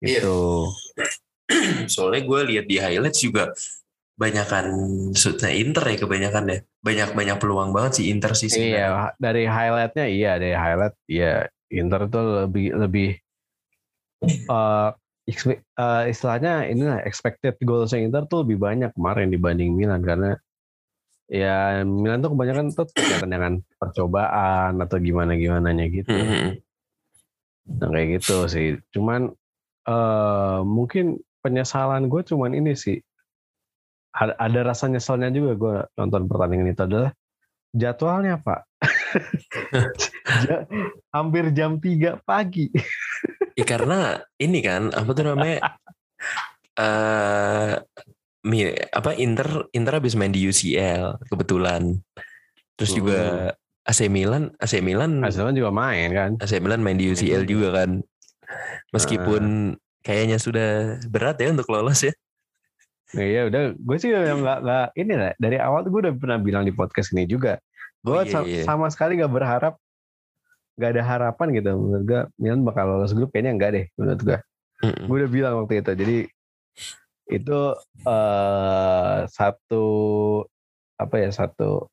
Iya. 0.04 0.20
Gitu. 0.22 0.40
soalnya 1.94 2.22
gue 2.26 2.40
lihat 2.56 2.66
di 2.66 2.78
highlights 2.82 3.22
juga 3.22 3.54
banyakan 4.16 4.66
shootnya 5.12 5.52
Inter 5.52 5.84
ya 5.88 5.98
kebanyakan 6.04 6.44
ya. 6.52 6.58
Banyak-banyak 6.84 7.38
peluang 7.40 7.72
banget 7.76 8.02
sih 8.02 8.06
Inter 8.12 8.32
sih 8.36 8.52
sebenarnya. 8.52 8.76
Iya, 8.76 8.88
dari 9.20 9.44
highlightnya 9.48 10.06
iya, 10.08 10.32
dari 10.40 10.56
highlight 10.56 10.96
iya 11.08 11.34
Inter 11.72 12.08
itu 12.08 12.20
lebih 12.20 12.68
lebih 12.76 13.10
eh 14.26 14.90
eh, 15.28 16.04
istilahnya 16.12 16.70
ini 16.72 16.84
lah 16.86 17.00
expected 17.04 17.60
goalsnya 17.64 18.04
Inter 18.04 18.24
tuh 18.30 18.48
lebih 18.48 18.58
banyak 18.62 18.92
kemarin 18.96 19.28
dibanding 19.32 19.76
Milan 19.76 20.02
karena 20.06 20.40
ya 21.26 21.82
Milan 21.82 22.22
tuh 22.22 22.38
kebanyakan 22.38 22.70
tuh 22.74 22.86
terkait 22.94 23.26
dengan 23.26 23.58
percobaan 23.82 24.78
atau 24.78 24.98
gimana 25.02 25.34
gimana 25.34 25.74
gitu. 25.90 26.10
Mhm. 26.10 26.62
Nah 27.82 27.90
kayak 27.90 28.22
gitu 28.22 28.46
sih. 28.46 28.78
Cuman 28.94 29.34
eh 29.86 30.60
mungkin 30.66 31.18
penyesalan 31.42 32.10
gue 32.10 32.22
cuman 32.26 32.54
ini 32.54 32.78
sih. 32.78 33.02
Ada, 34.16 34.32
ada 34.40 34.60
rasa 34.72 34.88
nyesalnya 34.88 35.28
juga 35.34 35.52
gue 35.60 35.76
nonton 36.00 36.24
pertandingan 36.30 36.72
itu 36.72 36.84
adalah 36.88 37.12
jadwalnya 37.76 38.40
pak. 38.40 38.64
Hampir 41.16 41.52
jam 41.52 41.84
3 41.84 42.24
pagi. 42.24 42.72
Ya 43.60 43.66
karena 43.68 44.24
ini 44.40 44.64
kan 44.64 44.88
apa 44.96 45.10
tuh 45.12 45.24
namanya 45.32 45.60
Mi- 45.60 45.68
apa 48.94 49.18
Inter 49.18 49.66
Inter 49.74 49.94
habis 49.98 50.14
main 50.14 50.30
di 50.30 50.46
UCL 50.46 51.26
kebetulan. 51.30 51.98
Terus 52.78 52.92
juga 52.94 53.20
AC 53.86 54.06
Milan 54.12 54.54
AC 54.62 54.82
Milan 54.86 55.24
Hasilnya 55.26 55.56
juga 55.58 55.72
main 55.74 56.10
kan. 56.14 56.32
AC 56.38 56.62
Milan 56.62 56.82
main 56.86 56.98
di 56.98 57.10
UCL 57.10 57.46
juga. 57.46 57.50
juga 57.50 57.68
kan. 57.82 57.90
Meskipun 58.94 59.44
kayaknya 60.06 60.38
sudah 60.38 61.02
berat 61.10 61.42
ya 61.42 61.50
untuk 61.50 61.68
lolos 61.74 62.06
ya. 62.06 62.14
Nah, 63.16 63.26
ya 63.26 63.42
udah, 63.48 63.74
gue 63.78 63.98
sih 64.02 64.12
yang 64.12 64.42
nggak 64.44 64.60
nggak 64.66 64.86
ini 64.98 65.14
lah. 65.16 65.32
Dari 65.40 65.58
awal 65.58 65.88
gue 65.88 66.00
udah 66.10 66.14
pernah 66.18 66.38
bilang 66.42 66.64
di 66.68 66.74
podcast 66.76 67.14
ini 67.16 67.26
juga. 67.26 67.58
Gue 68.06 68.22
Oh, 68.22 68.22
iya, 68.22 68.42
iya. 68.46 68.64
sama 68.66 68.86
sekali 68.94 69.18
gak 69.18 69.34
berharap, 69.34 69.74
gak 70.78 70.90
ada 70.94 71.02
harapan 71.02 71.48
gitu. 71.58 71.74
Menurut 71.74 72.04
gue 72.06 72.22
Milan 72.38 72.62
bakal 72.62 72.86
lolos 72.86 73.18
grup 73.18 73.34
kayaknya 73.34 73.52
enggak 73.58 73.72
deh 73.74 73.86
menurut 73.98 74.22
gue. 74.22 74.38
Mm-mm. 74.86 75.06
Gue 75.10 75.16
udah 75.26 75.32
bilang 75.32 75.54
waktu 75.64 75.74
itu. 75.82 75.92
Jadi 75.98 76.18
itu 77.28 77.60
eh 78.04 79.18
satu 79.28 79.86
apa 80.96 81.16
ya 81.18 81.30
satu 81.30 81.90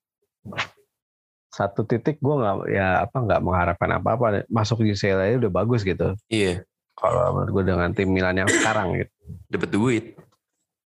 satu 1.48 1.80
titik 1.82 2.16
gue 2.18 2.32
nggak 2.32 2.54
ya 2.68 3.04
apa 3.04 3.16
nggak 3.18 3.40
mengharapkan 3.40 3.90
apa-apa 3.92 4.26
masuk 4.48 4.80
di 4.80 4.92
UCL 4.92 5.20
aja 5.20 5.36
udah 5.38 5.52
bagus 5.52 5.82
gitu 5.82 6.16
Iya, 6.26 6.64
kalau 6.94 7.20
menurut 7.34 7.50
gue 7.52 7.64
dengan 7.68 7.90
tim 7.92 8.08
Milan 8.08 8.36
yang 8.36 8.48
sekarang 8.48 8.96
gitu 8.96 9.12
dapat 9.48 9.68
duit. 9.70 10.04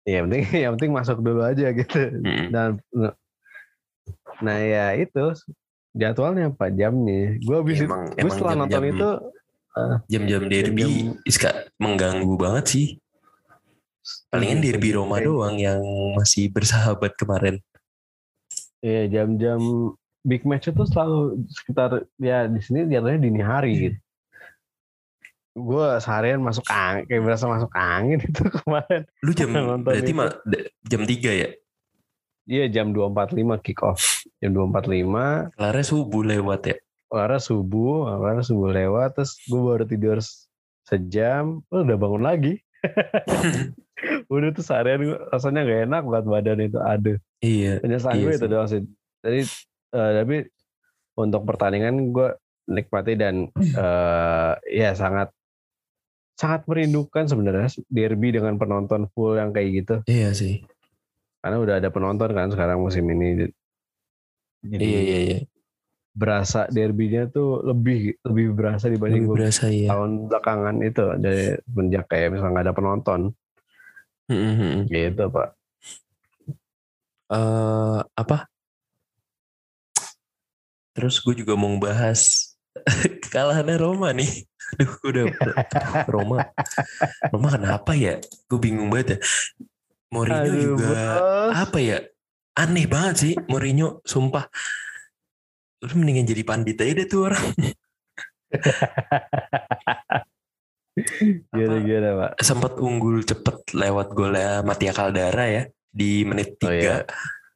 ya 0.03 0.19
yang 0.19 0.27
penting 0.27 0.43
yang 0.67 0.73
penting 0.77 0.93
masuk 0.93 1.19
dulu 1.19 1.43
aja 1.43 1.67
gitu 1.71 2.01
Mm-mm. 2.17 2.51
dan 2.51 2.69
nah 4.39 4.59
ya 4.59 4.95
itu 4.95 5.25
jadwalnya 5.93 6.51
apa 6.51 6.71
jamnya 6.71 7.39
gue 7.39 7.59
emang 7.77 8.11
gue 8.11 8.31
setelah 8.31 8.55
nonton 8.57 8.71
jam-jam 8.73 8.85
itu 8.89 9.11
jam-jam 10.07 10.43
derby 10.47 10.83
jam-jam- 10.83 11.19
Iska 11.23 11.51
mengganggu 11.79 12.35
banget 12.35 12.65
sih. 12.67 12.87
Palingan 14.29 14.59
Setuju, 14.59 14.69
derby 14.69 14.89
setuju. 14.89 14.99
Roma 14.99 15.15
Kayak- 15.15 15.27
doang 15.27 15.57
yang 15.57 15.81
masih 16.13 16.45
bersahabat 16.49 17.13
kemarin. 17.15 17.57
Iya 18.79 19.03
jam-jam 19.09 19.61
big 20.21 20.43
match 20.43 20.67
itu 20.67 20.83
selalu 20.83 21.21
sekitar 21.49 21.91
ya 22.17 22.47
di 22.47 22.59
sini 22.59 22.87
jatuhnya 22.87 23.21
dini 23.21 23.39
hari 23.41 23.73
gitu. 23.79 23.99
Gue 25.53 25.85
seharian 26.01 26.41
masuk 26.41 26.65
angin, 26.67 27.05
kayak 27.05 27.23
berasa 27.23 27.45
masuk 27.45 27.71
angin 27.73 28.19
itu 28.25 28.43
kemarin. 28.43 29.05
Lu 29.21 29.31
jam 29.31 29.53
berarti 29.85 30.09
itu. 30.09 30.17
ma- 30.17 30.35
jam 30.83 31.03
3 31.05 31.31
ya? 31.33 31.49
Iya 32.43 32.65
jam 32.73 32.91
2.45 32.91 33.39
kick 33.63 33.85
off. 33.85 34.03
Jam 34.41 34.51
2.45, 34.51 35.55
Kelarnya 35.55 35.85
subuh 35.87 36.23
lewat 36.27 36.61
ya? 36.67 36.77
Lara 37.07 37.39
subuh, 37.39 38.09
Lara 38.11 38.43
subuh 38.43 38.73
lewat, 38.73 39.15
terus 39.15 39.37
gue 39.45 39.61
baru 39.61 39.85
tidur 39.85 40.19
se- 40.19 40.49
sejam, 40.83 41.63
oh, 41.69 41.85
udah 41.85 41.95
bangun 41.95 42.25
lagi. 42.25 42.59
udah 44.35 44.49
tuh 44.51 44.65
seharian 44.65 45.01
gua 45.07 45.19
rasanya 45.31 45.63
gak 45.63 45.81
enak 45.91 46.03
buat 46.03 46.25
badan 46.27 46.61
itu, 46.63 46.79
aduh. 46.83 47.19
Iya. 47.43 47.83
penyesalan 47.83 48.15
Iya 48.19 48.25
gue 48.25 48.35
itu 48.39 48.47
doang 48.47 48.69
sih. 48.71 48.81
Jadi 49.23 49.41
eh, 49.95 50.11
tapi 50.23 50.37
untuk 51.19 51.43
pertandingan 51.47 52.15
gue 52.15 52.29
nikmati 52.71 53.19
dan 53.19 53.51
eh, 53.59 54.53
ya 54.71 54.95
sangat 54.95 55.35
sangat 56.39 56.67
merindukan 56.67 57.29
sebenarnya 57.29 57.71
derby 57.87 58.35
dengan 58.35 58.59
penonton 58.59 59.07
full 59.15 59.39
yang 59.39 59.51
kayak 59.55 59.69
gitu. 59.83 59.95
Iya 60.07 60.35
sih. 60.35 60.63
Karena 61.43 61.59
udah 61.59 61.75
ada 61.83 61.91
penonton 61.91 62.31
kan 62.31 62.51
sekarang 62.51 62.83
musim 62.83 63.07
ini. 63.11 63.51
Jadi 64.63 64.83
Iya 64.83 65.01
iya 65.03 65.19
iya. 65.27 65.39
Berasa 66.13 66.69
derbynya 66.69 67.25
tuh 67.33 67.65
lebih 67.65 68.21
lebih 68.21 68.53
berasa 68.53 68.93
dibanding 68.93 69.25
Lebih 69.25 69.33
berasa 69.33 69.65
ya. 69.73 69.89
tahun 69.97 70.29
belakangan 70.29 70.77
itu 70.85 71.05
dari 71.17 71.57
semenjak 71.65 72.05
kayak 72.13 72.29
misalnya 72.37 72.53
nggak 72.53 72.67
ada 72.69 72.77
penonton 72.77 73.21
gitu 74.89 75.25
pak. 75.29 75.49
eh 77.33 78.01
apa? 78.13 78.39
Terus 80.93 81.17
gue 81.25 81.35
juga 81.41 81.57
mau 81.57 81.73
bahas 81.81 82.53
kekalahannya 83.25 83.77
Roma 83.81 84.13
nih. 84.13 84.45
Aduh, 84.77 84.89
gue 85.01 85.11
udah 85.17 85.25
Roma. 86.09 86.45
Roma 87.33 87.49
kenapa 87.57 87.93
ya? 87.97 88.21
Gue 88.49 88.61
bingung 88.61 88.93
banget 88.93 89.17
ya. 89.17 89.19
Mourinho 90.13 90.45
Aduh, 90.45 90.61
juga 90.77 90.93
bos. 90.93 91.53
apa 91.57 91.79
ya? 91.81 91.99
Aneh 92.53 92.85
banget 92.85 93.15
sih 93.17 93.33
Mourinho, 93.49 94.05
sumpah. 94.05 94.45
Lu 95.83 95.93
mendingan 95.99 96.27
jadi 96.31 96.43
pandit 96.47 96.79
aja 96.79 96.93
deh 96.95 97.07
tuh 97.11 97.27
orang. 97.27 97.43
Gila 101.57 101.79
gila 101.81 102.11
pak. 102.21 102.31
sempat 102.45 102.77
unggul 102.77 103.25
cepet 103.25 103.65
lewat 103.73 104.13
golnya 104.13 104.61
Mattia 104.61 104.93
Caldara 104.93 105.49
ya 105.49 105.63
di 105.89 106.21
menit 106.29 106.61
Oh, 106.61 106.69
3. 106.69 106.77
iya. 106.77 106.97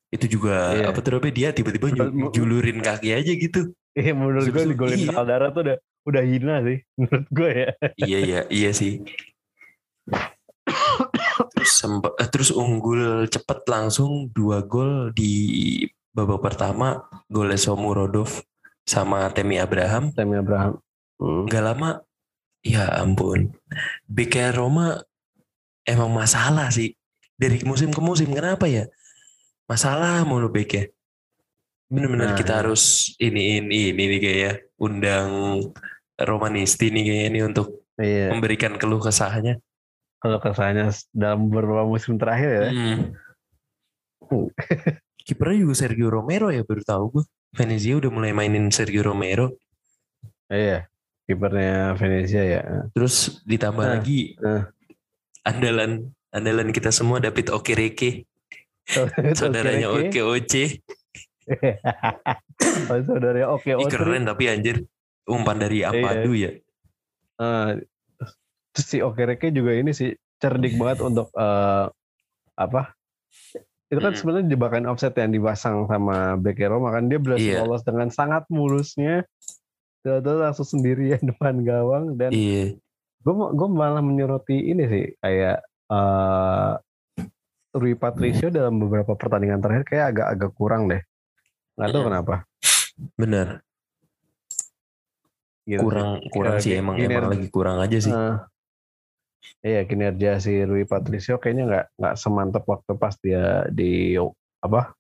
Itu 0.08 0.24
juga 0.30 0.72
Iya. 0.72 0.88
apa 0.88 0.98
tuh 1.04 1.20
dia 1.28 1.52
tiba-tiba 1.52 1.92
julurin 2.32 2.80
kaki 2.80 3.12
aja 3.12 3.32
gitu. 3.36 3.76
Iya 3.92 4.12
menurut 4.16 4.48
gue 4.48 4.64
di 4.72 4.76
golin 4.76 5.00
iya. 5.04 5.12
Caldara 5.12 5.52
tuh 5.52 5.68
udah 5.68 5.76
udah 6.06 6.22
hina 6.24 6.56
sih 6.64 6.78
menurut 7.00 7.26
gue 7.28 7.50
ya. 7.52 7.70
iya 8.00 8.18
iya 8.24 8.40
iya 8.48 8.70
sih. 8.72 9.04
terus 11.52 11.72
sempat 11.76 12.16
eh, 12.16 12.28
terus 12.32 12.48
unggul 12.54 13.28
cepet 13.28 13.60
langsung 13.68 14.32
dua 14.32 14.64
gol 14.64 15.12
di 15.12 15.84
babak 16.16 16.40
pertama 16.40 17.04
golnya 17.28 17.60
Somurodov 17.60 18.40
sama 18.88 19.28
Temi 19.36 19.60
Abraham 19.60 20.08
Temi 20.16 20.40
Abraham. 20.40 20.80
Hmm. 21.20 21.44
nggak 21.44 21.60
lama 21.64 22.00
ya 22.64 22.88
ampun 23.04 23.52
BK 24.08 24.56
Roma 24.56 24.96
emang 25.84 26.08
masalah 26.08 26.72
sih 26.72 26.96
dari 27.36 27.60
musim 27.68 27.92
ke 27.92 28.00
musim 28.00 28.32
kenapa 28.32 28.64
ya 28.64 28.88
masalah 29.68 30.24
mulu 30.24 30.48
BK 30.48 30.88
bener-bener 31.86 32.32
Nah, 32.32 32.38
kita 32.38 32.52
iya. 32.56 32.60
harus 32.64 33.14
ini 33.22 33.60
ini 33.62 33.94
ini 33.94 34.02
nih 34.10 34.18
kayak 34.18 34.38
ya, 34.40 34.52
undang 34.82 35.28
Romanisti 36.18 36.90
nih 36.90 37.02
kayaknya 37.04 37.26
ini 37.30 37.40
untuk 37.44 37.68
Iya. 37.96 38.28
memberikan 38.34 38.76
keluh 38.76 39.00
kesahnya 39.00 39.56
Kalau 40.20 40.40
kesannya 40.40 40.90
dalam 41.12 41.48
beberapa 41.52 41.84
musim 41.86 42.16
terakhir 42.18 42.48
ya. 42.50 42.68
Hmm. 42.72 43.00
Kipernya 45.26 45.66
juga 45.66 45.74
Sergio 45.74 46.06
Romero 46.06 46.54
ya 46.54 46.62
baru 46.62 46.82
tahu 46.86 47.04
gue. 47.18 47.24
Venezia 47.58 47.98
udah 47.98 48.10
mulai 48.14 48.30
mainin 48.30 48.70
Sergio 48.70 49.02
Romero. 49.02 49.58
Iya. 50.46 50.86
Kipernya 51.26 51.98
Venezia 51.98 52.42
ya. 52.46 52.62
Terus 52.94 53.42
ditambah 53.42 53.82
Nah, 53.82 53.92
lagi 53.98 54.38
nah. 54.38 54.70
andalan 55.42 56.14
andalan 56.30 56.70
kita 56.70 56.94
semua 56.94 57.18
David 57.18 57.50
Okereke, 57.50 58.22
saudaranya 59.38 59.90
Oke. 59.90 60.22
Oce. 60.22 60.78
oh, 62.90 62.98
saudara 63.06 63.46
oke 63.54 63.70
Otri. 63.78 63.86
keren 63.86 64.26
tapi 64.26 64.50
anjir 64.50 64.82
umpan 65.26 65.58
dari 65.58 65.82
Ampadu 65.86 66.34
ya. 66.34 66.50
Eh, 67.38 67.70
terus 68.74 68.86
si 68.86 68.98
Okereke 69.02 69.50
juga 69.50 69.74
ini 69.74 69.90
sih 69.94 70.14
cerdik 70.38 70.74
banget 70.78 71.02
untuk 71.02 71.30
eh, 71.34 71.86
apa? 72.58 72.94
Itu 73.86 74.00
kan 74.02 74.12
Mm. 74.12 74.18
sebenarnya 74.18 74.46
jebakan 74.50 74.84
offset 74.90 75.14
yang 75.14 75.30
dipasang 75.30 75.86
sama 75.86 76.34
Beke 76.34 76.66
Roma 76.66 76.90
kan 76.90 77.06
dia 77.06 77.22
berhasil 77.22 77.46
Iya. 77.46 77.62
lolos 77.62 77.86
dengan 77.86 78.10
sangat 78.10 78.42
mulusnya. 78.50 79.22
Terus 80.02 80.22
langsung 80.22 80.66
sendirian 80.66 81.22
depan 81.30 81.62
gawang 81.62 82.14
dan 82.14 82.34
Iya. 82.34 82.74
gue 83.22 83.34
gue 83.34 83.68
malah 83.68 84.02
menyoroti 84.02 84.70
ini 84.70 84.84
sih 84.86 85.04
kayak 85.18 85.58
eh 85.86 86.72
Rui 87.76 87.92
Patricio 87.92 88.48
dalam 88.48 88.80
beberapa 88.80 89.12
pertandingan 89.12 89.60
terakhir 89.60 89.84
kayak 89.84 90.06
agak-agak 90.10 90.50
kurang 90.56 90.88
deh. 90.88 91.02
Nggak 91.76 91.88
tahu 91.92 92.02
kenapa. 92.08 92.34
Bener. 93.14 93.60
Gitu 95.62 95.82
Kurang 95.82 96.22
kurang 96.30 96.56
Kayak 96.56 96.64
sih 96.64 96.72
emang 96.72 96.94
emang 96.96 97.26
lagi 97.28 97.48
kurang 97.50 97.76
aja 97.82 97.98
sih. 97.98 98.08
Eh, 98.08 98.34
iya 99.60 99.82
kinerja 99.82 100.38
si 100.38 100.62
Rui 100.62 100.84
Patricio 100.84 101.36
kayaknya 101.36 101.64
nggak 101.66 101.86
nggak 101.96 102.14
semantap 102.16 102.64
waktu 102.64 102.92
pas 102.94 103.14
dia 103.18 103.64
di 103.68 104.14
apa 104.58 104.92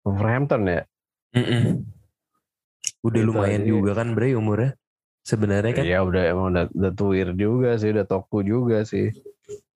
Wolverhampton 0.00 0.62
ya. 0.64 0.82
Mm-mm. 1.36 1.84
Udah 3.04 3.20
Gitu, 3.20 3.28
lumayan 3.28 3.62
jadi- 3.62 3.70
juga 3.70 3.90
kan 3.94 4.08
Bre 4.12 4.32
umurnya. 4.32 4.72
Sebenarnya 5.20 5.72
kan. 5.76 5.84
Iya 5.84 6.00
udah 6.00 6.22
emang 6.26 6.46
udah, 6.50 6.64
udah 6.72 6.92
tuir 6.96 7.28
juga 7.36 7.76
sih, 7.76 7.92
udah 7.92 8.08
toku 8.08 8.40
juga 8.40 8.82
sih. 8.82 9.12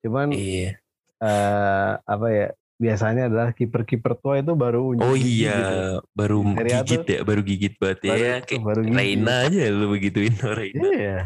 Cuman 0.00 0.32
Iya. 0.32 0.80
eh, 1.20 1.90
apa 2.00 2.26
ya 2.28 2.48
biasanya 2.74 3.28
adalah 3.28 3.52
kiper-kiper 3.52 4.18
tua 4.18 4.40
itu 4.40 4.52
baru 4.52 4.92
unjuk 4.92 5.04
Oh 5.04 5.14
iya, 5.14 5.54
gitu. 5.54 5.78
baru 6.10 6.38
gigit 6.58 7.04
ya, 7.06 7.18
baru 7.22 7.40
gigit 7.40 7.74
banget 7.78 7.98
ya. 8.02 8.08
Baru, 8.10 8.24
ya. 8.24 8.36
Kayak 8.42 8.62
baru 8.64 8.80
gigi. 8.82 8.96
Reina 8.96 9.34
aja 9.46 9.62
lu 9.70 9.86
begituin 9.88 10.34
Reina. 10.58 10.80
Iya. 10.82 11.18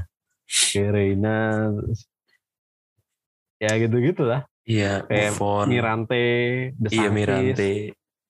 Kayak 0.44 0.90
Reina. 0.92 1.36
Ya 3.58 3.74
gitu-gitu 3.74 4.22
lah. 4.22 4.46
Iya, 4.62 5.02
Kayak 5.04 5.32
Buffon. 5.34 5.66
Mirante, 5.66 6.24
De 6.72 6.88
Iya. 6.88 7.08
Mirante. 7.08 7.72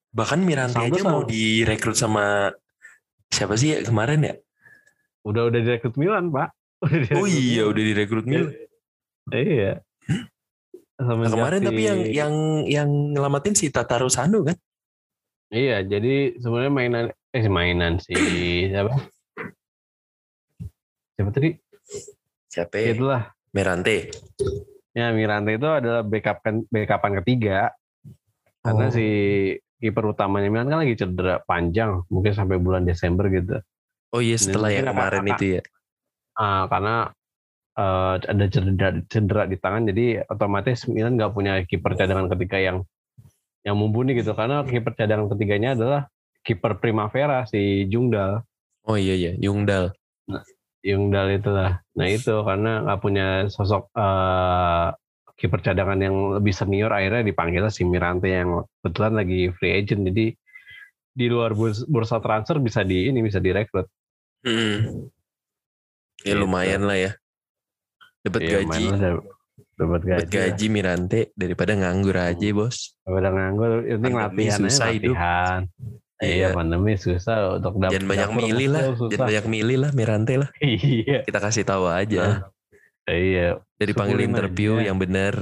Bahkan 0.09 0.41
Mirante 0.41 0.79
Santos 0.79 0.97
aja 0.97 1.03
mau 1.05 1.21
sama- 1.21 1.29
direkrut 1.29 1.97
sama 1.97 2.25
siapa 3.29 3.55
sih 3.55 3.75
ya 3.75 3.79
kemarin 3.83 4.25
ya? 4.25 4.35
Udah 5.23 5.47
udah 5.47 5.61
direkrut 5.61 5.95
Milan, 5.95 6.31
Pak. 6.31 6.49
Udah 6.85 6.95
Oh 7.19 7.27
direkrut 7.27 7.29
iya, 7.35 7.61
Milan. 7.61 7.69
udah 7.69 7.83
direkrut 7.85 8.25
Milan. 8.25 8.53
Iya. 9.29 9.73
Nah, 10.99 11.29
kemarin 11.29 11.61
tapi 11.61 11.83
yang 11.85 12.01
yang 12.09 12.35
yang 12.65 12.89
ngelamatin 13.13 13.53
si 13.53 13.69
Tataru 13.69 14.09
Sano 14.09 14.43
kan? 14.43 14.57
Iya, 15.49 15.83
jadi 15.83 16.35
sebenarnya 16.37 16.73
mainan 16.73 17.05
eh 17.31 17.47
mainan 17.47 17.99
si 17.99 18.15
siapa? 18.73 18.95
Siapa 21.13 21.31
tadi? 21.31 21.51
Siapa? 22.49 22.75
ya? 22.75 22.95
Itulah. 22.95 23.23
Mirante. 23.51 24.09
Ya 24.99 25.15
Mirante 25.15 25.55
itu 25.55 25.69
adalah 25.71 26.03
backup 26.03 26.43
kan 26.43 26.67
backupan 26.67 27.23
ketiga 27.23 27.71
Karena 28.59 28.91
Oh. 28.91 28.93
si 28.93 29.07
kiper 29.79 30.11
utamanya 30.11 30.51
Milan 30.51 30.67
kan 30.67 30.83
lagi 30.83 30.99
cedera 30.99 31.39
panjang, 31.47 32.03
mungkin 32.11 32.35
sampai 32.35 32.59
bulan 32.59 32.83
Desember 32.83 33.31
gitu. 33.31 33.63
Oh 34.11 34.19
iya 34.19 34.35
setelah 34.35 34.75
yang 34.75 34.91
kemarin 34.91 35.23
itu 35.31 35.45
ya. 35.57 35.63
Ah, 36.35 36.67
karena 36.67 37.15
eh, 37.79 38.15
ada 38.19 38.45
cedera, 38.51 38.89
cedera 39.07 39.43
di 39.47 39.57
tangan, 39.63 39.87
jadi 39.87 40.27
otomatis 40.27 40.91
Milan 40.91 41.15
nggak 41.15 41.31
punya 41.31 41.63
kiper 41.63 41.95
cadangan 41.95 42.27
ketiga 42.35 42.59
yang 42.59 42.79
yang 43.63 43.79
mumpuni 43.79 44.19
gitu. 44.19 44.35
Karena 44.35 44.67
kiper 44.67 44.99
cadangan 44.99 45.31
ketiganya 45.31 45.79
adalah 45.79 46.11
kiper 46.43 46.83
Primavera 46.83 47.47
si 47.47 47.87
Jungdal. 47.87 48.43
Oh 48.91 48.99
iya 48.99 49.15
iya, 49.15 49.33
Yungdal. 50.83 51.35
Itulah. 51.35 51.83
Nah 51.95 52.07
itu 52.07 52.35
karena 52.43 52.83
nggak 52.83 53.01
punya 53.01 53.27
sosok 53.47 53.91
eh, 53.93 54.87
kiper 55.35 55.61
cadangan 55.63 55.99
yang 55.99 56.17
lebih 56.35 56.51
senior, 56.51 56.91
akhirnya 56.91 57.23
dipanggil 57.23 57.71
si 57.71 57.83
Mirante 57.83 58.27
yang 58.27 58.63
kebetulan 58.81 59.15
lagi 59.15 59.51
free 59.55 59.75
agent. 59.77 60.03
Jadi 60.05 60.35
di 61.15 61.27
luar 61.27 61.55
burs- 61.55 61.87
bursa 61.87 62.19
transfer 62.19 62.59
bisa 62.59 62.83
di 62.83 63.07
ini 63.07 63.23
bisa 63.23 63.39
direkrut. 63.39 63.87
Hmm. 64.43 65.07
Ya 66.23 66.35
Gitu. 66.35 66.43
lumayan 66.43 66.83
lah 66.83 66.99
ya. 66.99 67.13
Dapat 68.19 68.41
Iya, 68.43 68.51
gaji, 68.67 68.85
dapat 69.79 70.01
gaji. 70.03 70.11
lah. 70.11 70.27
gaji 70.27 70.67
Mirante 70.67 71.21
daripada 71.35 71.79
nganggur 71.79 72.19
aja 72.19 72.49
bos. 72.51 72.99
Udah 73.07 73.31
nganggur, 73.31 73.87
Pandemi 73.87 74.15
latihan 74.51 74.59
susah 74.61 74.91
hidup. 74.91 75.15
latihan. 75.15 75.61
Iya, 75.63 75.78
Iya. 76.19 76.51
pandemi 76.51 76.95
susah 76.95 77.57
untuk 77.57 77.79
dapet 77.79 77.95
Jangan 77.95 78.09
banyak 78.09 78.31
milih 78.37 78.67
lah, 78.69 78.83
jangan 79.07 79.27
banyak 79.29 79.45
milih 79.47 79.77
lah 79.79 79.91
Mirante 79.93 80.35
lah. 80.37 80.51
Iya. 80.61 81.23
Kita 81.23 81.39
kasih 81.39 81.63
tahu 81.63 81.87
aja. 81.87 82.51
Iya, 83.05 83.63
Dari 83.75 83.93
panggil 83.93 84.21
interview 84.23 84.77
aja. 84.77 84.91
yang 84.91 84.97
benar. 84.97 85.39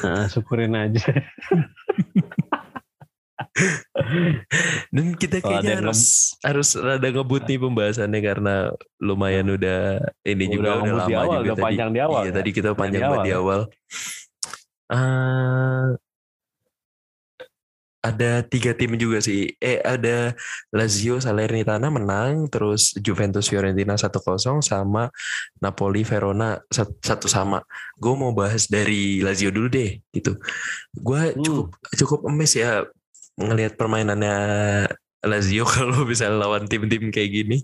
nah, 0.00 0.24
syukurin 0.26 0.72
aja. 0.74 1.04
Dan 4.90 5.14
kita 5.14 5.38
kayaknya 5.38 5.80
harus 5.80 6.00
harus 6.40 6.68
rada 6.74 7.04
ngebut 7.04 7.44
nih 7.44 7.58
pembahasannya 7.58 8.20
karena 8.20 8.54
lumayan 8.98 9.46
udah 9.48 9.98
ini 10.22 10.44
Udah 10.44 10.52
juga 10.52 10.68
udah 10.72 10.92
lama 10.92 11.04
di 11.04 11.14
awal, 11.14 11.24
juga 11.30 11.42
udah 11.44 11.54
tadi. 11.54 11.64
panjang 11.66 11.90
di 11.90 12.00
awal 12.00 12.20
Iya, 12.20 12.24
ya? 12.24 12.34
tadi 12.34 12.50
kita 12.50 12.68
Panjang 12.70 12.78
panjang 12.78 12.94
di 12.94 13.00
banget 13.00 13.14
awal 13.14 13.22
di 13.22 13.30
ya? 13.30 13.38
awal. 13.38 13.60
Ah, 14.84 15.84
ada 18.04 18.44
tiga 18.44 18.76
tim 18.76 18.92
juga 19.00 19.18
sih. 19.24 19.48
Eh 19.56 19.80
ada 19.80 20.36
Lazio 20.68 21.16
Salernitana 21.16 21.88
menang, 21.88 22.52
terus 22.52 22.92
Juventus 23.00 23.48
Fiorentina 23.48 23.96
1-0 23.96 24.60
sama 24.60 25.08
Napoli 25.64 26.04
Verona 26.04 26.60
sat- 26.68 27.00
satu 27.00 27.26
sama. 27.32 27.64
Gue 27.96 28.12
mau 28.12 28.36
bahas 28.36 28.68
dari 28.68 29.24
Lazio 29.24 29.48
dulu 29.48 29.72
deh 29.72 29.96
gitu. 30.12 30.36
Gue 30.92 31.32
Hmm. 31.32 31.40
cukup 31.40 31.66
cukup 31.96 32.20
emes 32.28 32.52
ya 32.52 32.84
ngelihat 33.40 33.80
permainannya 33.80 34.36
Lazio 35.24 35.64
kalau 35.76 36.04
bisa 36.04 36.28
lawan 36.28 36.68
tim-tim 36.68 37.08
kayak 37.08 37.30
gini. 37.32 37.58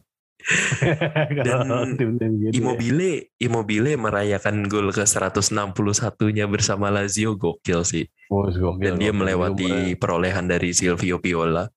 Tim-tim 1.98 2.30
gitu 2.40 2.50
ya. 2.50 2.58
Immobile, 2.58 3.32
Immobile 3.36 3.94
merayakan 4.00 4.66
gol 4.66 4.90
ke 4.90 5.04
161-nya 5.04 6.46
bersama 6.48 6.88
Lazio 6.88 7.36
gokil 7.36 7.84
sih. 7.84 8.04
Oh, 8.32 8.48
gokil, 8.48 8.80
Dan 8.82 8.92
dia 8.98 9.12
melewati 9.12 9.94
perolehan 10.00 10.48
dari 10.48 10.72
Silvio 10.72 11.20
Piola 11.20 11.68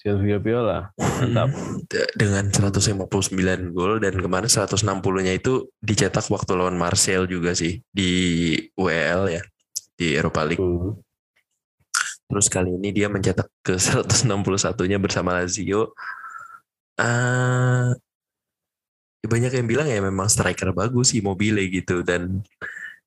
Silvio 0.00 0.40
Piola. 0.40 0.88
Mantap. 0.96 1.52
Dengan 2.20 2.48
159 2.48 3.36
gol 3.76 4.00
dan 4.00 4.16
kemarin 4.16 4.48
160-nya 4.48 5.36
itu 5.36 5.68
dicetak 5.84 6.24
waktu 6.32 6.56
lawan 6.56 6.80
Marcel 6.80 7.28
juga 7.28 7.52
sih 7.52 7.84
di 7.92 8.56
WL 8.80 9.28
ya 9.28 9.42
di 10.00 10.16
Eropa 10.16 10.48
League. 10.48 10.64
Terus 12.32 12.46
kali 12.48 12.80
ini 12.80 12.96
dia 12.96 13.12
mencetak 13.12 13.52
ke 13.60 13.76
161-nya 13.76 14.96
bersama 14.96 15.36
Lazio. 15.36 15.92
Ah, 17.00 17.96
banyak 19.24 19.52
yang 19.52 19.68
bilang 19.68 19.88
ya 19.88 20.00
memang 20.02 20.28
striker 20.28 20.72
bagus 20.72 21.16
Immobile 21.16 21.64
gitu 21.70 22.02
dan 22.04 22.42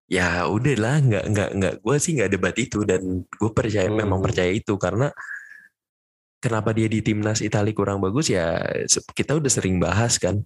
ya 0.08 0.46
udahlah 0.46 1.02
nggak 1.02 1.26
nggak 1.30 1.50
nggak 1.58 1.76
gue 1.82 1.96
sih 1.98 2.18
nggak 2.18 2.32
debat 2.32 2.56
itu 2.58 2.82
dan 2.86 3.02
gue 3.26 3.52
percaya 3.52 3.90
Hmm. 3.90 4.02
memang 4.02 4.20
percaya 4.22 4.50
itu 4.50 4.78
karena 4.78 5.10
kenapa 6.38 6.72
dia 6.72 6.88
di 6.88 7.00
timnas 7.02 7.40
Italia 7.40 7.74
kurang 7.74 8.00
bagus 8.00 8.30
ya 8.30 8.62
kita 9.12 9.38
udah 9.38 9.52
sering 9.52 9.80
bahas 9.80 10.18
kan 10.18 10.42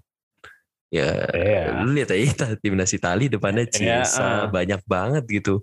ya 0.88 1.28
Iya. 1.36 1.84
lu 1.84 1.92
lihat 1.94 2.16
aja 2.16 2.56
timnas 2.64 2.96
Italia 2.96 3.28
depannya 3.28 3.68
Iya, 3.68 3.74
Ciesa 4.08 4.24
ah. 4.24 4.42
banyak 4.48 4.82
banget 4.88 5.24
gitu 5.28 5.62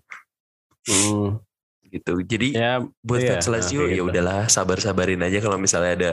Hmm. 0.84 1.40
gitu 1.88 2.20
jadi 2.20 2.48
Ya, 2.52 2.72
buat 3.00 3.22
Iya, 3.24 3.40
fans 3.40 3.48
Lazio 3.48 3.86
kayak 3.86 3.88
ya 3.88 3.96
gitu. 4.02 4.08
udahlah 4.10 4.42
sabar-sabarin 4.52 5.22
aja 5.22 5.38
kalau 5.40 5.56
misalnya 5.56 5.92
ada 5.96 6.10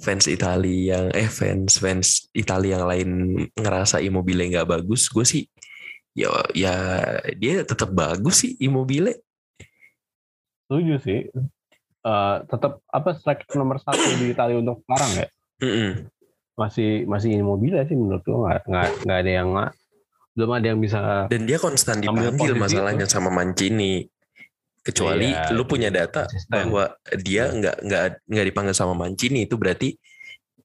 fans 0.00 0.26
Italia 0.26 0.96
yang 0.96 1.04
eh 1.12 1.28
fans 1.28 1.78
fans 1.78 2.26
Italia 2.32 2.80
yang 2.80 2.86
lain 2.88 3.08
ngerasa 3.54 4.00
Immobile 4.00 4.50
nggak 4.50 4.68
bagus 4.68 5.06
gue 5.12 5.24
sih 5.24 5.44
ya 6.16 6.32
ya 6.56 6.74
dia 7.38 7.62
tetap 7.62 7.92
bagus 7.92 8.42
sih 8.42 8.58
Immobile 8.58 9.20
setuju 10.70 10.94
sih. 11.02 11.20
Eh, 12.00 12.36
tetap 12.48 12.80
apa 12.88 13.12
striker 13.12 13.58
nomor 13.60 13.76
satu 13.76 14.00
di 14.16 14.32
Italia 14.32 14.56
untuk 14.56 14.80
sekarang 14.86 15.10
ya? 15.20 15.26
Mm-mm. 15.60 15.90
Masih 16.56 17.04
masih 17.04 17.36
Immobile 17.36 17.84
sih 17.84 17.92
menurut 17.98 18.24
gua 18.24 18.38
nggak 18.48 18.60
nggak 18.70 18.88
nggak 19.04 19.18
ada 19.20 19.32
yang 19.42 19.50
belum 20.30 20.50
ada 20.56 20.66
yang 20.72 20.80
bisa 20.80 21.26
dan 21.26 21.42
dia 21.42 21.58
konstan 21.58 22.00
dipanggil 22.00 22.54
masalahnya 22.54 23.04
sama 23.04 23.28
Mancini 23.34 24.06
kecuali 24.80 25.28
Iya, 25.28 25.52
lu 25.52 25.62
punya 25.62 25.88
data 25.88 26.24
konsisten. 26.24 26.50
bahwa 26.50 26.84
dia 27.18 27.48
nggak 27.48 27.76
nggak 27.80 28.02
nggak 28.26 28.46
dipanggil 28.48 28.72
sama 28.72 28.94
Mancini 28.94 29.44
itu 29.44 29.54
berarti 29.54 29.92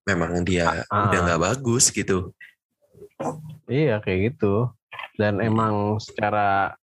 memang 0.04 0.42
dia 0.42 0.86
Ah. 0.88 1.10
udah 1.10 1.20
nggak 1.22 1.42
bagus 1.44 1.90
gitu 1.90 2.32
Iya 3.66 4.00
kayak 4.00 4.34
gitu. 4.34 4.70
Dan 5.16 5.40
emang 5.40 5.98
secara 5.98 6.76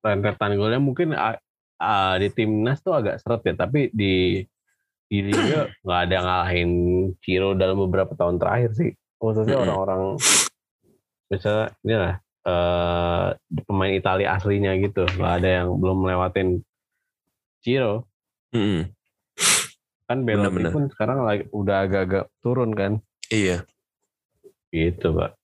rentetan 0.00 0.56
golnya 0.56 0.80
mungkin 0.80 1.12
ah, 1.12 1.36
ah, 1.76 2.16
di 2.16 2.28
timnas 2.28 2.80
tuh 2.80 2.96
agak 2.96 3.20
seret 3.20 3.44
ya, 3.44 3.54
tapi 3.54 3.92
di 3.92 4.40
di 5.04 5.18
liga 5.20 5.68
nggak 5.84 6.00
ada 6.06 6.16
ngalahin 6.18 6.70
Ciro 7.20 7.52
dalam 7.52 7.76
beberapa 7.78 8.12
tahun 8.14 8.40
terakhir 8.40 8.72
sih. 8.72 8.90
Khususnya 9.16 9.60
orang-orang 9.60 10.16
misalnya 11.28 11.66
ini 11.80 11.94
lah 11.94 12.14
eh, 12.46 13.26
pemain 13.66 13.92
Italia 13.92 14.36
aslinya 14.36 14.76
gitu, 14.80 15.04
nggak 15.04 15.32
ada 15.42 15.48
yang 15.62 15.68
belum 15.76 16.06
melewatin 16.06 16.64
Ciro. 17.60 18.08
Mm-mm. 18.54 18.88
Kan 20.10 20.26
Belotti 20.26 20.64
pun 20.74 20.90
sekarang 20.90 21.22
lagi 21.22 21.46
udah 21.54 21.86
agak-agak 21.86 22.26
turun 22.42 22.74
kan, 22.74 22.98
iya 23.30 23.62
gitu 24.74 25.14
pak. 25.14 25.38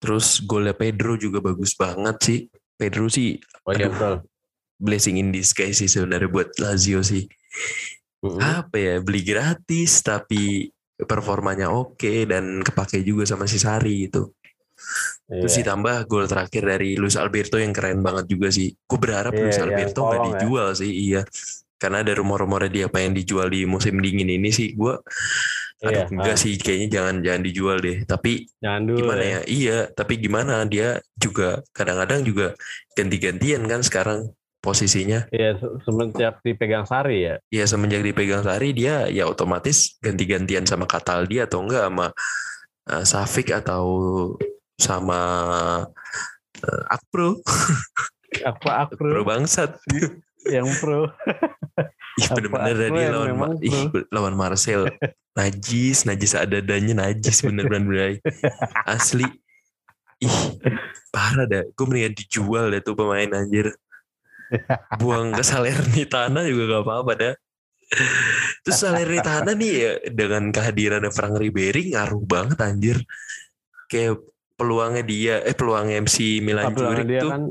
Terus 0.00 0.40
golnya 0.42 0.74
Pedro 0.74 1.14
juga 1.14 1.38
bagus 1.38 1.76
banget 1.76 2.16
sih. 2.24 2.40
Pedro 2.74 3.06
sih 3.06 3.38
Oh 3.62 3.72
iya 3.76 3.86
Aduh. 3.86 4.26
blessing 4.80 5.22
in 5.22 5.30
disguise 5.30 5.78
sih 5.78 5.86
sebenarnya 5.86 6.26
buat 6.26 6.50
Lazio 6.58 6.98
sih. 7.06 7.30
Mm-mm. 8.22 8.38
Apa 8.42 8.76
ya 8.78 8.94
beli 8.98 9.22
gratis 9.22 10.02
tapi 10.02 10.66
performanya 10.98 11.70
oke 11.70 12.26
dan 12.26 12.62
kepake 12.62 13.02
juga 13.06 13.26
sama 13.26 13.46
si 13.46 13.58
Sari 13.58 14.10
gitu. 15.32 15.48
Terus 15.48 15.54
Iya. 15.56 15.60
ditambah 15.64 15.96
gol 16.04 16.26
terakhir 16.28 16.62
dari 16.68 16.90
Luis 17.00 17.16
Alberto 17.16 17.56
yang 17.56 17.72
keren 17.72 18.04
banget 18.04 18.28
juga 18.28 18.52
sih. 18.52 18.68
Gue 18.84 18.98
berharap 19.00 19.32
Iya, 19.32 19.40
Luis 19.40 19.56
yang 19.56 19.66
Alberto 19.72 20.00
nggak 20.04 20.20
ya. 20.20 20.26
dijual 20.28 20.68
sih, 20.76 20.92
iya. 20.92 21.22
Karena 21.80 21.98
ada 22.04 22.12
rumor-rumornya 22.14 22.70
dia 22.70 22.86
pengen 22.86 23.16
dijual 23.16 23.48
di 23.50 23.66
musim 23.66 23.98
dingin 23.98 24.28
ini 24.28 24.52
sih. 24.54 24.76
Gue, 24.76 24.94
aduh 25.82 26.06
Iya, 26.06 26.14
enggak 26.14 26.36
ah. 26.36 26.38
sih, 26.38 26.54
kayaknya 26.54 26.88
jangan 26.94 27.14
jangan 27.26 27.42
dijual 27.42 27.76
deh. 27.82 27.96
Tapi 28.06 28.32
dulu 28.62 28.98
gimana 29.02 29.22
ya. 29.24 29.32
ya? 29.32 29.40
Iya, 29.50 29.78
tapi 29.90 30.14
gimana 30.20 30.62
dia 30.62 31.02
juga 31.18 31.58
kadang-kadang 31.74 32.22
juga 32.22 32.46
ganti-gantian 32.94 33.66
kan 33.66 33.82
sekarang 33.82 34.30
posisinya. 34.62 35.26
Iya, 35.34 35.58
se- 35.58 35.74
semenjak 35.82 36.38
dipegang 36.46 36.86
Sari 36.86 37.26
ya. 37.26 37.34
Ya 37.50 37.66
semenjak 37.66 38.06
dipegang 38.06 38.46
Sari 38.46 38.70
dia 38.70 39.10
ya 39.10 39.26
otomatis 39.26 39.98
ganti-gantian 39.98 40.62
sama 40.70 40.86
Cataldi 40.86 41.42
atau 41.42 41.66
enggak 41.66 41.90
sama 41.90 42.06
uh, 42.86 43.02
Safik 43.02 43.50
atau 43.50 43.82
sama 44.82 45.20
uh, 46.66 46.82
Akpro, 46.90 47.38
Apa 48.50 48.90
Akpro 48.90 49.06
Akro 49.14 49.22
bangsat. 49.22 49.78
yang 50.50 50.66
pro. 50.82 51.06
Ih 52.20 52.28
bener-bener 52.28 52.92
yang 52.92 53.14
lawan 53.16 53.36
Ma- 53.40 53.60
ih, 53.64 53.88
lawan 54.12 54.34
Marcel. 54.36 54.84
Najis, 55.32 56.04
najis 56.04 56.36
adanya 56.36 57.08
najis 57.08 57.40
bener-bener 57.40 58.20
asli. 58.84 59.24
Ih, 60.20 60.38
parah 61.08 61.48
dah. 61.48 61.64
Gue 61.72 61.84
mendingan 61.88 62.12
dijual 62.12 62.68
deh 62.68 62.84
tuh 62.84 62.92
pemain 62.92 63.32
anjir. 63.32 63.72
Buang 65.00 65.32
ke 65.32 65.40
Salernitana 65.40 66.44
juga 66.44 66.76
gak 66.76 66.84
apa-apa 66.84 67.12
dah. 67.16 67.34
Terus 68.60 68.76
Salernitana 68.76 69.56
nih 69.56 69.72
ya 69.72 69.92
dengan 70.12 70.52
kehadiran 70.52 71.08
Frank 71.08 71.40
Ribery 71.40 71.96
ngaruh 71.96 72.22
banget 72.28 72.58
anjir. 72.60 72.98
Kayak 73.88 74.20
peluangnya 74.62 75.02
dia, 75.02 75.34
eh 75.42 75.56
peluangnya 75.58 75.98
MC 76.06 76.38
Milan 76.38 76.70
Juric 76.70 77.06
dia 77.10 77.20
tuh 77.26 77.30
kan 77.34 77.42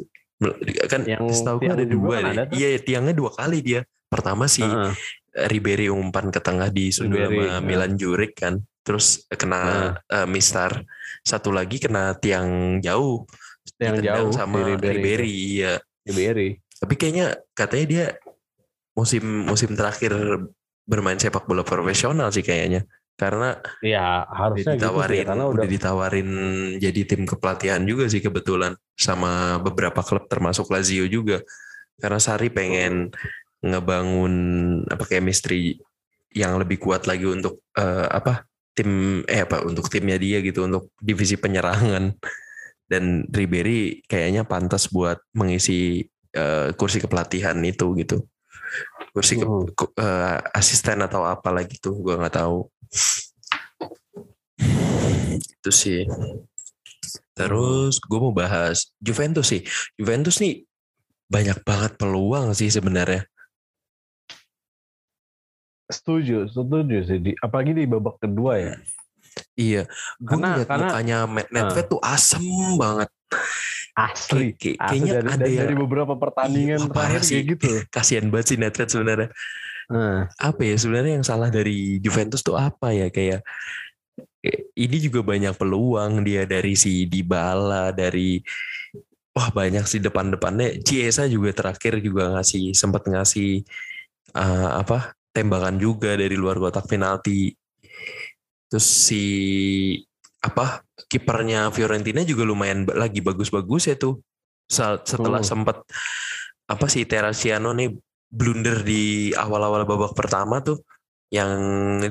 kan 0.90 1.02
Yang 1.06 1.22
setahu 1.38 1.58
gue 1.62 1.70
ada 1.70 1.86
tiang 1.86 1.94
dua 1.94 2.16
kan 2.18 2.24
deh. 2.24 2.34
ada. 2.34 2.44
Iya 2.56 2.68
tiangnya 2.82 3.14
dua 3.14 3.32
kali 3.36 3.60
dia. 3.62 3.82
Pertama 4.10 4.50
si 4.50 4.66
Heeh. 4.66 4.92
Ribery 5.32 5.88
umpan 5.88 6.28
ke 6.34 6.42
tengah 6.44 6.68
di 6.74 6.92
sudut 6.92 7.22
sama 7.22 7.44
ya. 7.46 7.56
Milan 7.62 7.94
Juric 7.96 8.36
kan. 8.36 8.58
Terus 8.82 9.28
kena 9.30 9.96
eh, 10.10 10.28
mistar. 10.28 10.82
Satu 11.22 11.54
lagi 11.54 11.78
kena 11.78 12.18
tiang 12.18 12.82
jauh. 12.82 13.30
Yang 13.78 14.02
Ditendang 14.02 14.18
jauh 14.18 14.32
sama 14.34 14.58
Ribery. 14.66 14.98
Ribery. 14.98 15.34
Iya. 15.62 15.74
Ribery. 16.10 16.50
Tapi 16.82 16.94
kayaknya 16.98 17.38
katanya 17.54 17.86
dia 17.86 18.06
musim 18.98 19.46
musim 19.46 19.78
terakhir 19.78 20.12
bermain 20.90 21.22
sepak 21.22 21.46
bola 21.46 21.62
profesional 21.62 22.34
sih 22.34 22.42
kayaknya. 22.42 22.90
Karena 23.22 23.54
Ya 23.86 24.26
harusnya 24.34 24.74
gitu 24.74 24.82
sih 24.82 24.90
ditawarin, 24.90 25.26
karena 25.30 25.46
udah 25.46 25.54
udah 25.54 25.68
ditawarin 25.70 26.30
jadi 26.82 27.02
tim 27.06 27.22
kepelatihan 27.30 27.82
juga 27.86 28.10
sih 28.10 28.18
kebetulan 28.18 28.74
sama 28.98 29.62
beberapa 29.62 30.02
klub 30.02 30.26
termasuk 30.26 30.74
Lazio 30.74 31.06
juga. 31.06 31.46
Karena 32.02 32.18
Sari 32.18 32.50
pengen 32.50 33.14
ngebangun 33.62 34.34
apa 34.90 35.06
chemistry 35.06 35.78
yang 36.34 36.58
lebih 36.58 36.82
kuat 36.82 37.06
lagi 37.06 37.30
untuk 37.30 37.62
eh, 37.78 38.10
apa 38.10 38.50
tim 38.74 39.22
eh 39.30 39.46
apa 39.46 39.62
untuk 39.68 39.86
timnya 39.92 40.18
dia 40.18 40.42
gitu 40.42 40.66
untuk 40.66 40.90
divisi 40.98 41.38
penyerangan 41.38 42.18
dan 42.90 43.28
Ribery 43.30 44.02
kayaknya 44.10 44.48
pantas 44.48 44.90
buat 44.90 45.22
mengisi 45.38 46.10
eh, 46.34 46.70
kursi 46.74 46.98
kepelatihan 46.98 47.54
itu 47.62 47.94
gitu 48.02 48.26
kursi 49.12 49.36
ke- 49.36 49.48
Hmm. 49.48 49.68
ku- 49.72 49.94
eh, 49.94 50.38
asisten 50.52 51.00
atau 51.00 51.24
apa 51.24 51.52
lagi 51.52 51.76
tuh 51.78 51.96
gua 52.00 52.16
nggak 52.18 52.36
tahu. 52.40 52.68
Itu 55.38 55.72
sih. 55.72 56.04
Terus 57.32 57.98
gue 57.98 58.20
mau 58.20 58.36
bahas 58.36 58.92
Juventus 59.00 59.48
sih. 59.50 59.62
Juventus 59.96 60.38
nih 60.38 60.68
banyak 61.28 61.64
banget 61.64 61.96
peluang 61.96 62.52
sih 62.52 62.68
sebenarnya. 62.68 63.24
Setuju, 65.88 66.48
setuju 66.48 66.98
sih. 67.04 67.20
Di, 67.20 67.32
apalagi 67.40 67.76
di 67.76 67.84
babak 67.88 68.20
kedua 68.20 68.60
ya. 68.60 68.76
iya. 69.56 69.84
Gue 70.20 70.36
Karena- 70.40 70.56
ngeliat 70.56 70.68
karena- 70.70 70.92
mukanya 70.92 71.18
Matt 71.26 71.50
Nedved 71.52 71.88
tuh 71.88 72.02
asem 72.04 72.44
banget 72.76 73.10
Asli. 73.94 74.56
Kayak- 74.56 74.80
Asli 74.80 74.90
kayaknya 74.90 75.12
dari, 75.14 75.28
ada 75.28 75.38
dari, 75.38 75.52
yang 75.52 75.62
dari 75.68 75.76
beberapa 75.76 76.14
pertandingan 76.16 76.80
Iya, 76.80 76.90
terakhir 76.90 77.22
sih. 77.22 77.34
kayak 77.36 77.46
gitu. 77.58 77.70
kasihan 77.96 78.26
banget 78.30 78.46
sih 78.48 78.58
Nedved 78.58 78.90
sebenarnya 78.90 79.30
Nah, 79.92 80.24
apa 80.40 80.62
ya 80.64 80.76
sebenarnya 80.80 81.20
yang 81.20 81.28
salah 81.28 81.52
dari 81.52 82.00
Juventus 82.00 82.40
tuh 82.40 82.56
apa 82.56 82.96
ya 82.96 83.12
kayak 83.12 83.44
ini 84.74 84.98
juga 85.04 85.20
banyak 85.20 85.52
peluang 85.54 86.24
dia 86.24 86.48
dari 86.48 86.80
si 86.80 87.04
Dybala 87.06 87.92
dari 87.92 88.40
wah 89.36 89.52
banyak 89.52 89.84
sih 89.84 90.00
depan-depannya 90.00 90.80
Ciesa 90.80 91.28
juga 91.28 91.52
terakhir 91.52 92.00
juga 92.00 92.40
ngasih 92.40 92.72
sempat 92.72 93.04
ngasih 93.04 93.68
eh, 94.32 94.70
apa 94.72 95.12
tembakan 95.36 95.76
juga 95.76 96.16
dari 96.16 96.40
luar 96.40 96.56
kotak 96.56 96.88
penalti 96.88 97.52
terus 98.72 98.88
si 98.88 99.24
apa 100.42 100.82
kipernya 101.06 101.70
Fiorentina 101.70 102.26
juga 102.26 102.42
lumayan 102.44 102.84
lagi 102.90 103.22
bagus-bagus 103.22 103.94
ya 103.94 103.96
tuh 103.96 104.18
setelah 104.66 105.46
Hmm. 105.46 105.50
sempat 105.54 105.78
apa 106.66 106.86
sih 106.90 107.06
Terasiano 107.06 107.76
nih 107.78 107.94
blunder 108.32 108.82
di 108.82 109.36
awal-awal 109.36 109.84
babak 109.86 110.16
pertama 110.18 110.64
tuh 110.64 110.82
yang 111.32 111.52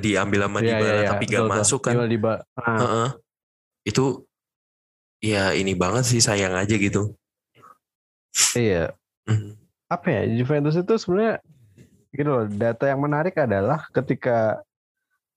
diambil 0.01 0.49
sama 0.49 0.59
iya, 0.61 0.66
Dybala 0.68 0.93
iya, 0.93 1.03
iya. 1.05 1.11
tapi 1.12 1.24
gak 1.28 1.45
Betul, 1.45 1.53
masuk 1.53 1.81
kan. 1.85 1.95
Ah, 2.57 2.78
Heeh. 2.81 3.09
itu 3.85 4.05
ya 5.20 5.53
ini 5.53 5.76
banget 5.76 6.09
sih 6.09 6.20
sayang 6.20 6.57
aja 6.57 6.76
gitu 6.76 7.16
iya. 8.57 8.95
Hmm. 9.26 9.59
Apa 9.91 10.07
ya? 10.07 10.22
Juventus 10.39 10.78
itu 10.78 10.95
sebenarnya 10.97 11.43
gitu 12.14 12.31
loh. 12.31 12.47
Data 12.47 12.87
yang 12.87 13.03
menarik 13.03 13.35
adalah 13.39 13.87
ketika 13.91 14.62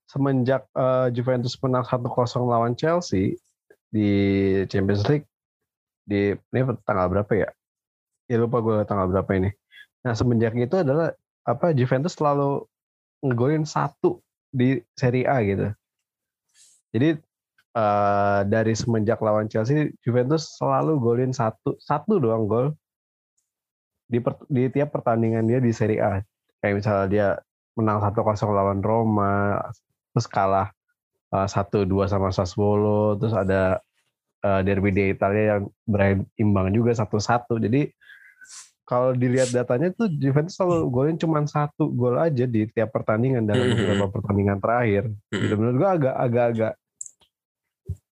semenjak 0.08 0.68
eh, 0.76 1.08
Juventus 1.14 1.56
menang 1.60 1.84
1-0 1.86 2.10
lawan 2.44 2.74
Chelsea 2.76 3.38
di 3.88 4.10
Champions 4.68 5.06
League 5.06 5.28
di 6.04 6.36
ini 6.36 6.60
tanggal 6.84 7.08
berapa 7.08 7.32
ya? 7.32 7.48
Ya 8.28 8.36
lupa 8.40 8.60
gue 8.60 8.84
tanggal 8.84 9.08
berapa 9.08 9.30
ini. 9.36 9.50
Nah 10.04 10.12
semenjak 10.12 10.52
itu 10.56 10.76
adalah 10.80 11.12
apa 11.44 11.72
Juventus 11.76 12.16
selalu 12.16 12.64
ngegolin 13.24 13.64
satu 13.64 14.20
di 14.52 14.80
Serie 14.96 15.28
A 15.28 15.40
gitu. 15.44 15.68
Jadi 16.94 17.08
eh, 17.74 18.40
dari 18.46 18.74
semenjak 18.76 19.18
lawan 19.24 19.48
Chelsea 19.50 19.90
Juventus 20.04 20.54
selalu 20.60 21.00
golin 21.00 21.32
satu 21.34 21.74
satu 21.80 22.22
doang 22.22 22.46
gol 22.46 22.66
di, 24.06 24.20
per- 24.20 24.46
di 24.46 24.68
tiap 24.68 24.92
pertandingan 24.92 25.48
dia 25.48 25.58
di 25.58 25.72
Serie 25.72 26.00
A. 26.00 26.12
Kayak 26.60 26.74
misalnya 26.80 27.06
dia 27.10 27.28
menang 27.74 27.98
1-0 27.98 28.14
lawan 28.54 28.80
Roma, 28.80 29.58
terus 30.14 30.30
kalah 30.30 30.70
eh, 31.34 31.48
1-2 31.50 32.06
sama 32.06 32.30
Sassuolo, 32.30 33.18
terus 33.18 33.34
ada 33.34 33.82
eh, 34.40 34.60
derby 34.62 34.94
di 34.94 35.04
Italia 35.10 35.58
yang 35.58 35.66
berakhir 35.82 36.22
imbang 36.38 36.70
juga 36.70 36.94
1-1. 36.94 37.10
Jadi 37.58 37.90
kalau 38.84 39.16
dilihat 39.16 39.48
datanya 39.48 39.88
tuh 39.90 40.12
Juventus 40.12 40.54
selalu 40.54 40.92
golin 40.92 41.16
cuma 41.16 41.40
satu 41.48 41.88
gol 41.88 42.20
aja 42.20 42.44
di 42.44 42.68
tiap 42.68 42.92
pertandingan 42.92 43.48
dalam 43.48 43.72
Mhm. 43.72 43.76
beberapa 43.80 44.06
pertandingan 44.12 44.60
terakhir. 44.60 45.08
Gitu. 45.32 45.48
Hmm. 45.48 45.58
Menurut 45.58 45.76
gua 45.80 45.90
agak 45.96 46.14
agak-agak 46.14 46.72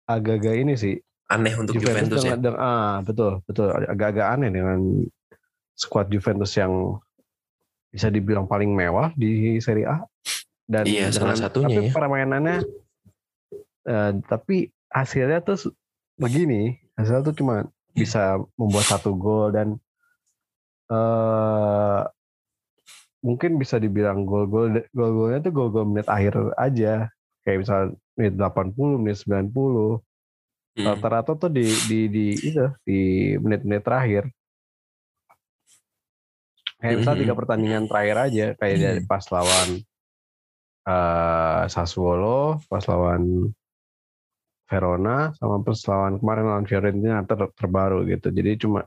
agak-agak 0.07 0.55
ini 0.59 0.74
sih 0.74 0.94
aneh 1.30 1.55
untuk 1.55 1.78
Juventus, 1.78 2.22
ya 2.22 2.34
dengan, 2.34 2.55
dengan- 2.55 2.62
ah 2.62 2.96
betul 3.03 3.42
betul 3.46 3.70
agak-agak 3.70 4.26
aneh 4.26 4.51
dengan 4.51 4.78
skuad 5.74 6.11
Juventus 6.11 6.51
yang 6.55 6.98
bisa 7.90 8.07
dibilang 8.07 8.46
paling 8.46 8.70
mewah 8.70 9.11
di 9.14 9.59
Serie 9.59 9.86
A 9.86 10.03
dan 10.71 10.85
Iya, 10.87 11.11
salah 11.11 11.35
dengan- 11.35 11.43
satunya 11.43 11.66
tapi 11.75 11.83
ya. 11.83 11.93
permainannya 11.93 12.57
eh, 13.83 14.11
tapi 14.25 14.57
hasilnya 14.87 15.43
tuh 15.43 15.75
begini 16.14 16.79
hasilnya 16.95 17.27
tuh 17.27 17.35
cuma 17.35 17.66
bisa 17.91 18.39
membuat 18.55 18.87
satu 18.87 19.11
gol 19.12 19.51
dan 19.51 19.75
eh 20.89 22.03
mungkin 23.21 23.59
bisa 23.59 23.77
dibilang 23.77 24.25
gol-gol 24.25 24.81
gol-golnya 24.91 25.43
tuh 25.43 25.53
gol-gol 25.53 25.85
menit 25.85 26.09
akhir 26.09 26.55
aja. 26.57 27.11
Kayak 27.43 27.59
misal 27.61 27.81
menit 28.14 28.35
80 28.37 28.97
menit 28.97 29.18
90 29.18 30.01
Hmm. 30.71 30.87
rata-rata 30.87 31.35
tuh 31.35 31.51
di 31.51 31.66
di 31.85 32.07
di 32.07 32.27
itu 32.33 32.62
di 32.87 33.01
menit-menit 33.37 33.83
terakhir. 33.83 34.25
Kayak 36.79 36.97
misal 36.97 37.14
tiga 37.18 37.35
pertandingan 37.35 37.85
terakhir 37.85 38.16
aja 38.31 38.47
kayak 38.57 38.77
dari 38.79 39.01
pas 39.05 39.25
lawan 39.29 39.83
eh 40.87 41.62
Sassuolo 41.68 42.61
pas 42.68 42.85
lawan 42.89 43.53
Verona 44.70 45.35
sama 45.35 45.61
pas 45.66 45.81
lawan 45.91 46.16
kemarin 46.22 46.45
lawan 46.47 46.66
Fiorentina 46.66 47.26
ter- 47.26 47.53
terbaru 47.59 48.07
gitu 48.07 48.31
jadi 48.31 48.55
cuma 48.57 48.87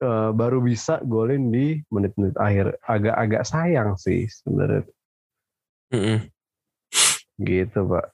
eh, 0.00 0.30
baru 0.32 0.62
bisa 0.62 1.02
golin 1.02 1.50
di 1.50 1.82
menit-menit 1.90 2.38
akhir 2.38 2.78
agak-agak 2.86 3.42
sayang 3.42 3.98
sih 3.98 4.30
sebenarnya 4.30 4.86
Mm-mm. 5.92 6.18
gitu 7.42 7.80
pak 7.88 8.12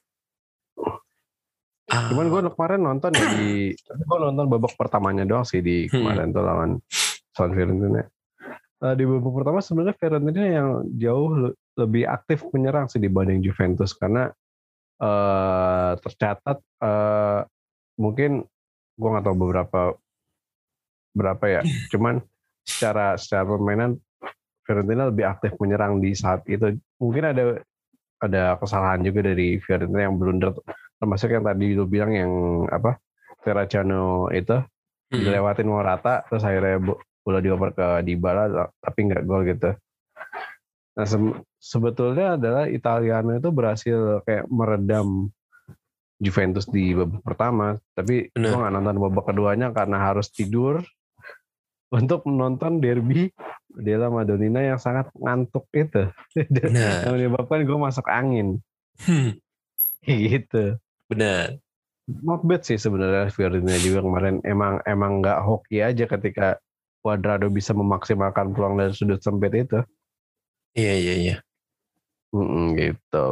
Ah, 1.85 2.09
Cuman 2.09 2.33
gue 2.33 2.49
kemarin 2.49 2.81
nonton 2.81 3.13
ya 3.13 3.25
di, 3.37 3.69
gue 3.77 4.17
nonton 4.17 4.49
babak 4.49 4.73
pertamanya 4.73 5.21
doang 5.21 5.45
sih 5.45 5.61
di 5.61 5.85
Hmm. 5.85 6.01
kemarin 6.01 6.33
tuh 6.33 6.41
lawan 6.41 6.71
lawan 7.37 7.51
Fiorentina. 7.53 8.01
Eh, 8.81 8.93
di 8.97 9.03
babak 9.05 9.33
pertama 9.37 9.61
sebenarnya 9.61 9.93
Fiorentina 9.93 10.49
yang 10.49 10.69
jauh 10.97 11.53
lebih 11.75 12.07
aktif 12.07 12.47
menyerang 12.55 12.87
sih 12.87 13.03
dibanding 13.03 13.43
Juventus 13.43 13.91
karena 13.95 14.31
eh 14.95 15.91
tercatat 15.99 16.57
eh 16.59 17.39
mungkin 17.99 18.43
gue 18.95 19.09
nggak 19.11 19.25
tahu 19.27 19.35
beberapa 19.35 19.81
berapa 21.15 21.45
ya. 21.47 21.61
Cuman 21.91 22.19
secara 22.63 23.15
secara 23.15 23.43
permainan 23.47 23.99
Fiorentina 24.65 25.07
lebih 25.11 25.27
aktif 25.27 25.55
menyerang 25.59 25.99
di 25.99 26.15
saat 26.15 26.43
itu. 26.47 26.75
Mungkin 26.99 27.23
ada 27.31 27.59
ada 28.23 28.55
kesalahan 28.55 29.03
juga 29.03 29.31
dari 29.31 29.59
Fiorentina 29.59 30.07
yang 30.07 30.15
blunder 30.15 30.55
termasuk 30.95 31.27
yang 31.27 31.43
tadi 31.43 31.75
lu 31.75 31.83
bilang 31.85 32.11
yang 32.15 32.31
apa 32.71 32.95
Terracciano 33.43 34.31
itu 34.31 34.55
mm-mm. 34.57 35.21
dilewatin 35.21 35.67
Morata 35.69 36.23
terus 36.25 36.41
akhirnya 36.41 36.79
bo- 36.81 37.03
bola 37.21 37.43
dioper 37.43 37.69
ke 37.75 37.87
Dybala 38.07 38.71
tapi 38.79 38.99
nggak 39.11 39.23
gol 39.27 39.43
gitu. 39.45 39.75
Nah 40.95 41.05
se- 41.05 41.39
sebetulnya 41.59 42.39
adalah 42.39 42.65
Italiano 42.65 43.35
itu 43.35 43.51
berhasil 43.51 44.23
kayak 44.23 44.47
meredam 44.47 45.29
Juventus 46.15 46.63
di 46.71 46.95
babak 46.95 47.19
pertama, 47.27 47.75
tapi 47.91 48.31
gue 48.31 48.55
nggak 48.55 48.73
nonton 48.73 48.97
babak 49.03 49.25
keduanya 49.35 49.75
karena 49.75 49.99
harus 49.99 50.31
tidur 50.31 50.79
untuk 51.91 52.23
menonton 52.23 52.79
derby 52.79 53.29
Della 53.67 54.07
Madonnina 54.07 54.63
yang 54.63 54.79
sangat 54.79 55.11
ngantuk 55.19 55.67
itu, 55.75 56.07
benar 56.63 57.03
yang 57.03 57.13
menyebabkan 57.19 57.67
gue 57.67 57.77
masuk 57.77 58.07
angin, 58.07 58.63
Hmm, 59.03 59.35
gitu. 60.07 60.79
benar 61.11 61.59
not 62.05 62.45
bad 62.45 62.61
sih 62.61 62.77
sebenarnya 62.77 63.33
Fiorentina 63.33 63.77
juga 63.81 64.05
kemarin. 64.05 64.37
Emang 64.45 64.77
emang 64.85 65.25
nggak 65.25 65.41
hoki 65.41 65.81
aja 65.81 66.05
ketika 66.05 66.61
Cuadrado 67.01 67.49
bisa 67.53 67.73
memaksimalkan 67.73 68.53
peluang 68.53 68.77
dari 68.81 68.93
sudut 68.93 69.21
sempit 69.21 69.53
itu. 69.53 69.81
Iya 70.75 70.93
iya 70.99 71.13
iya. 71.15 71.35
Mm-mm, 72.35 72.75
gitu. 72.75 73.27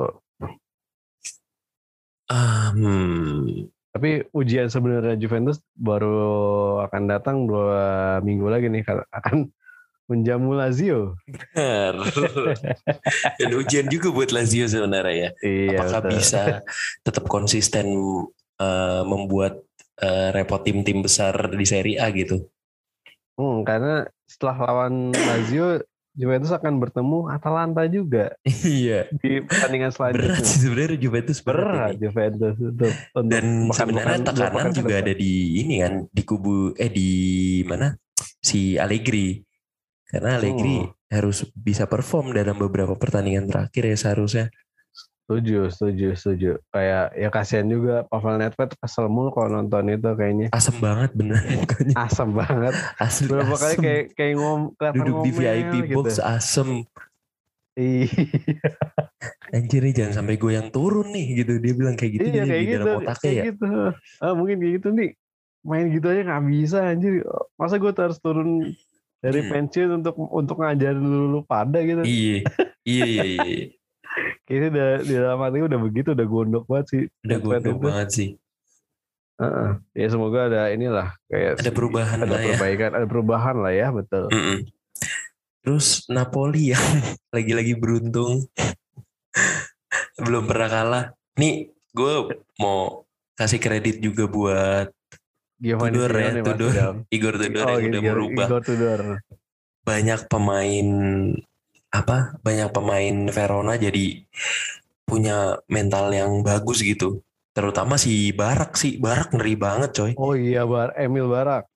Hmm. 2.32 3.68
Tapi 3.94 4.26
ujian 4.34 4.72
sebenarnya 4.72 5.20
Juventus 5.20 5.62
baru 5.78 6.82
akan 6.90 7.04
datang 7.06 7.46
dua 7.46 8.18
minggu 8.26 8.50
lagi 8.50 8.72
nih 8.72 8.82
akan 9.14 9.54
menjamu 10.10 10.58
Lazio. 10.58 11.14
Benar. 11.30 11.94
Dan 13.40 13.52
ujian 13.54 13.88
juga 13.92 14.10
buat 14.10 14.34
Lazio 14.34 14.66
sebenarnya 14.66 15.14
ya. 15.14 15.30
Iya. 15.46 15.78
Apakah 15.78 16.00
betul. 16.04 16.12
bisa 16.18 16.42
tetap 17.06 17.26
konsisten 17.30 17.86
eh, 18.58 19.04
membuat 19.06 19.62
eh, 20.02 20.30
repot 20.34 20.64
tim-tim 20.66 21.06
besar 21.06 21.54
di 21.54 21.66
Serie 21.68 22.02
A 22.02 22.10
gitu? 22.10 22.50
Hmm, 23.38 23.62
karena 23.62 24.10
setelah 24.26 24.58
lawan 24.70 25.14
Lazio, 25.14 25.82
Juventus 26.14 26.54
akan 26.54 26.78
bertemu 26.78 27.26
Atalanta 27.28 27.84
juga 27.90 28.38
Iya. 28.46 29.10
di 29.12 29.42
pertandingan 29.42 29.90
Berat 29.90 29.98
selanjutnya. 30.14 30.46
sih 30.46 30.60
sebenarnya 30.62 30.98
Juventus 31.02 31.40
berat, 31.42 31.66
Berat 31.66 31.90
ini. 31.90 32.02
Juventus 32.02 32.56
untuk, 32.56 32.94
untuk 33.18 33.32
Dan 33.34 33.46
sebenarnya 33.74 34.20
tekanan 34.24 34.70
juga 34.72 34.94
ada 35.02 35.14
di 35.14 35.34
ini 35.60 35.76
kan 35.82 35.94
di 36.08 36.22
kubu 36.22 36.78
eh 36.78 36.90
di 36.90 37.10
mana 37.66 37.98
si 38.40 38.78
Allegri. 38.78 39.42
Karena 40.06 40.38
Allegri 40.38 40.86
Hmm. 40.86 40.94
harus 41.10 41.50
bisa 41.54 41.90
perform 41.90 42.34
dalam 42.34 42.54
beberapa 42.54 42.94
pertandingan 42.94 43.50
terakhir 43.50 43.84
ya 43.90 43.98
seharusnya. 43.98 44.46
Setuju, 45.24 45.72
setuju, 45.72 46.08
setuju. 46.14 46.52
Kayak 46.68 47.06
ya 47.14 47.30
kasihan 47.30 47.64
juga 47.66 48.04
Pavel 48.06 48.36
Nedved 48.38 48.76
kesel 48.76 49.08
mulu 49.08 49.32
kalau 49.32 49.50
nonton 49.54 49.88
itu 49.88 50.10
kayaknya. 50.12 50.48
Asem 50.50 50.76
banget 50.78 51.12
bener 51.14 51.40
mukanya. 51.56 51.96
Asam 51.98 52.30
banget. 52.32 52.74
Asli 52.98 53.26
Berapa 53.26 53.56
kali 53.56 53.72
asem. 53.72 53.82
kayak 53.82 54.04
kayak 54.14 54.34
ngom 54.36 54.62
duduk 54.76 55.16
di 55.24 55.32
ngomel 55.32 55.40
VIP 55.40 55.74
gitu. 55.82 55.96
box 55.98 56.08
asem. 56.20 56.70
Iya, 57.74 58.06
Anjir 59.50 59.82
nih 59.82 59.96
jangan 59.96 60.14
sampai 60.16 60.36
gue 60.36 60.52
yang 60.52 60.70
turun 60.70 61.10
nih 61.10 61.26
gitu. 61.40 61.58
Dia 61.58 61.74
bilang 61.74 61.96
kayak 61.96 62.12
gitu 62.14 62.26
iya 62.26 62.34
dia 62.34 62.44
kayak 62.44 62.60
di 62.60 62.68
gitu, 62.68 62.78
dalam 62.80 62.98
otaknya 63.00 63.18
kayak 63.24 63.34
ya. 63.34 63.44
gitu. 63.48 63.70
Ah, 64.20 64.34
mungkin 64.34 64.56
kayak 64.60 64.74
gitu 64.76 64.88
nih. 64.92 65.10
Main 65.64 65.86
gitu 65.90 66.06
aja 66.06 66.22
nggak 66.22 66.44
bisa 66.46 66.78
anjir. 66.84 67.14
Masa 67.56 67.76
gue 67.78 67.92
harus 67.92 68.20
turun 68.20 68.50
dari 69.18 69.40
Hmm. 69.40 69.50
pensiun 69.50 69.90
untuk 69.96 70.14
untuk 70.20 70.60
ngajarin 70.60 71.00
lu, 71.00 71.32
lu 71.32 71.42
pada 71.42 71.80
gitu. 71.80 72.04
Iya. 72.04 72.38
Iya 72.84 73.06
iya 73.08 73.24
iya. 73.40 73.66
Kayaknya 74.44 74.68
udah 74.70 74.90
di 75.00 75.14
dalam 75.14 75.40
hati 75.40 75.58
udah 75.62 75.80
begitu, 75.80 76.10
udah 76.12 76.28
gondok 76.28 76.64
banget 76.66 76.86
sih. 76.88 77.04
Udah 77.22 77.38
gondok 77.40 77.64
itu. 77.72 77.82
banget 77.82 78.10
sih. 78.10 78.30
Heeh. 79.34 79.70
Ya 79.94 80.08
semoga 80.08 80.40
ada 80.46 80.62
inilah 80.70 81.16
kayak 81.26 81.58
Ada 81.58 81.72
perubahan 81.72 82.18
ada 82.20 82.30
lah 82.30 82.40
ya. 82.40 82.48
perbaikan, 82.54 82.92
ada 82.94 83.06
perubahan 83.06 83.56
lah 83.58 83.72
ya, 83.72 83.88
betul. 83.90 84.28
Mm-mm. 84.30 84.60
Terus 85.60 85.88
Napoli 86.06 86.72
yang 86.72 86.84
lagi-lagi 87.36 87.74
beruntung 87.74 88.46
belum 90.20 90.44
pernah 90.44 90.70
kalah. 90.70 91.06
Nih 91.36 91.72
gue 91.90 92.14
mau 92.58 93.08
kasih 93.34 93.58
kredit 93.58 93.98
juga 93.98 94.28
buat 94.28 94.88
Giovanni 95.56 95.96
Tudor 95.96 96.12
ya, 96.14 96.30
Tudor. 96.38 96.74
Igor 97.08 97.36
Tudor 97.38 97.66
Oh, 97.66 97.74
yang 97.74 97.90
udah 97.90 98.02
Igor- 98.02 98.12
merubah 98.12 98.46
Igor 98.46 98.62
Tudor. 98.62 99.02
banyak 99.82 100.20
pemain 100.28 100.88
apa 101.94 102.42
banyak 102.42 102.74
pemain 102.74 103.16
Verona 103.30 103.78
jadi 103.78 104.26
punya 105.06 105.62
mental 105.70 106.10
yang 106.10 106.42
bagus 106.42 106.82
gitu. 106.82 107.22
Terutama 107.54 108.02
si 108.02 108.34
Barak 108.34 108.74
sih, 108.74 108.98
Barak 108.98 109.30
ngeri 109.30 109.54
banget 109.54 109.94
coy. 109.94 110.12
Oh 110.18 110.34
iya, 110.34 110.66
Bar 110.66 110.98
Emil 110.98 111.30
Barak. 111.30 111.70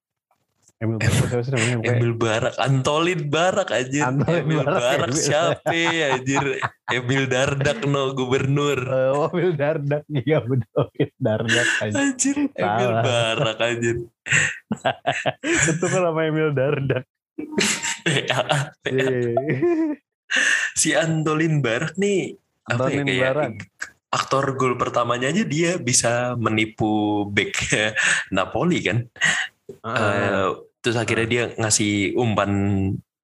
Emil 0.78 0.98
Barak 0.98 1.26
siapa 1.30 1.42
sih 1.46 1.54
namanya? 1.54 1.76
Kayak- 1.78 1.94
Emil 2.02 2.14
Barak, 2.18 2.54
Antolin 2.58 3.22
Barak 3.30 3.70
anjir. 3.70 4.04
Antolin 4.06 4.42
Emil 4.42 4.60
Barak, 4.66 4.82
Barak, 4.82 5.10
Emil. 5.14 5.22
siapa 5.22 5.74
anjir? 6.18 6.44
Emil 6.90 7.24
Dardak 7.30 7.80
no 7.86 8.02
gubernur. 8.18 8.80
Eh, 8.90 9.10
oh, 9.14 9.30
Emil 9.30 9.54
Dardak. 9.54 10.02
Iya 10.10 10.38
betul, 10.42 10.86
Emil 10.98 11.18
Dardak. 11.22 11.68
anjir. 11.78 11.98
Anjir, 12.02 12.38
Emil 12.58 12.90
Salah. 12.90 13.04
Barak 13.06 13.58
anjir. 13.62 13.96
Itu 15.46 15.86
kan 15.86 16.02
nama 16.02 16.22
Emil 16.26 16.50
Dardak. 16.58 17.06
Si 20.82 20.94
Antolin 20.94 21.60
Barak 21.60 21.96
nih 21.98 22.36
apa 22.68 22.92
ya 22.92 23.00
Antolin 23.00 23.06
kayak 23.08 23.24
Barak. 23.24 23.52
aktor 24.08 24.46
gol 24.56 24.76
pertamanya 24.76 25.28
aja 25.32 25.44
dia 25.44 25.76
bisa 25.78 26.36
menipu 26.40 27.24
back 27.28 27.54
Napoli 28.36 28.80
kan. 28.84 29.04
Ah, 29.84 29.96
Eh, 30.00 30.48
terus 30.80 30.96
akhirnya 30.96 31.28
dia 31.28 31.44
ngasih 31.60 32.16
umpan 32.16 32.52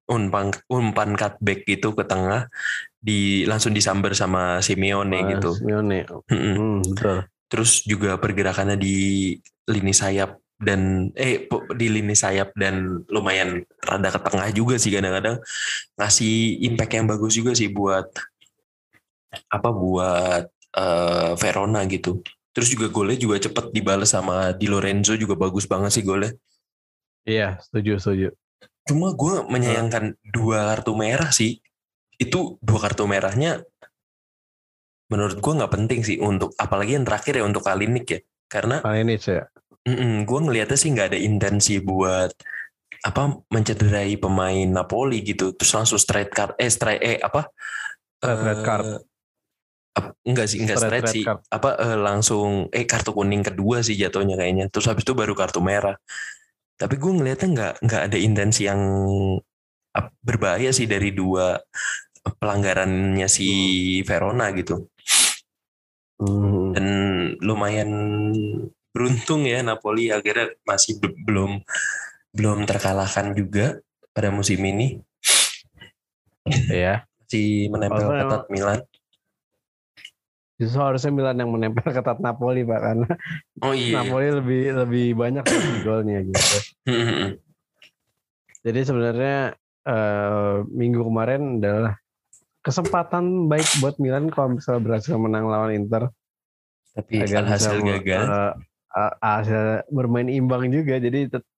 umpan 0.04 0.52
umpan 0.68 1.16
cutback 1.16 1.64
gitu 1.64 1.96
ke 1.96 2.04
tengah 2.04 2.52
di 3.00 3.48
langsung 3.48 3.72
disamber 3.72 4.12
sama 4.12 4.60
Simeone 4.60 5.24
Mas 5.24 5.30
gitu. 5.36 5.50
Simeone. 5.56 6.04
Hmm, 6.28 6.84
betul. 6.84 7.24
Terus 7.48 7.80
juga 7.84 8.20
pergerakannya 8.20 8.76
di 8.76 9.32
lini 9.64 9.92
sayap 9.96 10.43
dan 10.64 11.12
eh 11.14 11.44
di 11.76 11.86
lini 11.92 12.16
sayap 12.16 12.56
dan 12.56 13.04
lumayan 13.12 13.62
rada 13.84 14.08
ke 14.08 14.20
tengah 14.24 14.48
juga 14.56 14.74
sih 14.80 14.90
kadang-kadang 14.90 15.36
ngasih 16.00 16.64
impact 16.64 16.92
yang 16.96 17.06
bagus 17.06 17.32
juga 17.36 17.52
sih 17.52 17.68
buat 17.68 18.08
apa 19.52 19.68
buat 19.70 20.44
eh, 20.74 21.32
Verona 21.36 21.84
gitu. 21.86 22.24
Terus 22.54 22.70
juga 22.70 22.86
golnya 22.88 23.18
juga 23.18 23.36
cepet 23.42 23.74
dibalas 23.74 24.14
sama 24.14 24.54
Di 24.54 24.70
Lorenzo 24.70 25.18
juga 25.18 25.34
bagus 25.34 25.66
banget 25.66 25.90
sih 25.90 26.06
golnya. 26.06 26.30
Iya, 27.26 27.58
setuju, 27.58 27.98
setuju. 27.98 28.28
Cuma 28.86 29.10
gue 29.10 29.42
menyayangkan 29.50 30.14
dua 30.22 30.70
kartu 30.70 30.94
merah 30.94 31.34
sih. 31.34 31.58
Itu 32.14 32.62
dua 32.62 32.78
kartu 32.88 33.10
merahnya 33.10 33.66
menurut 35.12 35.36
gue 35.38 35.52
nggak 35.52 35.72
penting 35.72 36.00
sih 36.00 36.16
untuk 36.22 36.56
apalagi 36.56 36.96
yang 36.96 37.04
terakhir 37.04 37.38
ya 37.38 37.44
untuk 37.44 37.66
Kalinik 37.66 38.06
ya. 38.06 38.20
Karena 38.48 38.78
Kalinic 38.84 39.24
ya. 39.26 39.50
Gue 40.24 40.38
ngelihatnya 40.48 40.78
sih 40.80 40.90
nggak 40.96 41.12
ada 41.12 41.18
intensi 41.20 41.76
buat 41.80 42.32
apa 43.04 43.36
mencederai 43.52 44.16
pemain 44.16 44.64
Napoli 44.64 45.20
gitu. 45.20 45.52
Terus 45.52 45.72
langsung 45.76 46.00
straight 46.00 46.32
card 46.32 46.56
eh 46.56 46.72
straight 46.72 47.00
eh 47.04 47.18
apa? 47.20 47.52
Red 48.24 48.60
Eh, 48.60 48.64
card. 48.64 48.84
enggak 50.24 50.46
sih, 50.50 50.58
enggak 50.64 50.80
Straight 50.80 51.04
straight, 51.04 51.14
sih. 51.20 51.24
card. 51.28 51.40
Apa 51.52 51.70
eh, 51.78 51.98
langsung 52.00 52.72
eh 52.72 52.88
kartu 52.88 53.12
kuning 53.12 53.44
kedua 53.44 53.84
sih 53.84 53.94
jatuhnya 53.94 54.40
kayaknya. 54.40 54.72
Terus 54.72 54.88
habis 54.88 55.04
itu 55.04 55.12
baru 55.12 55.36
kartu 55.36 55.60
merah. 55.60 55.94
Tapi 56.80 56.96
gue 56.96 57.12
ngelihatnya 57.12 57.48
nggak 57.54 57.74
nggak 57.84 58.02
ada 58.10 58.18
intensi 58.18 58.66
yang 58.66 58.80
berbahaya 60.24 60.74
sih 60.74 60.90
dari 60.90 61.14
dua 61.14 61.54
pelanggarannya 62.40 63.28
si 63.28 63.48
Verona 64.02 64.48
gitu. 64.56 64.88
Hmm. 66.18 66.72
Dan 66.72 66.86
lumayan 67.44 67.90
beruntung 68.94 69.42
ya 69.42 69.58
Napoli 69.60 70.14
akhirnya 70.14 70.54
masih 70.62 71.02
be- 71.02 71.18
belum 71.26 71.58
belum 72.30 72.62
terkalahkan 72.62 73.34
juga 73.34 73.82
pada 74.14 74.30
musim 74.30 74.62
ini. 74.62 75.02
Iya. 76.70 77.02
Masih 77.26 77.66
menempel 77.74 78.06
Kalau 78.06 78.20
ketat 78.22 78.44
Milan. 78.48 78.80
Justru 80.54 80.78
harusnya 80.78 81.10
Milan 81.10 81.42
yang 81.42 81.50
menempel 81.50 81.90
ketat 81.90 82.22
Napoli 82.22 82.62
Pak 82.62 82.78
karena 82.78 83.10
Oh 83.58 83.74
iya. 83.74 83.98
Napoli 83.98 84.30
lebih 84.30 84.62
lebih 84.86 85.06
banyak 85.18 85.42
golnya 85.82 86.22
gitu. 86.22 86.56
Jadi 88.62 88.80
sebenarnya 88.86 89.58
eh, 89.84 90.54
minggu 90.70 91.02
kemarin 91.02 91.58
adalah 91.58 91.98
kesempatan 92.62 93.50
baik 93.50 93.66
buat 93.82 93.98
Milan 93.98 94.30
kalau 94.30 94.56
misalnya 94.56 94.80
berhasil 94.86 95.18
menang 95.18 95.50
lawan 95.50 95.74
Inter. 95.74 96.08
Tapi 96.94 97.26
Agar 97.26 97.50
hasil 97.50 97.82
gagal. 97.82 98.22
eh, 98.30 98.54
eh, 98.94 99.12
hasil 99.20 99.86
bermain 99.90 100.30
imbang 100.30 100.70
juga. 100.70 100.96
Jadi 101.02 101.28
tet- 101.30 101.50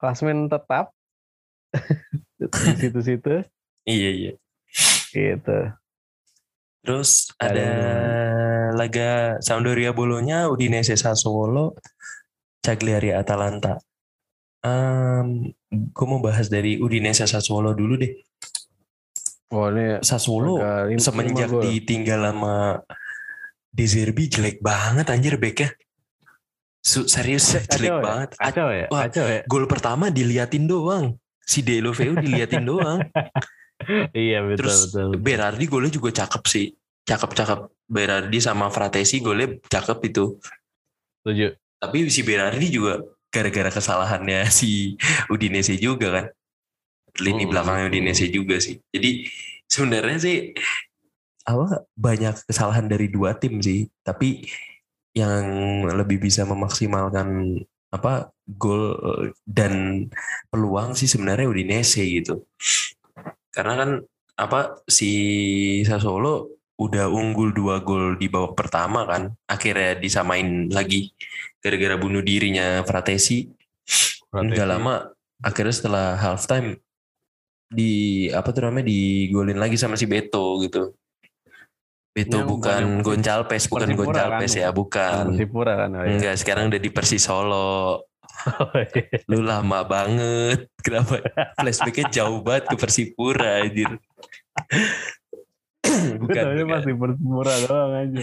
klasmen 0.00 0.48
tetap 0.52 0.94
di 2.40 2.72
situ-situ 2.80 3.44
Iya 3.84 4.10
iya. 4.10 4.32
gitu. 5.12 5.58
Terus 6.80 7.28
Ada 7.36 7.52
ada 7.52 7.70
laga 8.72 9.10
Sampdoria 9.44 9.92
Bolonya, 9.92 10.48
Udinese 10.48 10.96
Sassuolo, 10.96 11.76
Cagliari 12.64 13.12
Atalanta. 13.12 13.76
Um, 14.60 15.52
gue 15.68 16.06
mau 16.08 16.20
bahas 16.20 16.48
dari 16.48 16.80
Udinese 16.80 17.28
Sassuolo 17.28 17.76
dulu 17.76 18.00
deh. 18.00 18.12
Oh 19.50 19.66
ini 19.68 19.98
Sassuolo 20.00 20.62
semenjak 21.02 21.50
ditinggal 21.50 22.30
sama 22.30 22.78
De 23.70 23.84
Zerbi 23.86 24.30
jelek 24.30 24.62
banget 24.62 25.10
anjir 25.10 25.36
backnya. 25.36 25.74
Su- 26.80 27.04
serius 27.04 27.44
jelek 27.52 27.68
Kacau 27.68 27.96
ya? 27.96 28.00
banget. 28.00 28.30
A- 28.34 28.42
Kacau 28.48 28.68
ya? 28.70 28.86
Wah. 28.88 29.02
Kacau 29.06 29.26
ya? 29.26 29.40
Gol 29.44 29.64
pertama 29.64 30.08
diliatin 30.08 30.64
doang. 30.64 31.14
Si 31.40 31.60
Deulofeu 31.60 32.16
diliatin 32.16 32.64
doang. 32.64 33.00
Iya 34.12 34.44
betul 34.44 34.58
Terus 34.60 34.92
betul. 34.92 35.08
betul. 35.08 35.20
Berardi 35.24 35.64
golnya 35.64 35.88
juga 35.88 36.12
cakep 36.12 36.42
sih. 36.44 36.68
Cakep-cakep. 37.00 37.60
Berardi 37.88 38.38
sama 38.38 38.68
Fratesi 38.68 39.24
golnya 39.24 39.56
cakep 39.56 39.98
itu. 40.04 40.36
Setuju. 41.24 41.56
Tapi 41.80 41.98
si 42.12 42.20
Berardi 42.20 42.68
juga 42.68 43.00
gara-gara 43.32 43.72
kesalahannya 43.72 44.44
si 44.52 45.00
Udinese 45.28 45.80
juga 45.80 46.12
kan. 46.12 46.26
lini 47.18 47.42
Hmm. 47.42 47.50
belakangnya 47.50 47.88
Udinese 47.88 48.28
juga 48.28 48.60
sih. 48.60 48.78
Jadi 48.92 49.24
sebenarnya 49.64 50.18
sih 50.20 50.36
apa 51.42 51.82
banyak 51.96 52.36
kesalahan 52.46 52.84
dari 52.84 53.08
dua 53.08 53.32
tim 53.34 53.58
sih, 53.58 53.88
tapi 54.04 54.44
yang 55.16 55.44
lebih 55.90 56.22
bisa 56.22 56.46
memaksimalkan 56.46 57.58
apa 57.90 58.30
gol 58.46 58.94
dan 59.42 60.06
peluang 60.46 60.94
sih 60.94 61.10
sebenarnya 61.10 61.50
Udinese 61.50 62.06
gitu. 62.06 62.46
Karena 63.50 63.74
kan 63.74 63.90
apa 64.38 64.78
si 64.86 65.10
Sassuolo 65.82 66.62
udah 66.80 67.12
unggul 67.12 67.52
dua 67.52 67.82
gol 67.84 68.16
di 68.16 68.30
babak 68.30 68.56
pertama 68.56 69.04
kan, 69.04 69.34
akhirnya 69.44 69.98
disamain 69.98 70.70
lagi 70.70 71.12
gara-gara 71.60 71.98
bunuh 71.98 72.22
dirinya 72.22 72.80
Fratesi. 72.86 73.50
Nggak 74.30 74.68
lama 74.70 75.10
akhirnya 75.42 75.74
setelah 75.74 76.06
halftime 76.14 76.78
di 77.70 78.26
apa 78.30 78.50
tuh 78.54 78.70
namanya 78.70 78.86
digolin 78.86 79.58
lagi 79.58 79.74
sama 79.74 79.98
si 79.98 80.06
Beto 80.06 80.62
gitu. 80.62 80.94
Beto 82.10 82.42
Yang 82.42 82.48
bukan 82.50 82.82
Goncalves, 83.06 83.64
bukan 83.70 83.90
Goncalves 83.94 84.52
kan? 84.54 84.62
ya, 84.66 84.68
bukan. 84.74 85.24
Persipura 85.30 85.72
kan. 85.86 85.90
oh 85.94 86.02
iya. 86.02 86.10
Enggak, 86.18 86.34
sekarang 86.42 86.64
udah 86.66 86.80
di 86.82 86.90
Persis 86.90 87.22
Solo. 87.22 87.70
Oh, 88.40 88.72
iya. 88.72 89.20
Lu 89.28 89.44
lama 89.44 89.84
banget. 89.84 90.64
Kenapa 90.84 91.20
flashbacknya 91.60 92.08
jauh 92.08 92.40
banget 92.40 92.72
ke 92.72 92.76
Persipura 92.80 93.60
anjir. 93.60 93.90
Bukan, 95.90 96.24
bukan. 96.24 96.64
masih 96.64 96.94
Persipura 96.96 97.52
doang 97.68 97.92
aja. 98.00 98.20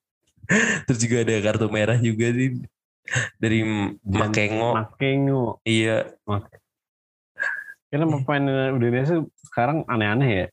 Terus 0.88 0.98
juga 1.04 1.16
ada 1.20 1.34
kartu 1.44 1.66
merah 1.68 1.98
juga 2.00 2.32
sih 2.32 2.64
dari 3.36 3.60
Makengo. 4.00 4.72
Makengo. 4.78 5.44
Iya, 5.68 6.16
Karena 7.90 8.06
pemain 8.06 8.72
Udinese 8.72 9.20
sekarang 9.50 9.82
aneh-aneh 9.84 10.30
ya. 10.30 10.46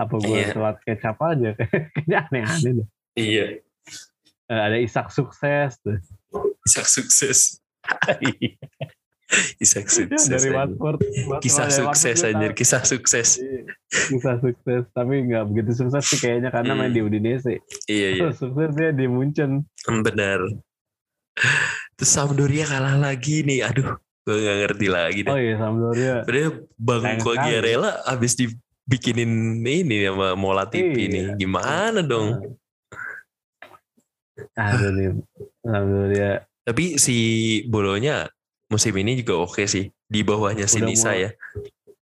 Apa 0.00 0.14
gue 0.16 0.32
Iya. 0.32 0.56
telat 0.56 0.76
kecap 0.80 1.20
aja. 1.20 1.50
Kayaknya 1.92 2.18
aneh-aneh 2.24 2.72
deh. 2.80 2.86
iya. 3.14 3.44
Eh, 4.46 4.60
ada 4.60 4.76
Isak 4.76 5.12
sukses 5.12 5.76
tuh. 5.78 6.00
Isak 6.64 6.86
sukses. 6.86 7.60
Isak 9.62 9.86
Ya, 9.86 9.94
sukses. 9.94 10.26
dari. 10.26 10.50
Watford. 10.50 10.98
Kisah 11.38 11.70
sukses 11.70 12.18
anjir, 12.20 12.50
kisah 12.50 12.82
sukses. 12.82 13.38
Iya, 13.38 13.62
Kisah 13.86 14.36
sukses. 14.40 14.82
Tapi 14.90 15.14
nggak 15.22 15.44
begitu 15.46 15.70
sukses 15.76 16.02
sih 16.02 16.18
kayaknya 16.18 16.50
karena 16.50 16.74
main 16.74 16.90
Hmm. 16.90 16.96
di 16.96 17.02
Udinese. 17.04 17.62
Iya, 17.86 18.08
iya. 18.10 18.28
Sukses 18.34 18.74
dia 18.74 18.90
di 18.90 19.06
Munchen. 19.06 19.70
Benar. 19.86 20.42
Terus 21.94 22.10
Sampdoria 22.10 22.66
kalah 22.66 22.98
lagi 22.98 23.46
nih. 23.46 23.62
Aduh, 23.62 23.94
gue 24.26 24.34
gak 24.36 24.56
ngerti 24.66 24.86
lagi 24.90 25.20
deh. 25.22 25.30
Oh 25.30 25.38
iya 25.38 25.54
Sampdoria. 25.56 26.14
Padahal 26.26 26.50
Bang 26.74 27.02
Sayang 27.06 27.22
Quagliarella 27.22 27.90
abis 28.04 28.32
dibikinin 28.90 29.62
ini 29.62 30.02
sama 30.02 30.34
Mola 30.34 30.66
TV 30.66 30.90
Iya. 30.98 31.06
nih. 31.06 31.24
Gimana 31.38 32.02
dong? 32.02 32.58
Aduh. 34.58 35.22
Sampdoria. 35.62 36.42
Tapi 36.66 36.98
si 36.98 37.16
Bolonya 37.70 38.26
musim 38.66 38.90
ini 38.98 39.22
juga 39.22 39.46
oke 39.46 39.62
sih. 39.64 39.86
Di 40.10 40.26
bawahnya 40.26 40.66
Udah 40.66 40.74
Sinisa 40.74 41.14
mulai- 41.14 41.22
ya. 41.22 41.30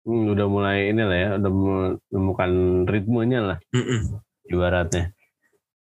Hmm, 0.06 0.26
udah 0.30 0.48
mulai 0.52 0.78
ini 0.92 1.02
lah 1.02 1.18
ya. 1.18 1.30
Udah 1.40 1.52
menemukan 2.12 2.52
ritmenya 2.86 3.40
lah. 3.42 3.58
Mm-mm. 3.72 4.20
Ibaratnya. 4.52 5.16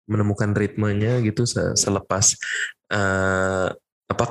Menemukan 0.07 0.55
ritmenya 0.55 1.19
gitu 1.19 1.43
se- 1.43 1.75
selepas 1.75 2.39
eh, 2.87 3.67
apa 4.07 4.25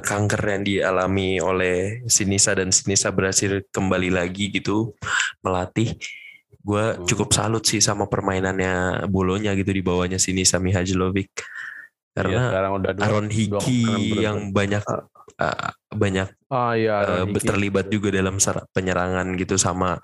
kanker 0.00 0.42
yang 0.46 0.62
dialami 0.62 1.42
oleh 1.42 2.06
Sinisa 2.06 2.54
dan 2.54 2.70
Sinisa 2.70 3.10
berhasil 3.10 3.66
kembali 3.74 4.14
lagi 4.14 4.54
gitu 4.54 4.94
melatih. 5.42 5.98
Gue 6.66 6.98
Hmm. 6.98 7.06
cukup 7.06 7.30
salut 7.30 7.62
sih 7.62 7.78
sama 7.78 8.10
permainannya 8.10 9.06
Bolonya 9.06 9.54
gitu 9.54 9.70
di 9.70 9.82
bawahnya 9.82 10.18
Sinisa 10.18 10.58
Mihajlovic. 10.58 11.30
Iya, 11.36 11.44
Karena 12.16 12.42
sekarang 12.48 12.72
udah 12.80 12.90
dua, 12.96 13.04
Aaron 13.04 13.28
Hickey 13.28 13.82
yang 14.24 14.50
banyak 14.50 14.82
uh, 15.36 15.70
banyak 15.92 16.28
Ah 16.48 16.72
iya. 16.72 17.22
uh, 17.22 17.38
terlibat 17.38 17.92
juga 17.92 18.08
dalam 18.08 18.40
penyerangan 18.72 19.36
gitu 19.36 19.60
sama 19.60 20.00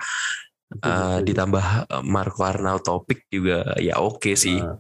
uh, 0.85 1.19
ditambah 1.25 1.67
uh, 1.89 2.05
Marco 2.05 2.45
Arnautovic 2.45 3.27
juga 3.33 3.65
ya 3.81 3.97
oke 3.99 4.37
sih. 4.37 4.61
Nah, 4.61 4.77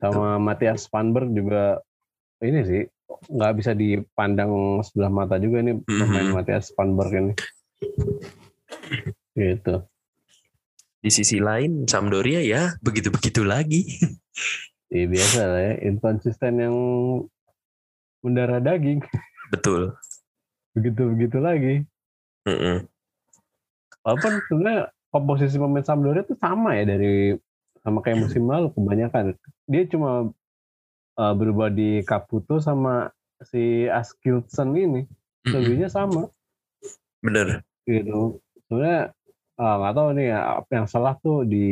sama 0.00 0.40
Matthias 0.40 0.88
Spanberg 0.88 1.30
juga 1.30 1.78
ini 2.42 2.60
sih 2.66 2.82
nggak 3.28 3.52
bisa 3.58 3.72
dipandang 3.72 4.80
sebelah 4.84 5.10
mata 5.12 5.36
juga 5.36 5.60
nih 5.64 5.80
pemain 5.84 6.26
Mhm. 6.28 6.34
Matthias 6.36 6.70
Spanberg 6.70 7.12
ini. 7.12 7.34
Gitu. 9.32 9.74
Di 11.02 11.10
sisi 11.10 11.42
lain 11.42 11.88
Sampdoria 11.90 12.40
ya 12.44 12.78
begitu-begitu 12.78 13.42
lagi. 13.42 13.82
Iya 14.92 15.08
biasa 15.08 15.40
lah 15.48 15.62
ya, 15.72 15.74
inkonsisten 15.88 16.52
yang 16.60 16.76
mendarah 18.20 18.60
daging. 18.60 19.00
Betul. 19.48 19.96
Begitu-begitu 20.76 21.40
lagi. 21.40 21.80
Mm-mm. 22.44 22.84
Walaupun 24.04 24.32
sebenarnya 24.52 24.92
komposisi 25.08 25.56
pemain 25.56 25.80
Sampdoria 25.80 26.28
itu 26.28 26.36
sama 26.36 26.76
ya 26.76 26.84
dari 26.84 27.40
sama 27.80 27.98
kayak 28.04 28.20
musim 28.20 28.44
lalu 28.46 28.68
kebanyakan. 28.76 29.32
Dia 29.66 29.82
cuma 29.88 30.28
uh, 31.16 31.34
berubah 31.34 31.68
di 31.72 32.00
Caputo 32.04 32.60
sama 32.62 33.10
si 33.42 33.88
Askildsen 33.90 34.72
ini. 34.76 35.02
Lebihnya 35.42 35.90
sama. 35.90 36.30
Bener. 37.22 37.62
gitu 37.82 38.38
sebenarnya 38.66 39.10
ah, 39.58 39.74
nggak 39.78 39.94
tahu 39.94 40.08
nih 40.14 40.26
ya, 40.30 40.40
apa 40.62 40.70
yang 40.70 40.86
salah 40.86 41.14
tuh 41.18 41.42
di 41.42 41.66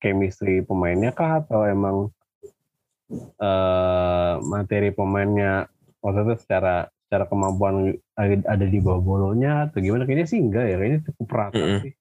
chemistry 0.00 0.64
pemainnya 0.64 1.12
kah 1.12 1.44
atau 1.44 1.68
emang 1.68 2.08
eh, 3.12 4.32
materi 4.44 4.88
pemainnya 4.92 5.68
maksudnya 6.00 6.36
secara 6.40 6.74
secara 7.04 7.24
kemampuan 7.28 7.92
ada 8.18 8.66
di 8.66 8.78
bawah 8.80 9.00
bolonya 9.04 9.68
atau 9.68 9.78
gimana 9.84 10.08
kayaknya 10.08 10.26
sih 10.26 10.40
enggak 10.40 10.64
ya 10.64 10.76
kayaknya 10.80 11.00
cukup 11.12 11.28
rata 11.32 11.60
Mm-mm. 11.60 11.80
sih 11.84 11.92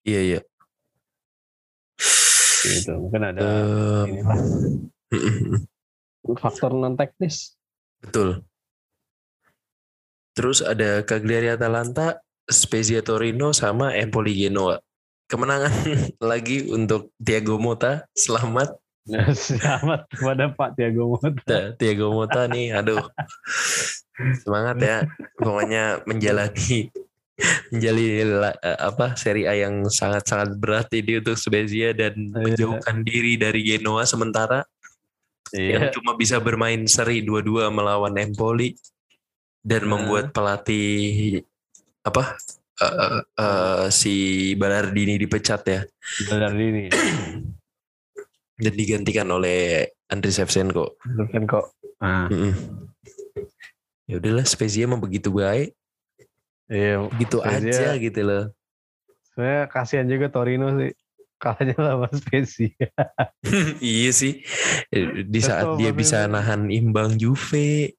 Iya 0.00 0.20
iya. 0.24 0.40
gitu 2.64 2.92
mungkin 2.96 3.22
ada 3.28 3.40
Eh, 3.40 4.02
inilah 4.08 4.36
mm-mm. 4.40 4.99
Faktor 6.36 6.72
non 6.72 6.94
teknis 6.94 7.56
Betul. 8.00 8.40
Terus 10.32 10.64
ada 10.64 11.04
Cagliari 11.04 11.52
Atalanta, 11.52 12.16
Spezia 12.48 13.04
Torino 13.04 13.52
sama 13.52 13.92
Empoli 13.92 14.32
Genoa. 14.32 14.80
Kemenangan 15.28 15.68
lagi 16.32 16.64
untuk 16.72 17.12
Thiago 17.20 17.60
Motta. 17.60 18.08
Selamat 18.16 18.72
Nah, 19.10 19.32
selamat 19.48 20.06
kepada 20.12 20.52
Pak 20.54 20.76
Tiago 20.76 21.16
Mota 21.16 21.32
Da- 21.44 21.72
Thiago 21.74 22.12
Motta 22.12 22.44
nih. 22.46 22.72
Aduh. 22.72 23.00
Semangat 24.44 24.76
ya. 24.78 24.98
Pokoknya 25.36 26.04
menjalani 26.04 26.92
menjalani 27.72 28.08
la- 28.28 28.60
eh, 28.60 28.78
apa 28.78 29.16
Serie 29.16 29.48
A 29.48 29.56
yang 29.56 29.88
sangat-sangat 29.88 30.52
berat 30.56 30.88
ini 30.92 31.18
untuk 31.18 31.36
Spezia 31.36 31.90
dan 31.92 32.12
Iya. 32.16 32.38
menjauhkan 32.44 33.00
diri 33.02 33.36
dari 33.36 33.64
Genoa 33.64 34.04
sementara 34.04 34.62
yang 35.52 35.86
iya 35.86 35.90
cuma 35.90 36.14
bisa 36.14 36.38
bermain 36.38 36.82
seri 36.84 37.20
dua-dua 37.20 37.68
melawan 37.68 38.14
Empoli 38.14 38.74
dan 39.60 39.84
Nah. 39.84 39.90
membuat 39.92 40.30
pelatih 40.30 41.42
apa 42.00 42.38
eh, 42.80 43.20
eh, 43.36 43.84
si 43.90 44.14
Balardini 44.54 45.14
dipecat 45.14 45.62
ya 45.64 45.80
dari 46.24 46.64
ini 46.64 46.84
dan 48.62 48.74
digantikan 48.74 49.28
oleh 49.28 49.84
Andriy 50.06 50.30
Shevchenko. 50.30 51.00
Kan 51.30 51.44
kok 51.44 51.72
nah, 51.96 52.28
Mm-mm. 52.28 52.52
Ya 54.04 54.18
udahlah 54.18 54.42
Spezia 54.42 54.84
mah 54.84 54.98
begitu 54.98 55.30
baik, 55.30 55.70
iya 56.66 56.98
gitu 57.16 57.38
Spezia- 57.38 57.94
aja 57.94 58.00
gitu 58.00 58.20
loh. 58.20 58.44
saya 59.30 59.64
kasihan 59.64 60.04
juga 60.04 60.26
Torino 60.28 60.74
sih 60.76 60.90
kalahnya 61.40 61.74
lawan 61.80 62.12
Spezia 62.12 62.68
iya 63.80 64.10
sih. 64.12 64.44
Eh, 64.92 65.24
Di 65.24 65.40
Kesel 65.40 65.48
saat 65.48 65.66
dia 65.80 65.90
bisa 65.96 66.28
nahan 66.28 66.68
imbang 66.68 67.16
Juve, 67.16 67.96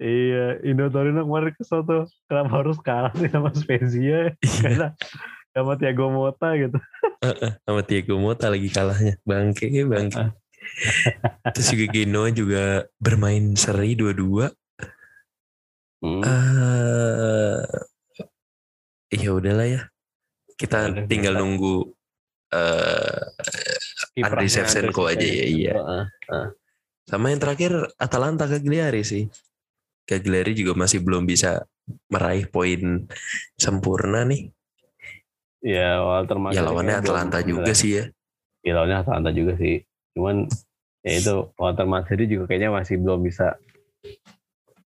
Iya, 0.00 0.64
Indo 0.64 0.88
Torino 0.88 1.28
kemarin 1.28 1.52
kesel 1.52 1.84
tuh. 1.84 2.08
Kenapa 2.24 2.64
harus 2.64 2.80
kalah 2.80 3.12
sih 3.12 3.28
sama 3.28 3.52
Spezia? 3.52 4.32
Karena 4.64 4.96
sama 5.52 5.76
Thiago 5.76 6.08
Motta 6.08 6.56
gitu. 6.56 6.80
sama 7.68 7.84
Thiago 7.84 8.16
Motta 8.16 8.48
lagi 8.48 8.72
kalahnya. 8.72 9.20
Bangke, 9.28 9.68
bangke. 9.84 10.32
Terus 11.52 11.68
juga 11.68 11.86
Genoa 11.92 12.32
juga 12.32 12.64
bermain 12.96 13.52
seri 13.60 13.92
dua-dua. 13.92 14.48
Hmm. 16.00 16.24
eh 19.12 19.20
ya 19.20 19.36
udahlah 19.36 19.68
ya. 19.68 19.80
Kita 20.56 21.04
tinggal 21.04 21.36
nunggu 21.36 21.92
Kiprahnya 22.50 24.26
Andriy 24.26 24.50
Shevchenko 24.50 25.02
aja 25.06 25.22
ya, 25.22 25.44
iya. 25.46 25.72
Sama 27.06 27.30
yang 27.30 27.40
terakhir 27.42 27.72
Atalanta 27.94 28.50
Cagliari 28.50 29.06
sih. 29.06 29.30
Cagliari 30.06 30.58
juga 30.58 30.74
masih 30.74 30.98
belum 30.98 31.22
bisa 31.22 31.62
meraih 32.10 32.50
poin 32.50 33.06
sempurna 33.54 34.26
nih. 34.26 34.50
Ya 35.62 36.02
Walter 36.02 36.40
Mazzarri 36.40 36.58
Ya 36.58 36.62
lawannya 36.66 36.94
Atalanta 36.98 37.38
juga 37.46 37.72
sih 37.76 37.90
ya. 38.00 38.04
Ya 38.66 38.72
lawannya 38.74 38.98
Atalanta 39.06 39.30
juga 39.30 39.54
sih. 39.54 39.86
Cuman 40.16 40.50
ya 41.06 41.12
itu 41.14 41.34
Walter 41.54 41.86
Mazzarri 41.86 42.26
juga 42.26 42.50
kayaknya 42.50 42.74
masih 42.74 42.98
belum 42.98 43.22
bisa 43.22 43.54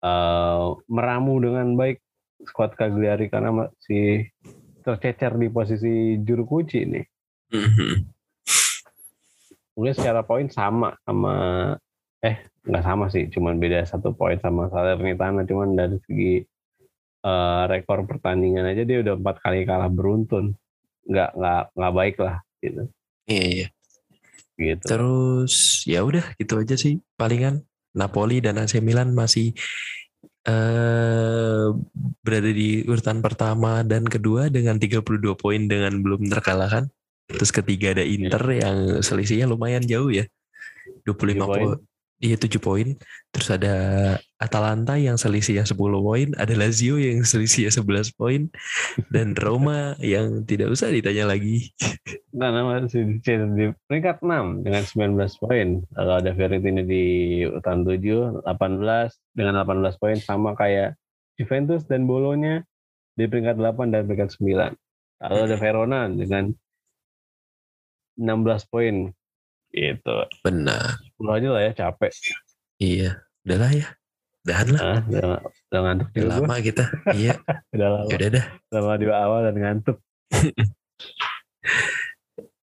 eh, 0.00 0.66
meramu 0.88 1.36
dengan 1.44 1.76
baik 1.76 2.00
skuad 2.48 2.72
Cagliari 2.78 3.28
karena 3.28 3.52
masih 3.52 4.32
tercecer 4.80 5.36
di 5.36 5.48
posisi 5.52 6.16
juru 6.24 6.48
kunci 6.48 6.88
nih. 6.88 7.04
Mhm. 7.50 7.92
Mungkin 9.74 9.94
secara 9.96 10.22
poin 10.26 10.46
sama 10.50 10.94
sama 11.06 11.34
eh 12.20 12.36
nggak 12.66 12.84
sama 12.84 13.08
sih, 13.08 13.32
cuman 13.32 13.56
beda 13.56 13.82
satu 13.88 14.12
poin 14.12 14.36
sama 14.38 14.68
Salernitana, 14.68 15.48
cuman 15.48 15.72
dari 15.72 15.96
segi 16.04 16.34
eh, 17.20 17.62
rekor 17.68 18.04
pertandingan 18.04 18.68
aja 18.68 18.82
dia 18.84 19.00
udah 19.00 19.14
empat 19.16 19.36
kali 19.40 19.64
kalah 19.64 19.88
beruntun, 19.88 20.52
nggak 21.08 21.30
nggak 21.36 21.62
nggak 21.74 21.94
baik 21.96 22.16
lah 22.20 22.36
gitu. 22.60 22.82
Iya 23.26 23.44
iya. 23.48 23.66
gitu. 24.60 24.84
Terus 24.84 25.54
ya 25.88 26.04
udah 26.04 26.36
gitu 26.36 26.60
aja 26.60 26.76
sih 26.76 27.00
palingan 27.16 27.64
Napoli 27.96 28.44
dan 28.44 28.60
AC 28.60 28.78
Milan 28.84 29.16
masih 29.16 29.56
eh 30.44 31.66
berada 32.24 32.50
di 32.52 32.84
urutan 32.84 33.20
pertama 33.20 33.80
dan 33.84 34.04
kedua 34.08 34.48
dengan 34.52 34.76
32 34.76 35.36
poin 35.36 35.64
dengan 35.64 35.96
belum 36.04 36.28
terkalahkan. 36.28 36.88
Terus 37.36 37.50
ketiga 37.54 37.94
ada 37.94 38.04
Inter 38.04 38.42
yang 38.50 39.00
selisihnya 39.00 39.46
lumayan 39.46 39.84
jauh 39.84 40.10
ya. 40.10 40.26
25 41.06 41.16
Tujuh 41.16 41.46
poin. 41.46 41.68
Iya 42.20 42.36
7 42.36 42.60
poin. 42.60 42.88
Terus 43.32 43.48
ada 43.48 43.74
Atalanta 44.36 45.00
yang 45.00 45.16
selisihnya 45.16 45.64
10 45.64 45.80
poin, 46.04 46.28
ada 46.36 46.52
Lazio 46.52 47.00
yang 47.00 47.24
selisihnya 47.24 47.72
11 47.72 48.12
poin 48.12 48.52
dan 49.08 49.32
Roma 49.40 49.96
yang 50.04 50.44
tidak 50.44 50.68
usah 50.68 50.92
ditanya 50.92 51.32
lagi. 51.32 51.72
Karena 52.28 52.60
masih 52.60 53.24
di, 53.24 53.34
di 53.56 53.64
peringkat 53.88 54.20
6 54.20 54.68
dengan 54.68 54.82
19 54.84 55.40
poin. 55.40 55.68
Lalu 55.96 56.12
ada 56.12 56.30
Fiorentina 56.36 56.84
di 56.84 57.04
urutan 57.48 57.88
7, 57.88 58.44
18 58.44 58.44
dengan 59.32 59.54
18 59.64 59.96
poin 59.96 60.18
sama 60.20 60.52
kayak 60.52 61.00
Juventus 61.40 61.88
dan 61.88 62.04
Bolonya 62.04 62.60
di 63.16 63.24
peringkat 63.24 63.56
8 63.56 63.96
dan 63.96 64.04
peringkat 64.04 64.36
9. 64.36 64.76
Lalu 65.24 65.38
ada 65.40 65.56
Verona 65.56 66.00
dengan 66.12 66.52
16 68.20 68.68
poin. 68.68 68.96
Gitu. 69.70 70.16
Benar. 70.44 71.00
10 71.16 71.36
aja 71.40 71.48
lah 71.48 71.62
ya 71.64 71.72
capek. 71.72 72.12
Iya. 72.76 73.10
Udahlah 73.42 73.70
ya. 73.72 73.86
Udahan 74.40 74.68
lah. 74.72 74.80
Nah, 74.80 75.00
udah, 75.04 75.22
udah 75.44 75.80
ngantuk 75.84 76.06
Udah 76.06 76.16
juga. 76.16 76.28
gua. 76.28 76.40
lama 76.40 76.54
kita. 76.60 76.84
Iya. 77.12 77.34
Udah 77.74 77.88
lama. 77.88 78.04
Ya 78.04 78.14
udah 78.16 78.28
dah. 78.30 78.44
Lama 78.70 78.92
di 78.96 79.04
awal 79.06 79.40
dan 79.46 79.56
ngantuk. 79.56 79.96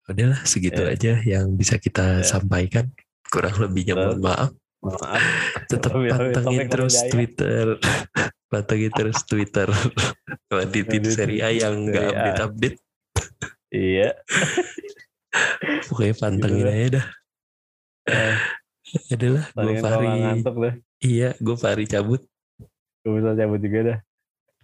Udahlah 0.07 0.41
segitu 0.41 0.81
Ya. 0.81 0.93
aja 0.93 1.13
yang 1.21 1.45
bisa 1.53 1.75
kita 1.77 2.23
Ya. 2.23 2.25
sampaikan. 2.25 2.91
Kurang 3.27 3.59
lebihnya 3.59 3.93
Ya. 3.93 3.99
mohon 3.99 4.19
maaf. 4.23 4.51
Maaf. 4.79 5.21
Tetap 5.67 5.91
pantengin 5.91 6.67
terus 6.67 6.95
lebih 6.95 7.11
Twitter. 7.11 7.65
pantengin 8.51 8.91
terus 8.91 9.19
Twitter. 9.27 9.67
Lanjutin 10.47 11.03
Lanjutin 11.03 11.03
seri 11.11 11.37
A 11.43 11.51
yang 11.51 11.75
nggak 11.85 12.03
A. 12.03 12.09
update-update. 12.09 12.77
Iya. 13.69 14.15
Pokoknya 15.87 16.15
pantengin 16.17 16.65
Gitu 16.65 16.71
aja 16.71 16.87
dah. 16.99 17.05
Eh, 18.07 18.37
Adalah 19.11 19.45
gue 19.51 19.73
Fahri. 19.83 20.07
Iya, 21.03 21.29
gue 21.37 21.55
Fahri 21.59 21.85
cabut. 21.85 22.21
Gue 23.03 23.11
bisa 23.19 23.35
cabut 23.35 23.59
juga 23.59 23.79
dah. 23.83 23.97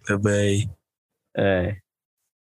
Bye-bye. 0.08 0.58
Eh. 1.36 1.83